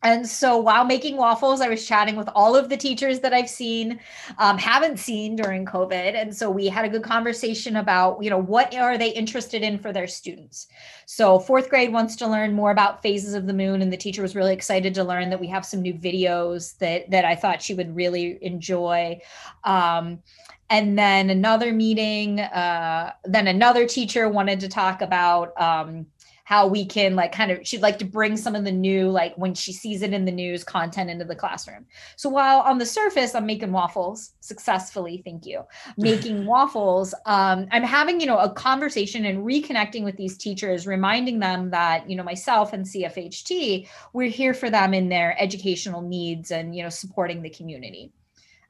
and 0.02 0.28
so 0.28 0.56
while 0.56 0.84
making 0.84 1.16
waffles, 1.16 1.60
I 1.60 1.68
was 1.68 1.86
chatting 1.86 2.16
with 2.16 2.28
all 2.34 2.56
of 2.56 2.68
the 2.68 2.76
teachers 2.76 3.20
that 3.20 3.32
I've 3.32 3.48
seen, 3.48 4.00
um, 4.38 4.58
haven't 4.58 4.98
seen 4.98 5.36
during 5.36 5.64
COVID. 5.64 6.14
And 6.14 6.34
so 6.36 6.50
we 6.50 6.66
had 6.66 6.84
a 6.84 6.88
good 6.88 7.04
conversation 7.04 7.76
about, 7.76 8.22
you 8.22 8.28
know, 8.28 8.38
what 8.38 8.74
are 8.74 8.98
they 8.98 9.10
interested 9.10 9.62
in 9.62 9.78
for 9.78 9.92
their 9.92 10.08
students? 10.08 10.66
So 11.06 11.38
fourth 11.38 11.68
grade 11.68 11.92
wants 11.92 12.16
to 12.16 12.26
learn 12.26 12.52
more 12.52 12.72
about 12.72 13.00
phases 13.00 13.34
of 13.34 13.46
the 13.46 13.52
moon. 13.52 13.80
And 13.80 13.92
the 13.92 13.96
teacher 13.96 14.22
was 14.22 14.34
really 14.34 14.54
excited 14.54 14.92
to 14.94 15.04
learn 15.04 15.30
that 15.30 15.40
we 15.40 15.46
have 15.46 15.64
some 15.64 15.82
new 15.82 15.94
videos 15.94 16.76
that, 16.78 17.08
that 17.10 17.24
I 17.24 17.36
thought 17.36 17.62
she 17.62 17.74
would 17.74 17.94
really 17.94 18.38
enjoy. 18.42 19.20
Um, 19.62 20.20
and 20.68 20.98
then 20.98 21.30
another 21.30 21.72
meeting, 21.72 22.40
uh, 22.40 23.12
then 23.24 23.46
another 23.46 23.86
teacher 23.86 24.28
wanted 24.28 24.58
to 24.60 24.68
talk 24.68 25.00
about, 25.00 25.52
um, 25.60 26.06
how 26.52 26.66
we 26.66 26.84
can 26.84 27.16
like 27.16 27.32
kind 27.32 27.50
of 27.50 27.66
she'd 27.66 27.80
like 27.80 27.98
to 27.98 28.04
bring 28.04 28.36
some 28.36 28.54
of 28.54 28.62
the 28.62 28.70
new 28.70 29.08
like 29.08 29.34
when 29.38 29.54
she 29.54 29.72
sees 29.72 30.02
it 30.02 30.12
in 30.12 30.26
the 30.26 30.30
news 30.30 30.62
content 30.62 31.08
into 31.08 31.24
the 31.24 31.34
classroom. 31.34 31.86
So 32.16 32.28
while 32.28 32.60
on 32.60 32.76
the 32.76 32.84
surface 32.84 33.34
i'm 33.34 33.46
making 33.46 33.72
waffles 33.72 34.34
successfully 34.40 35.22
thank 35.24 35.46
you 35.46 35.62
making 35.96 36.44
waffles 36.44 37.14
um, 37.24 37.66
i'm 37.70 37.82
having 37.82 38.20
you 38.20 38.26
know 38.26 38.36
a 38.36 38.52
conversation 38.52 39.24
and 39.24 39.46
reconnecting 39.46 40.04
with 40.04 40.18
these 40.18 40.36
teachers 40.36 40.86
reminding 40.86 41.38
them 41.38 41.70
that 41.70 42.08
you 42.08 42.16
know 42.16 42.22
myself 42.22 42.74
and 42.74 42.84
cfht 42.84 43.88
we're 44.12 44.28
here 44.28 44.52
for 44.52 44.68
them 44.68 44.92
in 44.92 45.08
their 45.08 45.34
educational 45.40 46.02
needs 46.02 46.50
and 46.50 46.76
you 46.76 46.82
know 46.82 46.90
supporting 46.90 47.40
the 47.40 47.50
community. 47.50 48.12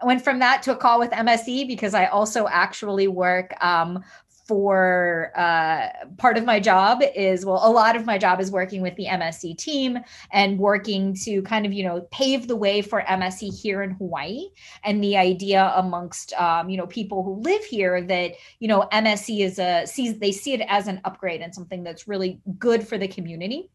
I 0.02 0.04
went 0.04 0.24
from 0.24 0.40
that 0.40 0.62
to 0.64 0.72
a 0.72 0.76
call 0.76 0.98
with 0.98 1.12
MSE 1.12 1.68
because 1.68 1.94
I 1.94 2.06
also 2.06 2.48
actually 2.48 3.06
work 3.06 3.54
um, 3.64 4.02
for 4.46 5.32
uh, 5.36 5.88
part 6.18 6.36
of 6.36 6.44
my 6.44 6.58
job 6.58 7.00
is 7.14 7.44
well 7.46 7.60
a 7.62 7.70
lot 7.70 7.96
of 7.96 8.04
my 8.04 8.18
job 8.18 8.40
is 8.40 8.50
working 8.50 8.82
with 8.82 8.94
the 8.96 9.06
mse 9.06 9.56
team 9.58 9.98
and 10.32 10.58
working 10.58 11.14
to 11.14 11.42
kind 11.42 11.64
of 11.64 11.72
you 11.72 11.84
know 11.84 12.00
pave 12.10 12.48
the 12.48 12.56
way 12.56 12.82
for 12.82 13.02
mse 13.02 13.60
here 13.60 13.82
in 13.82 13.90
hawaii 13.92 14.48
and 14.84 15.02
the 15.02 15.16
idea 15.16 15.72
amongst 15.76 16.32
um, 16.34 16.68
you 16.68 16.76
know 16.76 16.86
people 16.86 17.22
who 17.22 17.40
live 17.42 17.64
here 17.64 18.02
that 18.02 18.32
you 18.58 18.68
know 18.68 18.88
mse 18.92 19.44
is 19.44 19.58
a 19.58 19.86
sees 19.86 20.18
they 20.18 20.32
see 20.32 20.52
it 20.52 20.64
as 20.68 20.88
an 20.88 21.00
upgrade 21.04 21.40
and 21.40 21.54
something 21.54 21.82
that's 21.82 22.08
really 22.08 22.40
good 22.58 22.86
for 22.86 22.98
the 22.98 23.08
community 23.08 23.70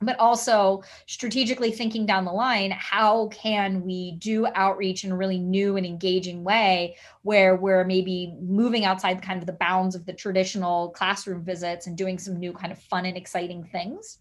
but 0.00 0.18
also 0.18 0.82
strategically 1.06 1.70
thinking 1.70 2.04
down 2.06 2.24
the 2.24 2.32
line 2.32 2.70
how 2.70 3.28
can 3.28 3.82
we 3.82 4.12
do 4.12 4.46
outreach 4.54 5.04
in 5.04 5.12
a 5.12 5.16
really 5.16 5.38
new 5.38 5.76
and 5.76 5.86
engaging 5.86 6.44
way 6.44 6.96
where 7.22 7.56
we're 7.56 7.84
maybe 7.84 8.34
moving 8.40 8.84
outside 8.84 9.22
kind 9.22 9.40
of 9.40 9.46
the 9.46 9.52
bounds 9.52 9.94
of 9.94 10.04
the 10.06 10.12
traditional 10.12 10.90
classroom 10.90 11.42
visits 11.42 11.86
and 11.86 11.96
doing 11.96 12.18
some 12.18 12.38
new 12.38 12.52
kind 12.52 12.72
of 12.72 12.78
fun 12.78 13.06
and 13.06 13.16
exciting 13.16 13.64
things 13.64 14.18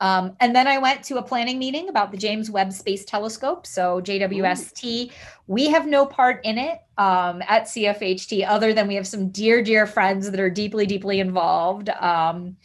um, 0.00 0.36
and 0.40 0.54
then 0.54 0.66
I 0.66 0.78
went 0.78 1.02
to 1.04 1.16
a 1.16 1.22
planning 1.22 1.58
meeting 1.58 1.88
about 1.88 2.10
the 2.10 2.18
James 2.18 2.50
Webb 2.50 2.72
Space 2.72 3.04
Telescope. 3.04 3.66
So, 3.66 4.02
JWST, 4.02 5.10
we 5.46 5.68
have 5.68 5.86
no 5.86 6.04
part 6.04 6.44
in 6.44 6.58
it 6.58 6.80
um, 6.98 7.42
at 7.46 7.64
CFHT 7.64 8.46
other 8.46 8.72
than 8.72 8.88
we 8.88 8.94
have 8.94 9.06
some 9.06 9.30
dear, 9.30 9.62
dear 9.62 9.86
friends 9.86 10.30
that 10.30 10.40
are 10.40 10.50
deeply, 10.50 10.86
deeply 10.86 11.20
involved. 11.20 11.88
Um, 11.88 12.56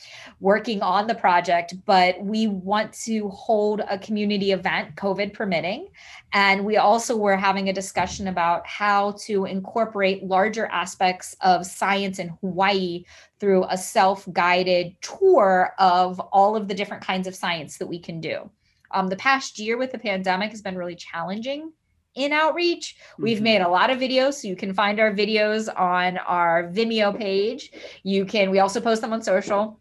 working 0.42 0.82
on 0.82 1.06
the 1.06 1.16
project, 1.16 1.76
but 1.86 2.22
we 2.22 2.48
want 2.48 2.92
to 2.92 3.30
hold 3.30 3.82
a 3.88 3.98
community 4.00 4.52
event, 4.52 4.96
COVID 4.96 5.34
permitting. 5.34 5.88
And 6.34 6.66
we 6.66 6.78
also 6.78 7.16
were 7.16 7.38
having 7.38 7.70
a 7.70 7.74
discussion 7.74 8.28
about 8.28 8.66
how 8.66 9.12
to 9.26 9.46
incorporate 9.46 10.24
larger 10.24 10.66
aspects 10.66 11.36
of 11.42 11.66
science 11.66 12.18
in 12.18 12.30
Hawaii 12.42 13.06
through 13.40 13.66
a 13.70 13.78
self 13.78 14.28
guided 14.34 14.96
tour 15.02 15.74
of 15.78 16.20
all 16.20 16.56
of 16.56 16.68
the 16.68 16.74
different 16.74 17.04
kinds 17.04 17.28
of 17.28 17.36
science 17.36 17.78
that 17.78 17.88
we 17.88 18.00
can 18.00 18.20
do. 18.20 18.50
Um, 18.90 19.08
the 19.08 19.16
past 19.18 19.60
year 19.60 19.78
with 19.78 19.92
the 19.92 20.00
pandemic 20.00 20.50
has 20.50 20.62
been 20.62 20.76
really 20.76 20.96
challenging 20.96 21.72
in 22.16 22.34
outreach. 22.34 22.98
We've 23.18 23.38
mm-hmm. 23.38 23.44
made 23.44 23.62
a 23.62 23.70
lot 23.70 23.90
of 23.90 24.00
videos, 24.00 24.36
so 24.36 24.48
you 24.48 24.56
can 24.56 24.74
find 24.74 25.00
our 25.00 25.12
videos 25.12 25.70
on 25.80 26.18
our 26.20 26.66
Vimeo 26.72 27.18
page. 27.18 27.72
You 28.04 28.26
can, 28.26 28.52
we 28.52 28.60
also 28.60 28.82
post 28.82 29.02
them 29.02 29.14
on 29.14 29.22
social. 29.22 29.80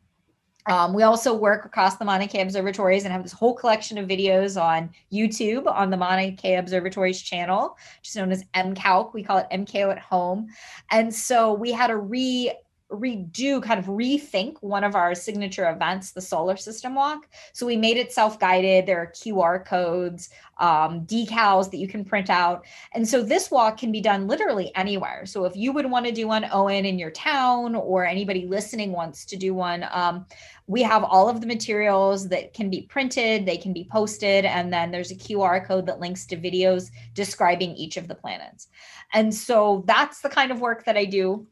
Um, 0.67 0.93
we 0.95 1.03
also 1.03 1.35
work 1.35 1.65
across 1.65 1.97
the 1.97 2.05
Mauna 2.05 2.29
Kea 2.29 2.43
Observatories 2.43 3.05
and 3.05 3.13
have 3.13 3.23
this 3.23 3.33
whole 3.33 3.55
collection 3.55 3.97
of 3.99 4.07
videos 4.07 4.61
on 4.61 4.91
YouTube 5.13 5.67
on 5.67 5.91
the 5.91 5.97
Mauna 5.97 6.33
Kea 6.33 6.57
Observatories 6.57 7.23
channel, 7.23 7.77
which 7.99 8.11
is 8.11 8.17
known 8.17 8.31
as 8.31 8.45
MCALC. 8.55 9.15
We 9.15 9.23
call 9.23 9.39
it 9.39 9.47
MKO 9.51 9.91
at 9.91 9.99
home. 9.99 10.49
And 10.91 11.13
so 11.13 11.55
we 11.55 11.73
had 11.73 11.91
a 11.91 11.97
re 11.97 12.53
redo 12.91 13.63
kind 13.63 13.79
of 13.79 13.87
rethink 13.87 14.57
one 14.61 14.85
of 14.85 14.95
our 14.95 15.15
signature 15.15 15.71
events 15.71 16.13
the 16.13 16.21
solar 16.21 16.57
system 16.57 16.95
walk. 16.95 17.29
So 17.53 17.67
we 17.67 17.77
made 17.77 17.97
it 17.97 18.13
self-guided. 18.13 18.87
There 18.87 19.01
are 19.01 19.07
qr 19.07 19.65
codes 19.65 20.31
um, 20.59 21.07
decals 21.07 21.71
that 21.71 21.79
you 21.79 21.89
can 21.89 22.05
print 22.05 22.29
out. 22.29 22.67
And 22.93 23.09
so 23.09 23.23
this 23.23 23.51
walk 23.51 23.79
can 23.79 23.91
be 23.91 24.01
done 24.01 24.27
literally 24.27 24.71
anywhere. 24.75 25.25
So 25.25 25.45
if 25.45 25.57
you 25.57 25.73
would 25.73 25.91
want 25.91 26.07
to 26.07 26.13
do 26.13 26.27
one 26.27 26.47
owen 26.53 26.85
in 26.85 26.99
your 26.99 27.11
town 27.11 27.75
or 27.75 28.05
anybody 28.05 28.47
listening 28.47 28.93
wants 28.93 29.25
to 29.27 29.37
do 29.37 29.55
one 29.55 29.87
um, 29.91 30.27
we 30.67 30.83
have 30.83 31.03
all 31.03 31.29
of 31.29 31.41
the 31.41 31.49
materials 31.49 32.29
that 32.29 32.55
can 32.55 32.71
be 32.71 32.83
printed 32.83 33.45
they 33.45 33.57
can 33.57 33.73
be 33.73 33.89
posted 33.91 34.45
and 34.45 34.73
then 34.73 34.93
there's 34.93 35.11
a 35.11 35.17
qr 35.17 35.67
code 35.67 35.85
that 35.85 35.99
links 35.99 36.25
to 36.27 36.37
videos 36.37 36.91
describing 37.15 37.75
each 37.75 37.97
of 37.97 38.07
the 38.07 38.15
planets. 38.15 38.69
And 39.13 39.35
so 39.35 39.83
that's 39.87 40.21
the 40.21 40.29
kind 40.29 40.53
of 40.53 40.61
work 40.61 40.85
that 40.85 40.97
i 40.97 41.05
do 41.05 41.47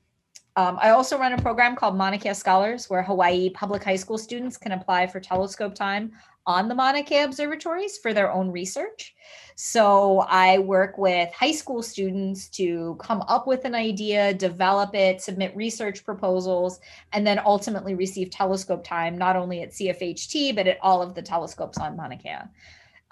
um, 0.59 0.77
I 0.83 0.91
also 0.91 1.17
run 1.17 1.35
a 1.35 1.41
program 1.41 1.77
called 1.77 1.97
Mauna 1.97 2.35
Scholars, 2.35 2.91
where 2.91 3.01
Hawaii 3.01 3.49
public 3.51 3.85
high 3.85 3.95
school 3.95 4.19
students 4.19 4.57
can 4.57 4.73
apply 4.73 5.07
for 5.07 5.21
telescope 5.21 5.73
time 5.73 6.11
on 6.47 6.67
the 6.67 6.75
Mauna 6.75 7.05
Kea 7.05 7.23
observatories 7.23 7.99
for 7.99 8.13
their 8.13 8.33
own 8.33 8.51
research. 8.51 9.15
So 9.55 10.27
I 10.29 10.59
work 10.59 10.99
with 10.99 11.33
high 11.33 11.53
school 11.53 11.81
students 11.81 12.49
to 12.57 12.97
come 12.99 13.23
up 13.29 13.47
with 13.47 13.67
an 13.67 13.77
idea, 13.77 14.35
develop 14.35 14.97
it, 14.97 15.23
submit 15.23 15.55
research 15.55 16.05
proposals, 16.05 16.81
and 17.13 17.25
then 17.25 17.39
ultimately 17.45 17.95
receive 17.95 18.31
telescope 18.31 18.83
time, 18.83 19.17
not 19.17 19.37
only 19.37 19.63
at 19.63 19.71
CFHT, 19.71 20.57
but 20.57 20.67
at 20.67 20.79
all 20.83 21.03
of 21.03 21.15
the 21.15 21.23
telescopes 21.23 21.79
on 21.79 21.97
Mauna 21.97 22.17
Kea. 22.17 22.49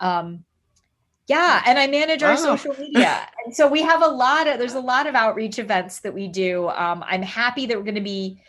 Um, 0.01 0.45
yeah, 1.27 1.63
and 1.67 1.79
I 1.79 1.87
manage 1.89 2.23
our 2.23 2.35
oh. 2.35 2.37
social 2.37 2.75
media. 2.79 3.29
and 3.45 3.55
so 3.55 3.67
we 3.67 3.83
have 3.83 4.03
a 4.03 4.09
lot 4.09 4.47
of 4.47 4.59
there's 4.59 4.75
a 4.75 4.81
lot 4.81 5.07
of 5.07 5.15
outreach 5.15 5.59
events 5.59 6.01
that 6.01 6.15
we 6.15 6.29
do. 6.29 6.69
Um, 6.69 7.05
I'm 7.07 7.23
happy 7.23 7.67
that 7.67 7.77
we're 7.77 7.85
going 7.85 7.97
to 7.97 8.01
be 8.01 8.41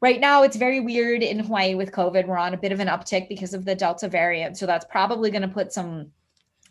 right 0.00 0.20
now 0.20 0.42
it's 0.42 0.56
very 0.56 0.80
weird 0.80 1.22
in 1.22 1.38
Hawaii 1.40 1.74
with 1.74 1.92
COVID. 1.92 2.26
We're 2.26 2.36
on 2.36 2.54
a 2.54 2.58
bit 2.58 2.72
of 2.72 2.80
an 2.80 2.88
uptick 2.88 3.28
because 3.28 3.54
of 3.54 3.64
the 3.64 3.74
Delta 3.74 4.08
variant. 4.08 4.56
So 4.56 4.66
that's 4.66 4.84
probably 4.84 5.30
going 5.30 5.42
to 5.42 5.48
put 5.48 5.72
some 5.72 6.12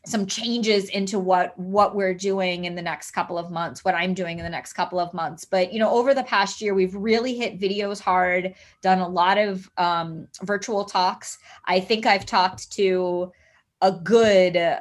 some 0.06 0.26
changes 0.26 0.88
into 0.90 1.20
what 1.20 1.58
what 1.60 1.94
we're 1.94 2.14
doing 2.14 2.64
in 2.64 2.76
the 2.76 2.82
next 2.82 3.12
couple 3.12 3.38
of 3.38 3.52
months 3.52 3.84
what 3.84 3.94
i'm 3.94 4.14
doing 4.14 4.40
in 4.40 4.46
the 4.46 4.50
next 4.50 4.72
couple 4.72 5.00
of 5.00 5.14
months 5.14 5.44
but 5.44 5.74
you 5.74 5.80
know 5.80 5.90
over 5.90 6.14
the 6.14 6.24
past 6.24 6.62
year 6.62 6.74
we've 6.74 6.96
really 6.96 7.36
hit 7.36 7.60
videos 7.60 8.00
hard 8.00 8.54
done 8.82 9.00
a 9.00 9.08
lot 9.08 9.38
of 9.38 9.70
um, 9.78 10.26
virtual 10.44 10.86
talks 10.86 11.40
i 11.66 11.78
think 11.78 12.06
i've 12.06 12.26
talked 12.26 12.72
to 12.72 13.30
a 13.82 13.92
good 13.92 14.80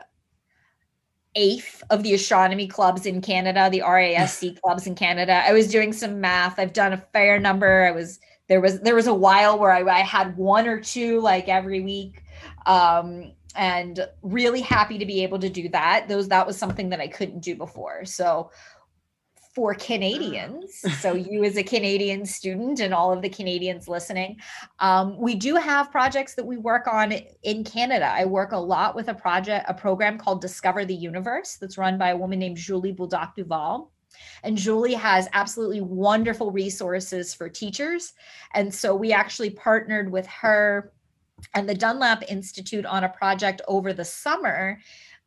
eighth 1.36 1.84
of 1.90 2.02
the 2.02 2.14
astronomy 2.14 2.66
clubs 2.66 3.06
in 3.06 3.20
Canada, 3.20 3.68
the 3.70 3.82
RASC 3.82 4.60
clubs 4.62 4.86
in 4.86 4.94
Canada. 4.94 5.42
I 5.46 5.52
was 5.52 5.68
doing 5.68 5.92
some 5.92 6.20
math. 6.20 6.58
I've 6.58 6.72
done 6.72 6.92
a 6.92 7.04
fair 7.12 7.38
number. 7.38 7.84
I 7.84 7.92
was 7.92 8.18
there 8.48 8.60
was 8.60 8.80
there 8.80 8.94
was 8.94 9.06
a 9.06 9.14
while 9.14 9.58
where 9.58 9.70
I, 9.70 9.82
I 9.82 10.00
had 10.00 10.36
one 10.36 10.66
or 10.66 10.80
two 10.80 11.20
like 11.20 11.48
every 11.48 11.80
week. 11.80 12.22
Um, 12.64 13.32
and 13.56 14.06
really 14.22 14.60
happy 14.60 14.98
to 14.98 15.06
be 15.06 15.22
able 15.22 15.38
to 15.38 15.48
do 15.48 15.68
that. 15.70 16.08
Those 16.08 16.28
that 16.28 16.46
was 16.46 16.58
something 16.58 16.90
that 16.90 17.00
I 17.00 17.08
couldn't 17.08 17.40
do 17.40 17.56
before. 17.56 18.04
So 18.04 18.50
for 19.56 19.72
Canadians. 19.74 20.84
so, 21.00 21.14
you 21.14 21.42
as 21.42 21.56
a 21.56 21.62
Canadian 21.62 22.26
student 22.26 22.78
and 22.78 22.92
all 22.92 23.10
of 23.10 23.22
the 23.22 23.28
Canadians 23.30 23.88
listening, 23.88 24.36
um, 24.80 25.16
we 25.18 25.34
do 25.34 25.56
have 25.56 25.90
projects 25.90 26.34
that 26.34 26.44
we 26.44 26.58
work 26.58 26.86
on 26.86 27.14
in 27.42 27.64
Canada. 27.64 28.04
I 28.04 28.26
work 28.26 28.52
a 28.52 28.58
lot 28.58 28.94
with 28.94 29.08
a 29.08 29.14
project, 29.14 29.64
a 29.66 29.72
program 29.72 30.18
called 30.18 30.42
Discover 30.42 30.84
the 30.84 30.94
Universe 30.94 31.56
that's 31.58 31.78
run 31.78 31.96
by 31.96 32.10
a 32.10 32.16
woman 32.16 32.38
named 32.38 32.58
Julie 32.58 32.92
Bolduc-Duval. 32.92 33.90
And 34.42 34.58
Julie 34.58 34.92
has 34.92 35.26
absolutely 35.32 35.80
wonderful 35.80 36.50
resources 36.50 37.32
for 37.32 37.48
teachers. 37.48 38.12
And 38.52 38.72
so 38.72 38.94
we 38.94 39.10
actually 39.10 39.50
partnered 39.50 40.12
with 40.12 40.26
her 40.26 40.92
and 41.54 41.66
the 41.68 41.74
Dunlap 41.74 42.24
Institute 42.28 42.84
on 42.84 43.04
a 43.04 43.08
project 43.08 43.62
over 43.68 43.94
the 43.94 44.04
summer 44.04 44.78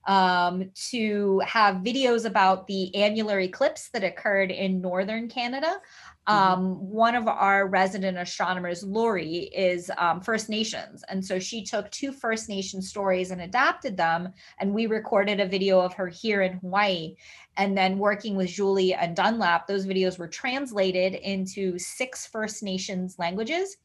um, 0.08 0.72
to 0.90 1.40
have 1.46 1.78
videos 1.78 2.26
about 2.26 2.68
the 2.68 2.94
annular 2.96 3.40
eclipse 3.40 3.90
that 3.90 4.04
occurred 4.04 4.52
in 4.52 4.82
northern 4.82 5.28
Canada. 5.28 5.80
Mm-hmm. 6.28 6.34
Um, 6.34 6.90
one 6.90 7.16
of 7.16 7.28
our 7.28 7.68
resident 7.68 8.18
astronomers, 8.18 8.84
Lori, 8.84 9.50
is 9.56 9.92
um, 9.98 10.22
First 10.22 10.50
Nations. 10.50 11.04
And 11.10 11.24
so 11.24 11.40
she 11.40 11.64
took 11.64 11.90
two 11.92 12.12
First 12.12 12.50
Nation 12.50 12.82
stories 12.82 13.32
and 13.32 13.42
adapted 13.42 13.98
them. 13.98 14.30
And 14.60 14.74
we 14.74 14.86
recorded 14.86 15.40
a 15.40 15.48
video 15.48 15.80
of 15.80 15.94
her 15.94 16.08
here 16.08 16.42
in 16.42 16.54
Hawaii. 16.54 17.16
And 17.58 17.78
then 17.78 17.98
working 17.98 18.36
with 18.36 18.50
Julie 18.50 18.94
and 18.94 19.16
Dunlap, 19.16 19.68
those 19.68 19.86
videos 19.86 20.18
were 20.18 20.28
translated 20.28 21.14
into 21.16 21.78
six 21.78 22.26
First 22.26 22.64
Nations 22.64 23.18
languages. 23.20 23.78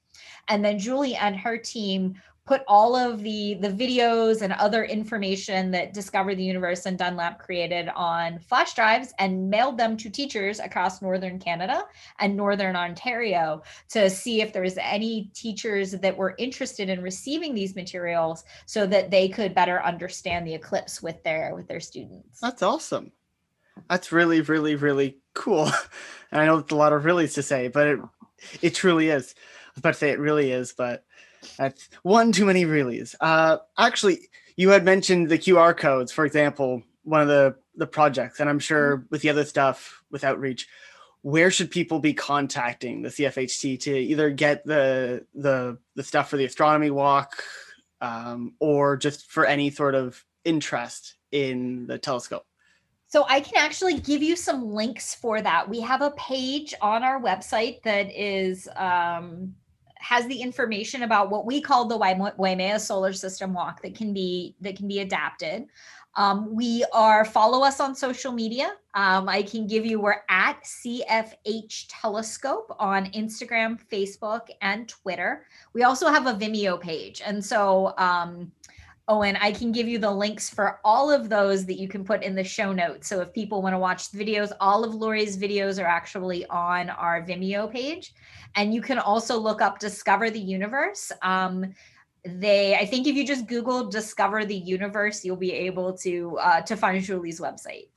And 0.49 0.65
then 0.65 0.79
Julie 0.79 1.17
and 1.17 1.37
her 1.37 1.59
team 1.59 2.15
put 2.47 2.63
all 2.69 2.95
of 2.95 3.23
the 3.23 3.55
the 3.55 3.71
videos 3.71 4.43
and 4.43 4.53
other 4.55 4.85
information 4.85 5.71
that 5.71 5.95
discover 5.95 6.35
the 6.35 6.45
universe 6.45 6.85
and 6.85 6.99
dunlap 6.99 7.39
created 7.39 7.89
on 7.95 8.39
flash 8.39 8.75
drives 8.75 9.15
and 9.19 9.49
mailed 9.49 9.79
them 9.79 9.97
to 9.97 10.11
teachers 10.11 10.61
across 10.61 11.01
northern 11.01 11.39
canada 11.39 11.85
and 12.19 12.37
northern 12.37 12.77
ontario 12.77 13.63
to 13.89 14.11
see 14.11 14.43
if 14.43 14.53
there 14.53 14.63
was 14.63 14.77
any 14.79 15.31
teachers 15.35 15.93
that 15.93 16.17
were 16.17 16.35
interested 16.39 16.89
in 16.89 17.01
receiving 17.01 17.55
these 17.55 17.75
materials 17.75 18.45
so 18.67 18.87
that 18.87 19.11
they 19.11 19.29
could 19.29 19.55
better 19.55 19.83
understand 19.83 20.47
the 20.47 20.55
eclipse 20.55 21.03
with 21.03 21.23
their 21.25 21.55
with 21.55 21.67
their 21.67 21.81
students. 21.81 22.41
That's 22.41 22.63
awesome. 22.63 23.13
That's 23.89 24.13
really 24.13 24.43
really 24.43 24.75
really 24.75 25.19
cool. 25.35 25.71
And 26.33 26.43
i 26.43 26.47
know 26.47 26.59
it's 26.59 26.73
a 26.73 26.75
lot 26.75 26.93
of 26.93 27.05
reallys 27.05 27.35
to 27.35 27.45
say 27.45 27.69
but 27.69 27.87
it, 27.87 28.01
it 28.61 28.75
truly 28.75 29.09
is. 29.09 29.37
I 29.39 29.71
was 29.75 29.79
about 29.79 29.93
to 29.93 29.99
say 29.99 30.11
it 30.11 30.19
really 30.19 30.51
is, 30.51 30.73
but 30.77 31.05
that's 31.57 31.89
one 32.03 32.33
too 32.33 32.45
many 32.45 32.65
reallys. 32.65 33.15
Uh, 33.21 33.59
actually, 33.79 34.29
you 34.57 34.71
had 34.71 34.85
mentioned 34.85 35.29
the 35.29 35.39
QR 35.39 35.77
codes, 35.77 36.13
for 36.13 36.25
example, 36.25 36.83
one 37.03 37.21
of 37.21 37.29
the 37.29 37.57
the 37.77 37.87
projects, 37.87 38.41
and 38.41 38.49
I'm 38.49 38.59
sure 38.59 38.99
mm-hmm. 38.99 39.07
with 39.11 39.23
the 39.23 39.31
other 39.31 39.45
stuff 39.45 40.03
with 40.11 40.25
outreach, 40.25 40.69
where 41.23 41.51
should 41.51 41.71
people 41.71 41.99
be 41.99 42.15
contacting 42.15 43.03
the 43.03 43.09
CFHT 43.09 43.81
to 43.81 43.97
either 43.97 44.31
get 44.31 44.65
the 44.65 45.27
the 45.35 45.79
the 45.95 46.03
stuff 46.03 46.31
for 46.31 46.37
the 46.37 46.45
astronomy 46.45 46.91
walk, 46.91 47.43
um, 48.01 48.55
or 48.61 48.97
just 48.97 49.31
for 49.31 49.45
any 49.45 49.71
sort 49.71 49.95
of 49.95 50.25
interest 50.45 51.15
in 51.33 51.87
the 51.87 51.99
telescope? 51.99 52.47
So 53.09 53.25
I 53.29 53.41
can 53.41 53.55
actually 53.57 54.01
give 54.01 54.23
you 54.23 54.35
some 54.35 54.73
links 54.73 55.15
for 55.15 55.41
that. 55.41 55.69
We 55.69 55.81
have 55.81 56.03
a 56.03 56.11
page 56.13 56.75
on 56.81 57.05
our 57.05 57.21
website 57.21 57.81
that 57.83 58.11
is 58.13 58.69
um, 58.75 59.55
has 60.05 60.27
the 60.27 60.41
information 60.41 61.03
about 61.03 61.31
what 61.31 61.47
we 61.47 61.61
call 61.61 61.87
the 61.87 61.97
Waimea 62.37 62.79
Solar 62.79 63.15
System 63.15 63.55
Walk 63.55 63.81
that 63.83 63.95
can 63.95 64.13
be 64.13 64.55
that 64.61 64.77
can 64.77 64.87
be 64.87 65.01
adapted. 65.01 65.67
Um, 66.17 66.55
we 66.55 66.85
are 66.93 67.25
follow 67.25 67.65
us 67.65 67.81
on 67.81 67.95
social 67.95 68.31
media. 68.31 68.75
Um, 68.95 69.29
I 69.29 69.43
can 69.43 69.67
give 69.67 69.85
you 69.85 69.99
we're 69.99 70.23
at 70.29 70.63
CFH 70.63 71.87
Telescope 71.89 72.77
on 72.79 73.07
Instagram, 73.13 73.81
Facebook, 73.91 74.49
and 74.61 74.87
Twitter. 74.89 75.47
We 75.73 75.83
also 75.83 76.09
have 76.09 76.27
a 76.27 76.35
Vimeo 76.35 76.79
page, 76.81 77.23
and 77.25 77.43
so 77.43 77.95
um, 77.97 78.53
Owen, 79.07 79.37
I 79.37 79.53
can 79.53 79.71
give 79.71 79.87
you 79.87 79.99
the 79.99 80.11
links 80.11 80.49
for 80.49 80.81
all 80.83 81.11
of 81.11 81.29
those 81.29 81.67
that 81.67 81.79
you 81.79 81.89
can 81.89 82.05
put 82.05 82.23
in 82.23 82.35
the 82.35 82.45
show 82.45 82.73
notes. 82.73 83.07
So 83.07 83.21
if 83.21 83.35
people 83.35 83.61
want 83.61 83.75
to 83.75 83.79
watch 83.79 84.11
the 84.11 84.25
videos, 84.25 84.51
all 84.61 84.83
of 84.83 84.95
Lori's 84.95 85.37
videos 85.37 85.83
are 85.83 85.87
actually 85.87 86.47
on 86.47 86.89
our 86.89 87.23
Vimeo 87.23 87.71
page. 87.71 88.15
And 88.57 88.73
you 88.73 88.81
can 88.81 88.99
also 88.99 89.39
look 89.39 89.61
up 89.61 89.79
Discover 89.79 90.31
the 90.31 90.41
Universe. 90.41 91.13
Um, 91.21 91.75
they, 92.25 92.75
I 92.77 92.87
think 92.87 93.07
if 93.07 93.15
you 93.15 93.27
just 93.27 93.47
Google 93.47 93.91
Discover 93.91 94.47
the 94.47 94.57
Universe, 94.57 95.23
you'll 95.23 95.37
be 95.37 95.53
able 95.53 95.93
to 95.99 96.39
uh, 96.39 96.61
to 96.63 96.75
find 96.75 97.03
Julie's 97.03 97.41
website. 97.41 97.89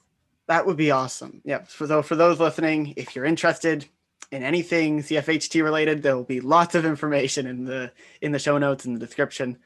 That 0.47 0.65
would 0.65 0.77
be 0.77 0.91
awesome. 0.91 1.41
Yeah. 1.45 1.63
For 1.63 1.87
those, 1.87 2.05
for 2.05 2.17
those 2.17 2.39
listening, 2.39 2.93
if 2.97 3.15
you're 3.15 3.25
interested 3.25 3.85
in 4.31 4.43
anything 4.43 4.99
CFHT 4.99 5.63
related, 5.63 6.03
there 6.03 6.17
will 6.17 6.25
be 6.25 6.41
lots 6.41 6.75
of 6.75 6.85
information 6.85 7.47
in 7.47 7.63
the 7.63 7.93
in 8.21 8.33
the 8.33 8.39
show 8.39 8.57
notes 8.57 8.85
in 8.85 8.93
the 8.93 8.99
description. 8.99 9.57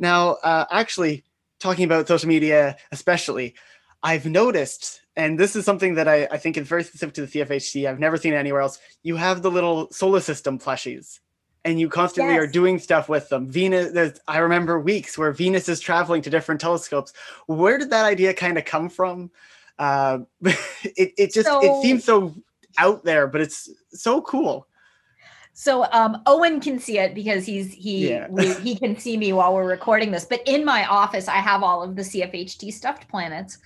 Now, 0.00 0.30
uh, 0.42 0.64
actually, 0.70 1.22
talking 1.60 1.84
about 1.84 2.08
social 2.08 2.28
media, 2.28 2.76
especially, 2.90 3.54
I've 4.02 4.26
noticed, 4.26 5.02
and 5.14 5.38
this 5.38 5.54
is 5.54 5.64
something 5.64 5.94
that 5.94 6.08
I, 6.08 6.26
I 6.32 6.38
think 6.38 6.56
is 6.56 6.66
very 6.66 6.82
specific 6.82 7.14
to 7.16 7.26
the 7.26 7.38
CFHT. 7.38 7.86
I've 7.86 8.00
never 8.00 8.16
seen 8.16 8.32
it 8.32 8.36
anywhere 8.36 8.62
else. 8.62 8.80
You 9.02 9.16
have 9.16 9.42
the 9.42 9.50
little 9.50 9.90
solar 9.92 10.20
system 10.20 10.58
plushies, 10.58 11.20
and 11.66 11.78
you 11.78 11.90
constantly 11.90 12.34
yes. 12.34 12.42
are 12.42 12.46
doing 12.46 12.78
stuff 12.78 13.10
with 13.10 13.28
them. 13.28 13.46
Venus, 13.46 14.18
I 14.26 14.38
remember 14.38 14.80
weeks 14.80 15.18
where 15.18 15.32
Venus 15.32 15.68
is 15.68 15.80
traveling 15.80 16.22
to 16.22 16.30
different 16.30 16.62
telescopes. 16.62 17.12
Where 17.46 17.76
did 17.76 17.90
that 17.90 18.06
idea 18.06 18.32
kind 18.32 18.56
of 18.56 18.64
come 18.64 18.88
from? 18.88 19.30
Uh, 19.78 20.20
it, 20.42 21.12
it 21.18 21.32
just 21.34 21.46
so, 21.46 21.60
it 21.62 21.82
seems 21.82 22.04
so 22.04 22.34
out 22.78 23.04
there, 23.04 23.26
but 23.26 23.42
it's 23.42 23.68
so 23.92 24.22
cool. 24.22 24.66
So 25.60 25.86
um, 25.92 26.22
Owen 26.24 26.58
can 26.58 26.78
see 26.78 26.98
it 26.98 27.14
because 27.14 27.44
he's 27.44 27.70
he 27.74 28.08
yeah. 28.08 28.28
we, 28.30 28.54
he 28.54 28.76
can 28.76 28.96
see 28.98 29.18
me 29.18 29.34
while 29.34 29.52
we're 29.52 29.68
recording 29.68 30.10
this. 30.10 30.24
But 30.24 30.40
in 30.46 30.64
my 30.64 30.86
office, 30.86 31.28
I 31.28 31.36
have 31.36 31.62
all 31.62 31.82
of 31.82 31.96
the 31.96 32.00
CFHT 32.00 32.72
stuffed 32.72 33.06
planets, 33.08 33.58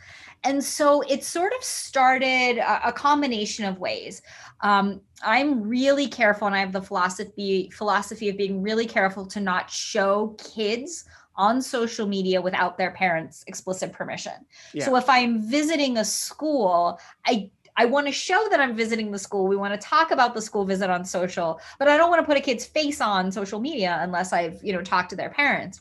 and 0.42 0.62
so 0.64 1.02
it 1.02 1.22
sort 1.22 1.52
of 1.56 1.62
started 1.62 2.58
a, 2.58 2.88
a 2.88 2.92
combination 2.92 3.64
of 3.64 3.78
ways. 3.78 4.22
Um, 4.62 5.02
I'm 5.22 5.62
really 5.62 6.08
careful, 6.08 6.48
and 6.48 6.56
I 6.56 6.58
have 6.58 6.72
the 6.72 6.82
philosophy 6.82 7.70
philosophy 7.72 8.28
of 8.28 8.36
being 8.36 8.60
really 8.60 8.86
careful 8.86 9.24
to 9.26 9.38
not 9.38 9.70
show 9.70 10.36
kids 10.52 11.04
on 11.36 11.62
social 11.62 12.08
media 12.08 12.42
without 12.42 12.76
their 12.76 12.90
parents' 12.90 13.44
explicit 13.46 13.92
permission. 13.92 14.32
Yeah. 14.72 14.84
So 14.84 14.96
if 14.96 15.08
I'm 15.08 15.48
visiting 15.48 15.98
a 15.98 16.04
school, 16.04 16.98
I 17.24 17.50
I 17.76 17.86
want 17.86 18.06
to 18.06 18.12
show 18.12 18.46
that 18.50 18.60
I'm 18.60 18.76
visiting 18.76 19.10
the 19.10 19.18
school. 19.18 19.48
We 19.48 19.56
want 19.56 19.78
to 19.78 19.86
talk 19.86 20.10
about 20.10 20.34
the 20.34 20.42
school 20.42 20.64
visit 20.64 20.90
on 20.90 21.04
social, 21.04 21.60
but 21.78 21.88
I 21.88 21.96
don't 21.96 22.08
want 22.08 22.20
to 22.20 22.26
put 22.26 22.36
a 22.36 22.40
kid's 22.40 22.64
face 22.64 23.00
on 23.00 23.32
social 23.32 23.60
media 23.60 23.98
unless 24.00 24.32
I've, 24.32 24.62
you 24.62 24.72
know, 24.72 24.82
talked 24.82 25.10
to 25.10 25.16
their 25.16 25.30
parents. 25.30 25.80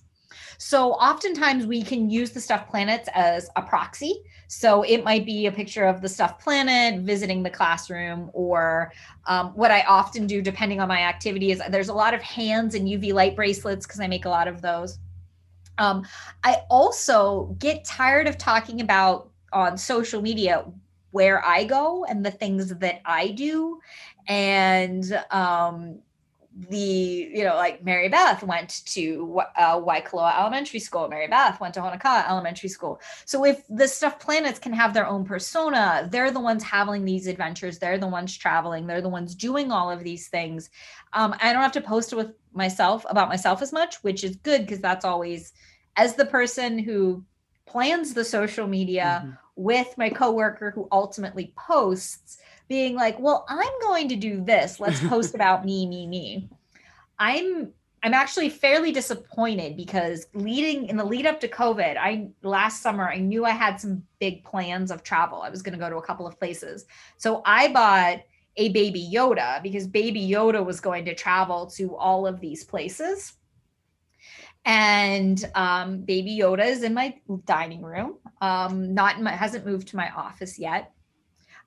So 0.57 0.93
oftentimes 0.93 1.65
we 1.65 1.83
can 1.83 2.09
use 2.09 2.31
the 2.31 2.39
stuffed 2.39 2.69
planets 2.69 3.09
as 3.13 3.49
a 3.55 3.61
proxy. 3.61 4.23
So 4.47 4.83
it 4.83 5.03
might 5.03 5.25
be 5.25 5.45
a 5.45 5.51
picture 5.51 5.85
of 5.85 6.01
the 6.01 6.09
stuffed 6.09 6.41
planet 6.41 7.01
visiting 7.01 7.43
the 7.43 7.49
classroom, 7.49 8.29
or 8.33 8.91
um, 9.27 9.47
what 9.49 9.71
I 9.71 9.81
often 9.81 10.25
do, 10.27 10.41
depending 10.41 10.79
on 10.79 10.87
my 10.87 11.01
activity, 11.01 11.51
is 11.51 11.61
there's 11.69 11.89
a 11.89 11.93
lot 11.93 12.13
of 12.13 12.21
hands 12.21 12.75
and 12.75 12.87
UV 12.87 13.13
light 13.13 13.35
bracelets 13.35 13.85
because 13.85 13.99
I 13.99 14.07
make 14.07 14.25
a 14.25 14.29
lot 14.29 14.47
of 14.47 14.61
those. 14.61 14.99
Um, 15.79 16.05
I 16.43 16.61
also 16.69 17.55
get 17.59 17.83
tired 17.83 18.27
of 18.27 18.37
talking 18.37 18.81
about 18.81 19.29
on 19.51 19.77
social 19.77 20.21
media 20.21 20.65
where 21.13 21.45
I 21.45 21.63
go 21.63 22.05
and 22.05 22.25
the 22.25 22.31
things 22.31 22.69
that 22.69 23.01
I 23.05 23.27
do. 23.29 23.79
And 24.27 25.23
um, 25.29 25.99
the, 26.69 27.29
you 27.31 27.43
know, 27.43 27.55
like 27.55 27.85
Mary 27.85 28.09
Beth 28.09 28.41
went 28.41 28.81
to 28.87 29.41
uh, 29.55 29.79
Waikoloa 29.79 30.39
Elementary 30.39 30.79
School, 30.79 31.07
Mary 31.07 31.27
Beth 31.27 31.61
went 31.61 31.75
to 31.75 31.81
Honokaa 31.81 32.27
Elementary 32.27 32.67
School. 32.67 32.99
So 33.25 33.45
if 33.45 33.63
the 33.69 33.87
stuffed 33.87 34.21
planets 34.21 34.57
can 34.57 34.73
have 34.73 34.95
their 34.95 35.05
own 35.05 35.23
persona, 35.23 36.09
they're 36.11 36.31
the 36.31 36.39
ones 36.39 36.63
having 36.63 37.05
these 37.05 37.27
adventures, 37.27 37.77
they're 37.77 37.99
the 37.99 38.07
ones 38.07 38.35
traveling, 38.35 38.87
they're 38.87 39.01
the 39.01 39.07
ones 39.07 39.35
doing 39.35 39.71
all 39.71 39.91
of 39.91 40.03
these 40.03 40.29
things. 40.29 40.71
Um, 41.13 41.35
I 41.39 41.53
don't 41.53 41.61
have 41.61 41.71
to 41.73 41.81
post 41.81 42.11
with 42.13 42.33
myself 42.53 43.05
about 43.07 43.29
myself 43.29 43.61
as 43.61 43.71
much, 43.71 43.97
which 44.03 44.23
is 44.23 44.35
good 44.37 44.61
because 44.61 44.79
that's 44.79 45.05
always, 45.05 45.53
as 45.95 46.15
the 46.15 46.25
person 46.25 46.79
who 46.79 47.23
plans 47.67 48.15
the 48.15 48.25
social 48.25 48.65
media, 48.65 49.21
mm-hmm 49.23 49.42
with 49.55 49.97
my 49.97 50.09
coworker 50.09 50.71
who 50.71 50.87
ultimately 50.91 51.53
posts 51.57 52.37
being 52.67 52.95
like, 52.95 53.19
"Well, 53.19 53.45
I'm 53.49 53.73
going 53.81 54.09
to 54.09 54.15
do 54.15 54.43
this. 54.43 54.79
Let's 54.79 54.99
post 55.07 55.35
about 55.35 55.65
me, 55.65 55.85
me, 55.85 56.07
me." 56.07 56.49
I'm 57.19 57.73
I'm 58.05 58.13
actually 58.13 58.49
fairly 58.49 58.91
disappointed 58.91 59.77
because 59.77 60.27
leading 60.33 60.89
in 60.89 60.97
the 60.97 61.05
lead 61.05 61.25
up 61.25 61.39
to 61.39 61.47
COVID, 61.47 61.95
I 61.97 62.27
last 62.41 62.81
summer 62.81 63.09
I 63.09 63.17
knew 63.17 63.45
I 63.45 63.51
had 63.51 63.79
some 63.79 64.03
big 64.19 64.43
plans 64.43 64.91
of 64.91 65.03
travel. 65.03 65.41
I 65.41 65.49
was 65.49 65.61
going 65.61 65.73
to 65.73 65.79
go 65.79 65.89
to 65.89 65.95
a 65.95 66.01
couple 66.01 66.27
of 66.27 66.37
places. 66.37 66.85
So 67.17 67.41
I 67.45 67.69
bought 67.71 68.19
a 68.57 68.69
baby 68.69 69.09
Yoda 69.11 69.63
because 69.63 69.87
baby 69.87 70.27
Yoda 70.27 70.63
was 70.63 70.81
going 70.81 71.05
to 71.05 71.15
travel 71.15 71.65
to 71.67 71.95
all 71.95 72.27
of 72.27 72.41
these 72.41 72.63
places 72.63 73.33
and 74.65 75.49
um, 75.55 76.01
baby 76.01 76.37
yoda 76.39 76.65
is 76.65 76.83
in 76.83 76.93
my 76.93 77.15
dining 77.45 77.81
room. 77.81 78.17
Um, 78.41 78.93
not 78.93 79.17
in 79.17 79.23
my 79.23 79.31
hasn't 79.31 79.65
moved 79.65 79.87
to 79.89 79.95
my 79.95 80.09
office 80.11 80.57
yet. 80.57 80.93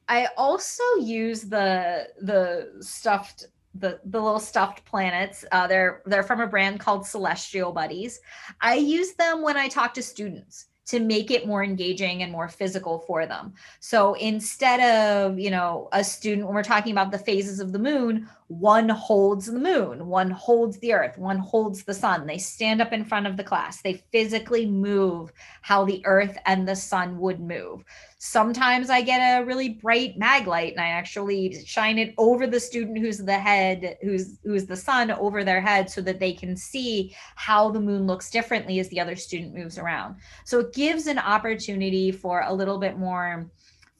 I 0.09 0.28
also 0.36 0.82
use 1.01 1.42
the 1.42 2.09
the 2.20 2.72
stuffed 2.80 3.47
the 3.74 4.01
the 4.05 4.20
little 4.20 4.40
stuffed 4.40 4.84
planets. 4.84 5.44
Uh, 5.53 5.66
they're 5.66 6.03
they're 6.07 6.22
from 6.22 6.40
a 6.40 6.47
brand 6.47 6.80
called 6.80 7.07
celestial 7.07 7.72
buddies. 7.72 8.20
I 8.61 8.74
use 8.76 9.14
them 9.14 9.42
when 9.42 9.57
i 9.57 9.68
talk 9.68 9.94
to 9.94 10.03
students 10.03 10.66
to 10.86 11.01
make 11.01 11.32
it 11.32 11.47
more 11.47 11.64
engaging 11.64 12.22
and 12.22 12.30
more 12.30 12.49
physical 12.49 13.01
for 13.01 13.26
them. 13.26 13.53
So 13.80 14.14
instead 14.14 14.80
of, 14.80 15.36
you 15.38 15.51
know, 15.51 15.88
a 15.92 16.05
student, 16.05 16.47
when 16.47 16.55
we're 16.55 16.62
talking 16.62 16.92
about 16.92 17.11
the 17.11 17.18
phases 17.18 17.59
of 17.59 17.72
the 17.72 17.78
moon, 17.78 18.28
one 18.49 18.88
holds 18.88 19.47
the 19.47 19.59
moon, 19.59 20.07
one 20.07 20.30
holds 20.30 20.78
the 20.78 20.92
earth, 20.92 21.18
one 21.18 21.38
holds 21.38 21.82
the 21.82 21.94
sun. 21.94 22.26
They 22.26 22.38
stand 22.38 22.80
up 22.80 22.92
in 22.92 23.05
front 23.05 23.26
of 23.26 23.36
the 23.36 23.42
class. 23.42 23.82
They 23.82 24.05
physically 24.12 24.66
move 24.66 25.32
how 25.62 25.84
the 25.84 26.01
earth 26.07 26.38
and 26.47 26.66
the 26.66 26.76
sun 26.76 27.18
would 27.18 27.40
move. 27.40 27.82
Sometimes 28.18 28.88
I 28.88 29.03
get 29.03 29.18
a 29.18 29.44
really 29.44 29.70
bright 29.70 30.16
mag 30.16 30.47
light 30.47 30.72
and 30.72 30.80
I 30.80 30.88
actually 30.88 31.64
shine 31.64 31.99
it 31.99 32.14
over 32.18 32.47
the 32.47 32.61
student 32.61 32.99
who's 32.99 33.18
the 33.18 33.38
head, 33.38 33.99
who's 34.01 34.38
who's 34.44 34.66
the 34.66 34.76
sun 34.76 35.11
over 35.11 35.42
their 35.42 35.61
head 35.61 35.90
so 35.90 36.01
that 36.03 36.20
they 36.20 36.32
can 36.32 36.57
see 36.57 37.16
how 37.34 37.70
the 37.70 37.80
moon 37.80 38.07
looks 38.07 38.30
differently 38.30 38.78
as 38.78 38.88
the 38.90 39.01
other 39.01 39.16
student 39.16 39.55
moves 39.55 39.76
around. 39.76 40.16
So 40.44 40.61
it 40.61 40.72
gives 40.72 41.09
an 41.09 41.18
opportunity 41.18 42.12
for 42.12 42.42
a 42.42 42.55
little 42.55 42.78
bit 42.78 42.97
more 42.97 43.51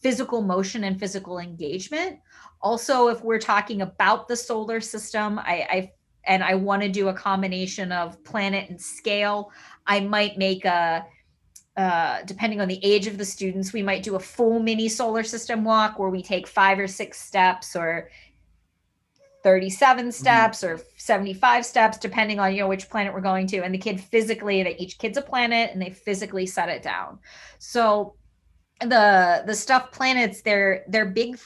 physical 0.01 0.40
motion 0.40 0.84
and 0.84 1.01
physical 1.01 1.40
engagement. 1.40 2.20
Also, 2.61 3.09
if 3.09 3.22
we're 3.22 3.38
talking 3.38 3.82
about 3.82 4.28
the 4.28 4.36
solar 4.36 4.80
system, 4.80 5.38
I, 5.38 5.66
I 5.70 5.92
and 6.24 6.42
I 6.42 6.54
want 6.54 6.82
to 6.82 6.88
do 6.88 7.09
a 7.09 7.14
combination 7.14 7.92
of 7.92 8.22
planet 8.24 8.68
and 8.68 8.80
scale, 8.80 9.52
I 9.86 10.00
might 10.00 10.36
make 10.38 10.64
a 10.64 11.07
uh, 11.76 12.22
depending 12.24 12.61
on 12.61 12.68
the 12.68 12.80
age 12.82 13.07
of 13.07 13.18
the 13.18 13.24
students, 13.24 13.72
we 13.72 13.82
might 13.82 14.02
do 14.02 14.14
a 14.14 14.20
full 14.20 14.59
mini 14.59 14.88
solar 14.88 15.22
system 15.22 15.62
walk 15.62 15.98
where 15.98 16.09
we 16.09 16.22
take 16.22 16.46
five 16.46 16.78
or 16.78 16.86
six 16.86 17.20
steps 17.20 17.76
or 17.76 18.11
37 19.42 20.07
mm-hmm. 20.07 20.11
steps 20.11 20.62
mm-hmm. 20.62 20.76
or 20.76 20.84
75 20.96 21.66
steps, 21.66 21.98
depending 21.98 22.40
on, 22.40 22.54
you 22.54 22.62
know, 22.62 22.68
which 22.68 22.88
planet 22.88 23.12
we're 23.12 23.20
going 23.20 23.46
to. 23.48 23.59
And 23.59 23.74
the 23.74 23.78
kid 23.78 24.00
physically, 24.00 24.62
that 24.62 24.80
each 24.80 24.98
kid's 24.98 25.18
a 25.18 25.22
planet 25.22 25.70
and 25.72 25.80
they 25.80 25.90
physically 25.90 26.46
set 26.46 26.70
it 26.70 26.82
down. 26.82 27.18
So 27.59 28.14
the, 28.80 29.44
the 29.46 29.54
stuffed 29.54 29.92
planets, 29.92 30.40
they're, 30.40 30.82
they're 30.88 31.04
big, 31.04 31.38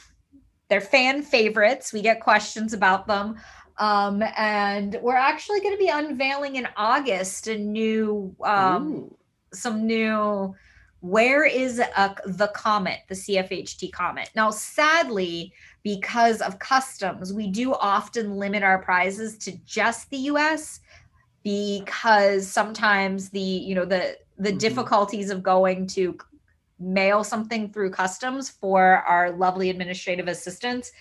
they're 0.70 0.80
fan 0.80 1.22
favorites. 1.22 1.92
We 1.92 2.00
get 2.00 2.20
questions 2.20 2.72
about 2.72 3.06
them. 3.06 3.36
Um, 3.78 4.22
and 4.36 4.96
we're 5.02 5.16
actually 5.16 5.60
going 5.60 5.74
to 5.74 5.78
be 5.78 5.88
unveiling 5.88 6.56
in 6.56 6.68
August 6.76 7.48
a 7.48 7.58
new, 7.58 8.34
um, 8.42 9.10
some 9.52 9.86
new. 9.86 10.54
Where 11.00 11.44
is 11.44 11.78
a, 11.78 12.14
the 12.26 12.48
comet, 12.48 13.00
the 13.08 13.14
CFHT 13.14 13.90
comet? 13.90 14.30
Now, 14.36 14.50
sadly, 14.50 15.52
because 15.82 16.42
of 16.42 16.58
customs, 16.58 17.32
we 17.32 17.46
do 17.46 17.72
often 17.72 18.36
limit 18.36 18.62
our 18.62 18.82
prizes 18.82 19.38
to 19.38 19.52
just 19.64 20.10
the 20.10 20.18
US 20.18 20.80
because 21.42 22.46
sometimes 22.46 23.30
the, 23.30 23.40
you 23.40 23.74
know, 23.74 23.86
the 23.86 24.18
the 24.38 24.50
mm-hmm. 24.50 24.58
difficulties 24.58 25.30
of 25.30 25.42
going 25.42 25.86
to 25.86 26.18
mail 26.80 27.22
something 27.22 27.70
through 27.70 27.90
customs 27.90 28.48
for 28.48 28.82
our 29.06 29.30
lovely 29.32 29.70
administrative 29.70 30.28
assistants 30.28 30.92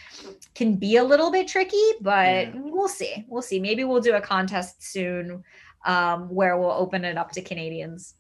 can 0.54 0.76
be 0.76 0.98
a 0.98 1.04
little 1.04 1.32
bit 1.32 1.48
tricky, 1.48 1.82
but 2.02 2.48
yeah. 2.48 2.52
we'll 2.56 2.90
see. 2.90 3.26
We'll 3.28 3.42
see. 3.42 3.60
Maybe 3.60 3.84
we'll 3.84 4.02
do 4.02 4.14
a 4.14 4.22
contest 4.22 4.84
soon 4.84 5.44
um, 5.86 6.30
where 6.30 6.58
we'll 6.58 6.72
open 6.72 7.06
it 7.06 7.18
up 7.18 7.32
to 7.32 7.42
Canadians. 7.42 8.16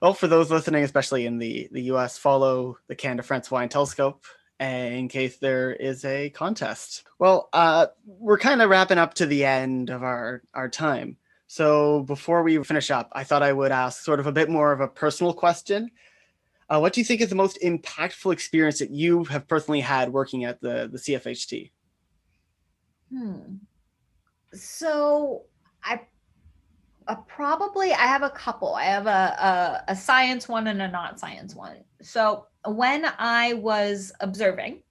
Well, 0.00 0.14
for 0.14 0.26
those 0.26 0.50
listening, 0.50 0.82
especially 0.82 1.26
in 1.26 1.38
the, 1.38 1.68
the 1.70 1.82
US, 1.92 2.18
follow 2.18 2.78
the 2.88 2.96
Canada 2.96 3.22
France 3.22 3.48
Hawaii 3.48 3.68
Telescope 3.68 4.24
in 4.58 5.08
case 5.08 5.38
there 5.38 5.72
is 5.72 6.04
a 6.04 6.30
contest. 6.30 7.04
Well, 7.18 7.48
uh, 7.52 7.86
we're 8.06 8.38
kind 8.38 8.62
of 8.62 8.70
wrapping 8.70 8.98
up 8.98 9.14
to 9.14 9.26
the 9.26 9.44
end 9.44 9.90
of 9.90 10.02
our, 10.02 10.42
our 10.54 10.68
time. 10.68 11.18
So 11.46 12.02
before 12.04 12.42
we 12.42 12.62
finish 12.64 12.90
up, 12.90 13.10
I 13.12 13.24
thought 13.24 13.42
I 13.42 13.52
would 13.52 13.72
ask 13.72 14.02
sort 14.02 14.20
of 14.20 14.26
a 14.26 14.32
bit 14.32 14.48
more 14.48 14.72
of 14.72 14.80
a 14.80 14.88
personal 14.88 15.34
question. 15.34 15.90
Uh, 16.68 16.78
what 16.78 16.92
do 16.92 17.00
you 17.00 17.04
think 17.04 17.20
is 17.20 17.28
the 17.28 17.34
most 17.34 17.58
impactful 17.62 18.32
experience 18.32 18.78
that 18.78 18.90
you 18.90 19.24
have 19.24 19.46
personally 19.46 19.80
had 19.80 20.12
working 20.12 20.44
at 20.44 20.60
the, 20.60 20.88
the 20.90 20.98
CFHT? 20.98 21.70
Hmm. 23.12 23.56
So 24.54 25.42
I 25.84 26.00
uh, 27.08 27.16
probably 27.26 27.92
I 27.92 28.06
have 28.06 28.22
a 28.22 28.30
couple. 28.30 28.74
I 28.74 28.84
have 28.84 29.06
a, 29.06 29.10
a, 29.88 29.92
a 29.92 29.96
science 29.96 30.48
one 30.48 30.66
and 30.68 30.80
a 30.80 30.88
not 30.88 31.18
science 31.18 31.54
one. 31.54 31.78
So 32.00 32.46
when 32.64 33.06
I 33.18 33.54
was 33.54 34.12
observing, 34.20 34.82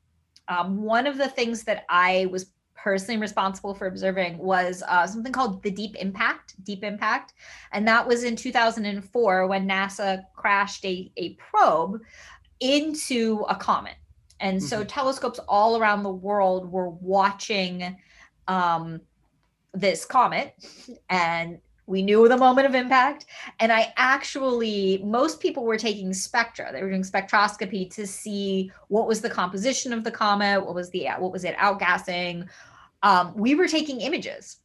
um, 0.48 0.84
one 0.84 1.08
of 1.08 1.18
the 1.18 1.30
things 1.30 1.64
that 1.64 1.86
I 1.90 2.28
was 2.32 2.52
personally 2.84 3.20
responsible 3.20 3.74
for 3.74 3.88
observing 3.88 4.38
was 4.38 4.84
uh, 4.88 5.06
something 5.06 5.32
called 5.32 5.62
the 5.64 5.72
Deep 5.72 5.96
Impact, 5.98 6.56
Deep 6.64 6.84
Impact, 6.84 7.34
and 7.72 7.88
that 7.88 8.08
was 8.08 8.24
in 8.24 8.36
2004 8.36 9.48
when 9.48 9.68
NASA 9.68 10.24
crashed 10.36 10.86
a, 10.86 11.12
a 11.18 11.34
probe 11.36 12.02
into 12.60 13.46
a 13.50 13.56
comet. 13.56 13.96
And 14.40 14.58
mm-hmm. 14.58 14.66
so 14.66 14.84
telescopes 14.84 15.40
all 15.48 15.78
around 15.78 16.04
the 16.04 16.12
world 16.12 16.72
were 16.72 16.90
watching 16.90 17.98
um, 18.48 19.02
this 19.74 20.06
comet 20.06 20.56
and 21.10 21.60
we 21.88 22.02
knew 22.02 22.28
the 22.28 22.38
moment 22.38 22.68
of 22.68 22.76
impact 22.76 23.26
and 23.60 23.72
i 23.72 23.92
actually 23.98 25.02
most 25.04 25.40
people 25.40 25.64
were 25.64 25.78
taking 25.78 26.14
spectra 26.14 26.72
they 26.72 26.82
were 26.82 26.90
doing 26.90 27.04
spectroscopy 27.04 27.94
to 27.94 28.06
see 28.06 28.72
what 28.90 29.08
was 29.08 29.22
the 29.22 29.30
composition 29.30 29.92
of 29.92 30.04
the 30.04 30.12
comet 30.12 30.64
what 30.64 30.76
was 30.76 30.90
the 30.92 31.08
what 31.18 31.32
was 31.32 31.44
it 31.44 31.56
outgassing 31.58 32.48
um, 33.04 33.34
we 33.36 33.56
were 33.56 33.68
taking 33.68 34.02
images. 34.02 34.58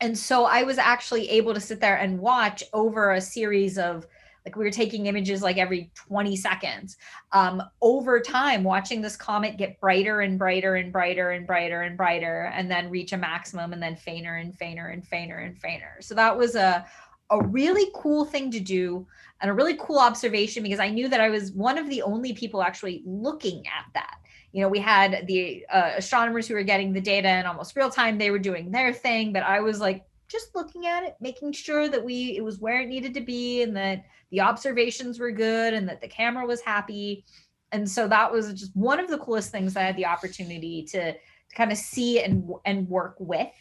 And 0.00 0.16
so 0.16 0.44
i 0.44 0.62
was 0.62 0.76
actually 0.76 1.28
able 1.30 1.54
to 1.54 1.60
sit 1.60 1.80
there 1.80 1.96
and 1.96 2.18
watch 2.18 2.62
over 2.74 3.12
a 3.12 3.20
series 3.20 3.78
of 3.78 4.06
like 4.44 4.54
we 4.54 4.64
were 4.64 4.70
taking 4.70 5.06
images 5.06 5.42
like 5.42 5.56
every 5.56 5.90
20 5.94 6.36
seconds 6.36 6.96
um, 7.32 7.60
over 7.82 8.20
time 8.20 8.62
watching 8.62 9.02
this 9.02 9.16
comet 9.16 9.56
get 9.56 9.80
brighter 9.80 10.20
and 10.20 10.38
brighter 10.38 10.76
and 10.76 10.92
brighter 10.92 11.32
and 11.32 11.46
brighter 11.46 11.82
and 11.82 11.96
brighter 11.96 12.52
and 12.54 12.70
then 12.70 12.88
reach 12.88 13.12
a 13.12 13.16
maximum 13.16 13.72
and 13.72 13.82
then 13.82 13.96
fainter 13.96 14.36
and 14.36 14.56
fainter 14.56 14.88
and 14.88 15.04
fainter 15.04 15.38
and 15.38 15.58
fainter. 15.58 15.96
So 16.00 16.14
that 16.14 16.36
was 16.36 16.54
a 16.54 16.86
a 17.30 17.42
really 17.46 17.90
cool 17.94 18.24
thing 18.24 18.50
to 18.52 18.60
do 18.60 19.06
and 19.40 19.50
a 19.50 19.54
really 19.54 19.76
cool 19.80 19.98
observation 19.98 20.62
because 20.62 20.78
i 20.78 20.88
knew 20.88 21.08
that 21.08 21.20
i 21.20 21.28
was 21.28 21.52
one 21.52 21.76
of 21.76 21.88
the 21.88 22.02
only 22.02 22.32
people 22.32 22.62
actually 22.62 23.02
looking 23.04 23.64
at 23.66 23.86
that 23.94 24.18
you 24.56 24.62
know 24.62 24.68
we 24.68 24.78
had 24.80 25.26
the 25.26 25.66
uh, 25.70 25.92
astronomers 25.96 26.48
who 26.48 26.54
were 26.54 26.62
getting 26.62 26.92
the 26.92 27.00
data 27.00 27.28
in 27.28 27.46
almost 27.46 27.76
real 27.76 27.90
time 27.90 28.16
they 28.16 28.30
were 28.30 28.38
doing 28.38 28.70
their 28.70 28.92
thing 28.92 29.32
but 29.32 29.42
i 29.42 29.60
was 29.60 29.80
like 29.80 30.04
just 30.28 30.54
looking 30.54 30.86
at 30.86 31.04
it 31.04 31.14
making 31.20 31.52
sure 31.52 31.88
that 31.88 32.02
we 32.02 32.36
it 32.36 32.42
was 32.42 32.58
where 32.58 32.80
it 32.80 32.88
needed 32.88 33.14
to 33.14 33.20
be 33.20 33.62
and 33.62 33.76
that 33.76 34.04
the 34.30 34.40
observations 34.40 35.18
were 35.18 35.30
good 35.30 35.74
and 35.74 35.88
that 35.88 36.00
the 36.00 36.08
camera 36.08 36.46
was 36.46 36.60
happy. 36.60 37.24
And 37.72 37.88
so 37.88 38.08
that 38.08 38.32
was 38.32 38.52
just 38.52 38.74
one 38.74 39.00
of 39.00 39.08
the 39.08 39.18
coolest 39.18 39.50
things 39.50 39.76
I 39.76 39.82
had 39.82 39.96
the 39.96 40.06
opportunity 40.06 40.84
to, 40.90 41.12
to 41.12 41.18
kind 41.54 41.72
of 41.72 41.78
see 41.78 42.22
and 42.22 42.48
and 42.64 42.88
work 42.88 43.16
with. 43.18 43.52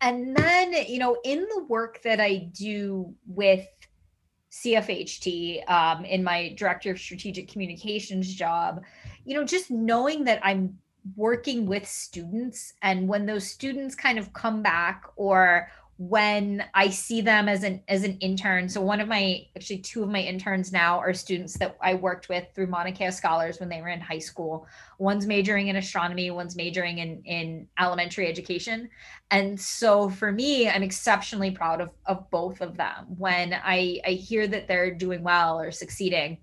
And 0.00 0.36
then, 0.36 0.72
you 0.72 0.98
know, 0.98 1.16
in 1.24 1.40
the 1.40 1.64
work 1.64 2.02
that 2.02 2.20
I 2.20 2.50
do 2.52 3.14
with 3.26 3.66
CFHT 4.52 5.68
um, 5.70 6.04
in 6.04 6.22
my 6.22 6.54
director 6.56 6.90
of 6.90 6.98
strategic 6.98 7.48
communications 7.48 8.34
job, 8.34 8.82
you 9.26 9.34
know, 9.34 9.44
just 9.44 9.70
knowing 9.70 10.24
that 10.24 10.40
I'm 10.42 10.78
working 11.16 11.66
with 11.66 11.86
students 11.86 12.72
and 12.82 13.06
when 13.06 13.26
those 13.26 13.46
students 13.46 13.94
kind 13.94 14.18
of 14.18 14.32
come 14.32 14.62
back 14.62 15.04
or 15.16 15.68
when 15.98 16.62
I 16.74 16.90
see 16.90 17.22
them 17.22 17.48
as 17.48 17.62
an 17.64 17.82
as 17.88 18.04
an 18.04 18.18
intern. 18.18 18.68
So 18.68 18.82
one 18.82 19.00
of 19.00 19.08
my 19.08 19.46
actually 19.56 19.78
two 19.78 20.02
of 20.02 20.10
my 20.10 20.20
interns 20.20 20.70
now 20.70 20.98
are 20.98 21.14
students 21.14 21.56
that 21.58 21.76
I 21.80 21.94
worked 21.94 22.28
with 22.28 22.44
through 22.54 22.66
Mauna 22.66 22.92
Kea 22.92 23.10
Scholars 23.10 23.58
when 23.58 23.70
they 23.70 23.80
were 23.80 23.88
in 23.88 24.00
high 24.00 24.18
school. 24.18 24.66
One's 24.98 25.26
majoring 25.26 25.68
in 25.68 25.76
astronomy, 25.76 26.30
one's 26.30 26.54
majoring 26.54 26.98
in 26.98 27.22
in 27.24 27.66
elementary 27.80 28.28
education. 28.28 28.90
And 29.30 29.58
so 29.58 30.10
for 30.10 30.30
me, 30.30 30.68
I'm 30.68 30.82
exceptionally 30.82 31.50
proud 31.50 31.80
of 31.80 31.90
of 32.04 32.30
both 32.30 32.60
of 32.60 32.76
them 32.76 33.06
when 33.16 33.54
I 33.54 34.00
I 34.06 34.10
hear 34.10 34.46
that 34.48 34.68
they're 34.68 34.94
doing 34.94 35.22
well 35.22 35.58
or 35.58 35.72
succeeding. 35.72 36.38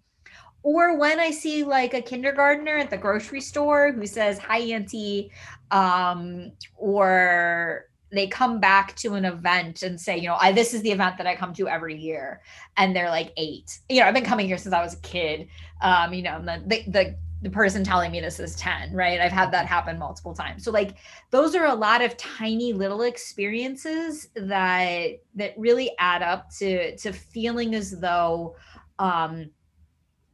Or 0.63 0.97
when 0.97 1.19
I 1.19 1.31
see 1.31 1.63
like 1.63 1.93
a 1.93 2.01
kindergartner 2.01 2.77
at 2.77 2.89
the 2.89 2.97
grocery 2.97 3.41
store 3.41 3.91
who 3.91 4.07
says, 4.07 4.39
Hi, 4.39 4.59
Auntie, 4.59 5.31
um, 5.71 6.53
or 6.75 7.85
they 8.13 8.27
come 8.27 8.59
back 8.59 8.95
to 8.97 9.15
an 9.15 9.25
event 9.25 9.81
and 9.81 9.99
say, 9.99 10.17
you 10.17 10.27
know, 10.27 10.37
I 10.39 10.51
this 10.51 10.73
is 10.73 10.81
the 10.83 10.91
event 10.91 11.17
that 11.17 11.27
I 11.27 11.35
come 11.35 11.53
to 11.55 11.67
every 11.67 11.97
year, 11.97 12.41
and 12.77 12.95
they're 12.95 13.09
like 13.09 13.33
eight. 13.37 13.79
You 13.89 13.99
know, 13.99 14.07
I've 14.07 14.13
been 14.13 14.23
coming 14.23 14.45
here 14.45 14.57
since 14.57 14.73
I 14.73 14.83
was 14.83 14.93
a 14.93 15.01
kid. 15.01 15.47
Um, 15.81 16.13
you 16.13 16.21
know, 16.21 16.41
the 16.41 16.63
the, 16.65 16.91
the 16.91 17.15
the 17.41 17.49
person 17.49 17.83
telling 17.83 18.09
me 18.09 18.21
this 18.21 18.39
is 18.39 18.55
10 18.55 18.93
right 18.93 19.19
i've 19.19 19.29
had 19.29 19.51
that 19.51 19.65
happen 19.65 19.99
multiple 19.99 20.33
times 20.33 20.63
so 20.63 20.71
like 20.71 20.95
those 21.29 21.55
are 21.55 21.65
a 21.65 21.73
lot 21.73 22.01
of 22.01 22.15
tiny 22.15 22.71
little 22.71 23.01
experiences 23.01 24.29
that 24.33 25.19
that 25.35 25.53
really 25.57 25.91
add 25.99 26.21
up 26.21 26.49
to 26.49 26.95
to 26.95 27.11
feeling 27.11 27.75
as 27.75 27.99
though 27.99 28.55
um 28.97 29.49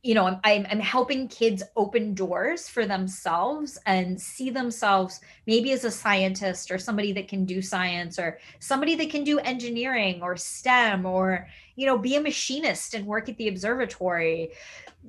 you 0.02 0.14
know 0.14 0.40
I'm, 0.44 0.66
I'm, 0.70 0.80
helping 0.80 1.28
kids 1.28 1.62
open 1.76 2.14
doors 2.14 2.70
for 2.70 2.86
themselves 2.86 3.78
and 3.86 4.20
see 4.20 4.50
themselves 4.50 5.20
maybe 5.46 5.72
as 5.72 5.84
a 5.84 5.92
scientist 5.92 6.72
or 6.72 6.78
somebody 6.78 7.12
that 7.14 7.28
can 7.28 7.46
do 7.46 7.62
science 7.62 8.18
or 8.18 8.40
somebody 8.60 8.96
that 8.96 9.10
can 9.10 9.24
do 9.24 9.40
engineering 9.40 10.22
or 10.22 10.38
stem 10.38 11.06
or 11.06 11.48
you 11.76 11.86
know 11.86 11.98
be 11.98 12.16
a 12.16 12.22
machinist 12.22 12.94
and 12.94 13.06
work 13.06 13.30
at 13.30 13.38
the 13.38 13.48
observatory. 13.48 14.52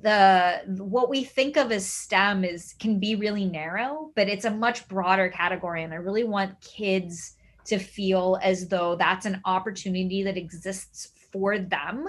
The 0.01 0.61
what 0.77 1.09
we 1.09 1.23
think 1.23 1.57
of 1.57 1.71
as 1.71 1.85
stem 1.85 2.43
is 2.43 2.73
can 2.79 2.99
be 2.99 3.15
really 3.15 3.45
narrow 3.45 4.11
but 4.15 4.29
it's 4.29 4.45
a 4.45 4.51
much 4.51 4.87
broader 4.87 5.27
category 5.27 5.83
and 5.83 5.91
i 5.91 5.97
really 5.97 6.23
want 6.23 6.59
kids 6.61 7.35
to 7.65 7.77
feel 7.77 8.39
as 8.41 8.69
though 8.69 8.95
that's 8.95 9.25
an 9.25 9.41
opportunity 9.43 10.23
that 10.23 10.37
exists 10.37 11.09
for 11.31 11.59
them 11.59 12.07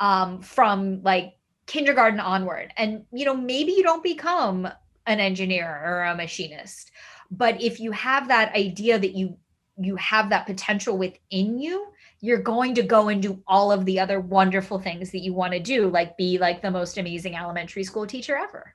um, 0.00 0.42
from 0.42 1.00
like 1.02 1.34
kindergarten 1.66 2.20
onward. 2.20 2.72
And, 2.76 3.04
you 3.12 3.24
know, 3.24 3.36
maybe 3.36 3.72
you 3.72 3.82
don't 3.82 4.02
become 4.02 4.68
an 5.06 5.20
engineer 5.20 5.82
or 5.84 6.04
a 6.04 6.14
machinist, 6.14 6.90
but 7.30 7.60
if 7.60 7.80
you 7.80 7.92
have 7.92 8.28
that 8.28 8.54
idea 8.54 8.98
that 8.98 9.14
you 9.14 9.36
you 9.78 9.96
have 9.96 10.28
that 10.28 10.46
potential 10.46 10.98
within 10.98 11.58
you, 11.58 11.86
you're 12.20 12.42
going 12.42 12.74
to 12.74 12.82
go 12.82 13.08
and 13.08 13.22
do 13.22 13.42
all 13.46 13.72
of 13.72 13.86
the 13.86 13.98
other 13.98 14.20
wonderful 14.20 14.78
things 14.78 15.10
that 15.10 15.20
you 15.20 15.32
want 15.32 15.54
to 15.54 15.58
do, 15.58 15.88
like 15.88 16.16
be 16.16 16.38
like 16.38 16.60
the 16.60 16.70
most 16.70 16.98
amazing 16.98 17.34
elementary 17.34 17.82
school 17.82 18.06
teacher 18.06 18.36
ever. 18.36 18.74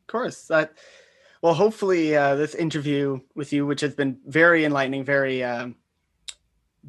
Of 0.00 0.06
course. 0.08 0.46
That 0.48 0.72
well, 1.42 1.54
hopefully 1.54 2.16
uh, 2.16 2.34
this 2.34 2.54
interview 2.54 3.20
with 3.34 3.52
you, 3.52 3.64
which 3.66 3.80
has 3.80 3.94
been 3.94 4.18
very 4.26 4.64
enlightening, 4.64 5.04
very 5.04 5.42
um, 5.42 5.76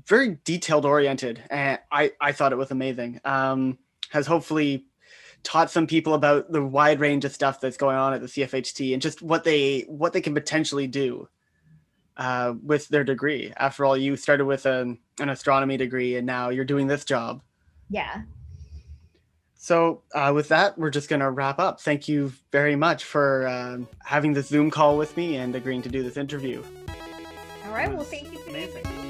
very 0.07 0.39
detailed 0.43 0.85
oriented, 0.85 1.41
and 1.49 1.79
I 1.91 2.11
I 2.19 2.31
thought 2.31 2.51
it 2.51 2.57
was 2.57 2.71
amazing. 2.71 3.21
Um, 3.23 3.77
has 4.09 4.27
hopefully 4.27 4.87
taught 5.43 5.71
some 5.71 5.87
people 5.87 6.13
about 6.13 6.51
the 6.51 6.63
wide 6.63 6.99
range 6.99 7.25
of 7.25 7.31
stuff 7.31 7.59
that's 7.59 7.77
going 7.77 7.97
on 7.97 8.13
at 8.13 8.21
the 8.21 8.27
CFHT 8.27 8.93
and 8.93 9.01
just 9.01 9.21
what 9.21 9.43
they 9.43 9.81
what 9.87 10.13
they 10.13 10.21
can 10.21 10.33
potentially 10.33 10.87
do 10.87 11.27
uh, 12.17 12.53
with 12.63 12.87
their 12.89 13.03
degree. 13.03 13.53
After 13.57 13.85
all, 13.85 13.97
you 13.97 14.15
started 14.15 14.45
with 14.45 14.65
an, 14.65 14.99
an 15.19 15.29
astronomy 15.29 15.77
degree 15.77 16.15
and 16.15 16.27
now 16.27 16.49
you're 16.49 16.65
doing 16.65 16.87
this 16.87 17.05
job. 17.05 17.41
Yeah. 17.89 18.21
So 19.55 20.01
uh, 20.15 20.31
with 20.33 20.47
that, 20.49 20.77
we're 20.77 20.89
just 20.89 21.09
going 21.09 21.19
to 21.19 21.29
wrap 21.29 21.59
up. 21.59 21.81
Thank 21.81 22.07
you 22.07 22.33
very 22.51 22.75
much 22.75 23.03
for 23.03 23.47
um, 23.47 23.87
having 24.03 24.33
this 24.33 24.47
Zoom 24.47 24.71
call 24.71 24.97
with 24.97 25.15
me 25.15 25.37
and 25.37 25.55
agreeing 25.55 25.83
to 25.83 25.89
do 25.89 26.01
this 26.01 26.17
interview. 26.17 26.63
All 27.65 27.71
right. 27.71 27.91
Well, 27.91 28.03
thank 28.03 28.31
you. 28.33 28.39
Amazing. 28.47 29.00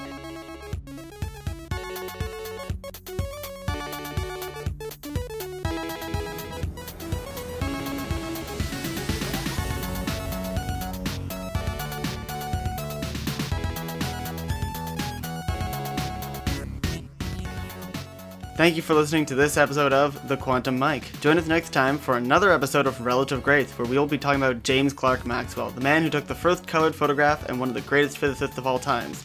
Thank 18.61 18.75
you 18.75 18.83
for 18.83 18.93
listening 18.93 19.25
to 19.25 19.33
this 19.33 19.57
episode 19.57 19.91
of 19.91 20.27
The 20.27 20.37
Quantum 20.37 20.77
Mic. 20.77 21.19
Join 21.19 21.39
us 21.39 21.47
next 21.47 21.71
time 21.73 21.97
for 21.97 22.17
another 22.17 22.51
episode 22.51 22.85
of 22.85 23.01
Relative 23.01 23.41
Greats, 23.41 23.75
where 23.75 23.87
we 23.87 23.97
will 23.97 24.05
be 24.05 24.19
talking 24.19 24.39
about 24.39 24.61
James 24.61 24.93
Clerk 24.93 25.25
Maxwell, 25.25 25.71
the 25.71 25.81
man 25.81 26.03
who 26.03 26.11
took 26.11 26.27
the 26.27 26.35
first 26.35 26.67
colored 26.67 26.93
photograph 26.93 27.49
and 27.49 27.59
one 27.59 27.69
of 27.69 27.73
the 27.73 27.81
greatest 27.81 28.19
physicists 28.19 28.59
of 28.59 28.67
all 28.67 28.77
times. 28.77 29.23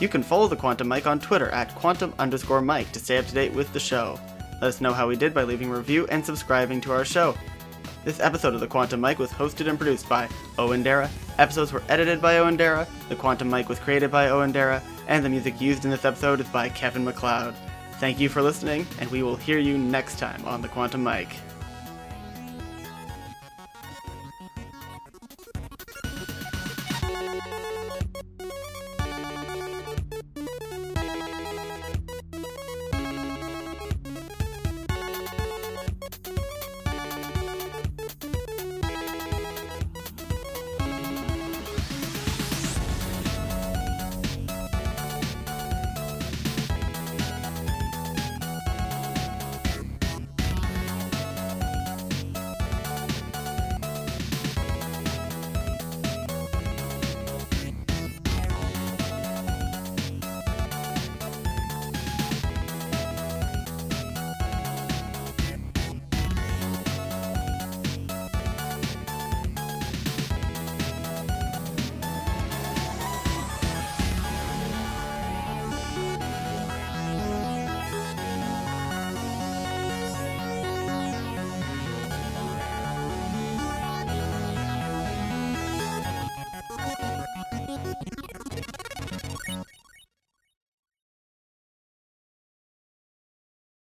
You 0.00 0.08
can 0.08 0.22
follow 0.22 0.48
The 0.48 0.56
Quantum 0.56 0.86
Mic 0.86 1.06
on 1.06 1.18
Twitter 1.18 1.48
at 1.48 1.74
quantum 1.76 2.12
underscore 2.18 2.60
mic 2.60 2.92
to 2.92 2.98
stay 3.00 3.16
up 3.16 3.24
to 3.24 3.32
date 3.32 3.54
with 3.54 3.72
the 3.72 3.80
show. 3.80 4.20
Let 4.60 4.64
us 4.64 4.82
know 4.82 4.92
how 4.92 5.08
we 5.08 5.16
did 5.16 5.32
by 5.32 5.44
leaving 5.44 5.70
a 5.70 5.76
review 5.78 6.06
and 6.08 6.22
subscribing 6.22 6.82
to 6.82 6.92
our 6.92 7.06
show. 7.06 7.34
This 8.04 8.20
episode 8.20 8.52
of 8.52 8.60
The 8.60 8.66
Quantum 8.66 9.00
Mic 9.00 9.18
was 9.18 9.30
hosted 9.30 9.66
and 9.66 9.78
produced 9.78 10.10
by 10.10 10.28
Owen 10.58 10.82
Dara. 10.82 11.08
Episodes 11.38 11.72
were 11.72 11.82
edited 11.88 12.20
by 12.20 12.36
Owen 12.36 12.58
Dara. 12.58 12.86
The 13.08 13.16
Quantum 13.16 13.48
Mic 13.48 13.70
was 13.70 13.78
created 13.78 14.10
by 14.10 14.28
Owen 14.28 14.52
Dara. 14.52 14.82
And 15.08 15.24
the 15.24 15.30
music 15.30 15.58
used 15.58 15.86
in 15.86 15.90
this 15.90 16.04
episode 16.04 16.40
is 16.40 16.48
by 16.48 16.68
Kevin 16.68 17.02
MacLeod. 17.02 17.54
Thank 18.00 18.20
you 18.20 18.28
for 18.28 18.42
listening, 18.42 18.86
and 18.98 19.10
we 19.10 19.22
will 19.22 19.36
hear 19.36 19.58
you 19.58 19.78
next 19.78 20.18
time 20.18 20.44
on 20.44 20.60
The 20.60 20.68
Quantum 20.68 21.02
Mic. 21.02 21.28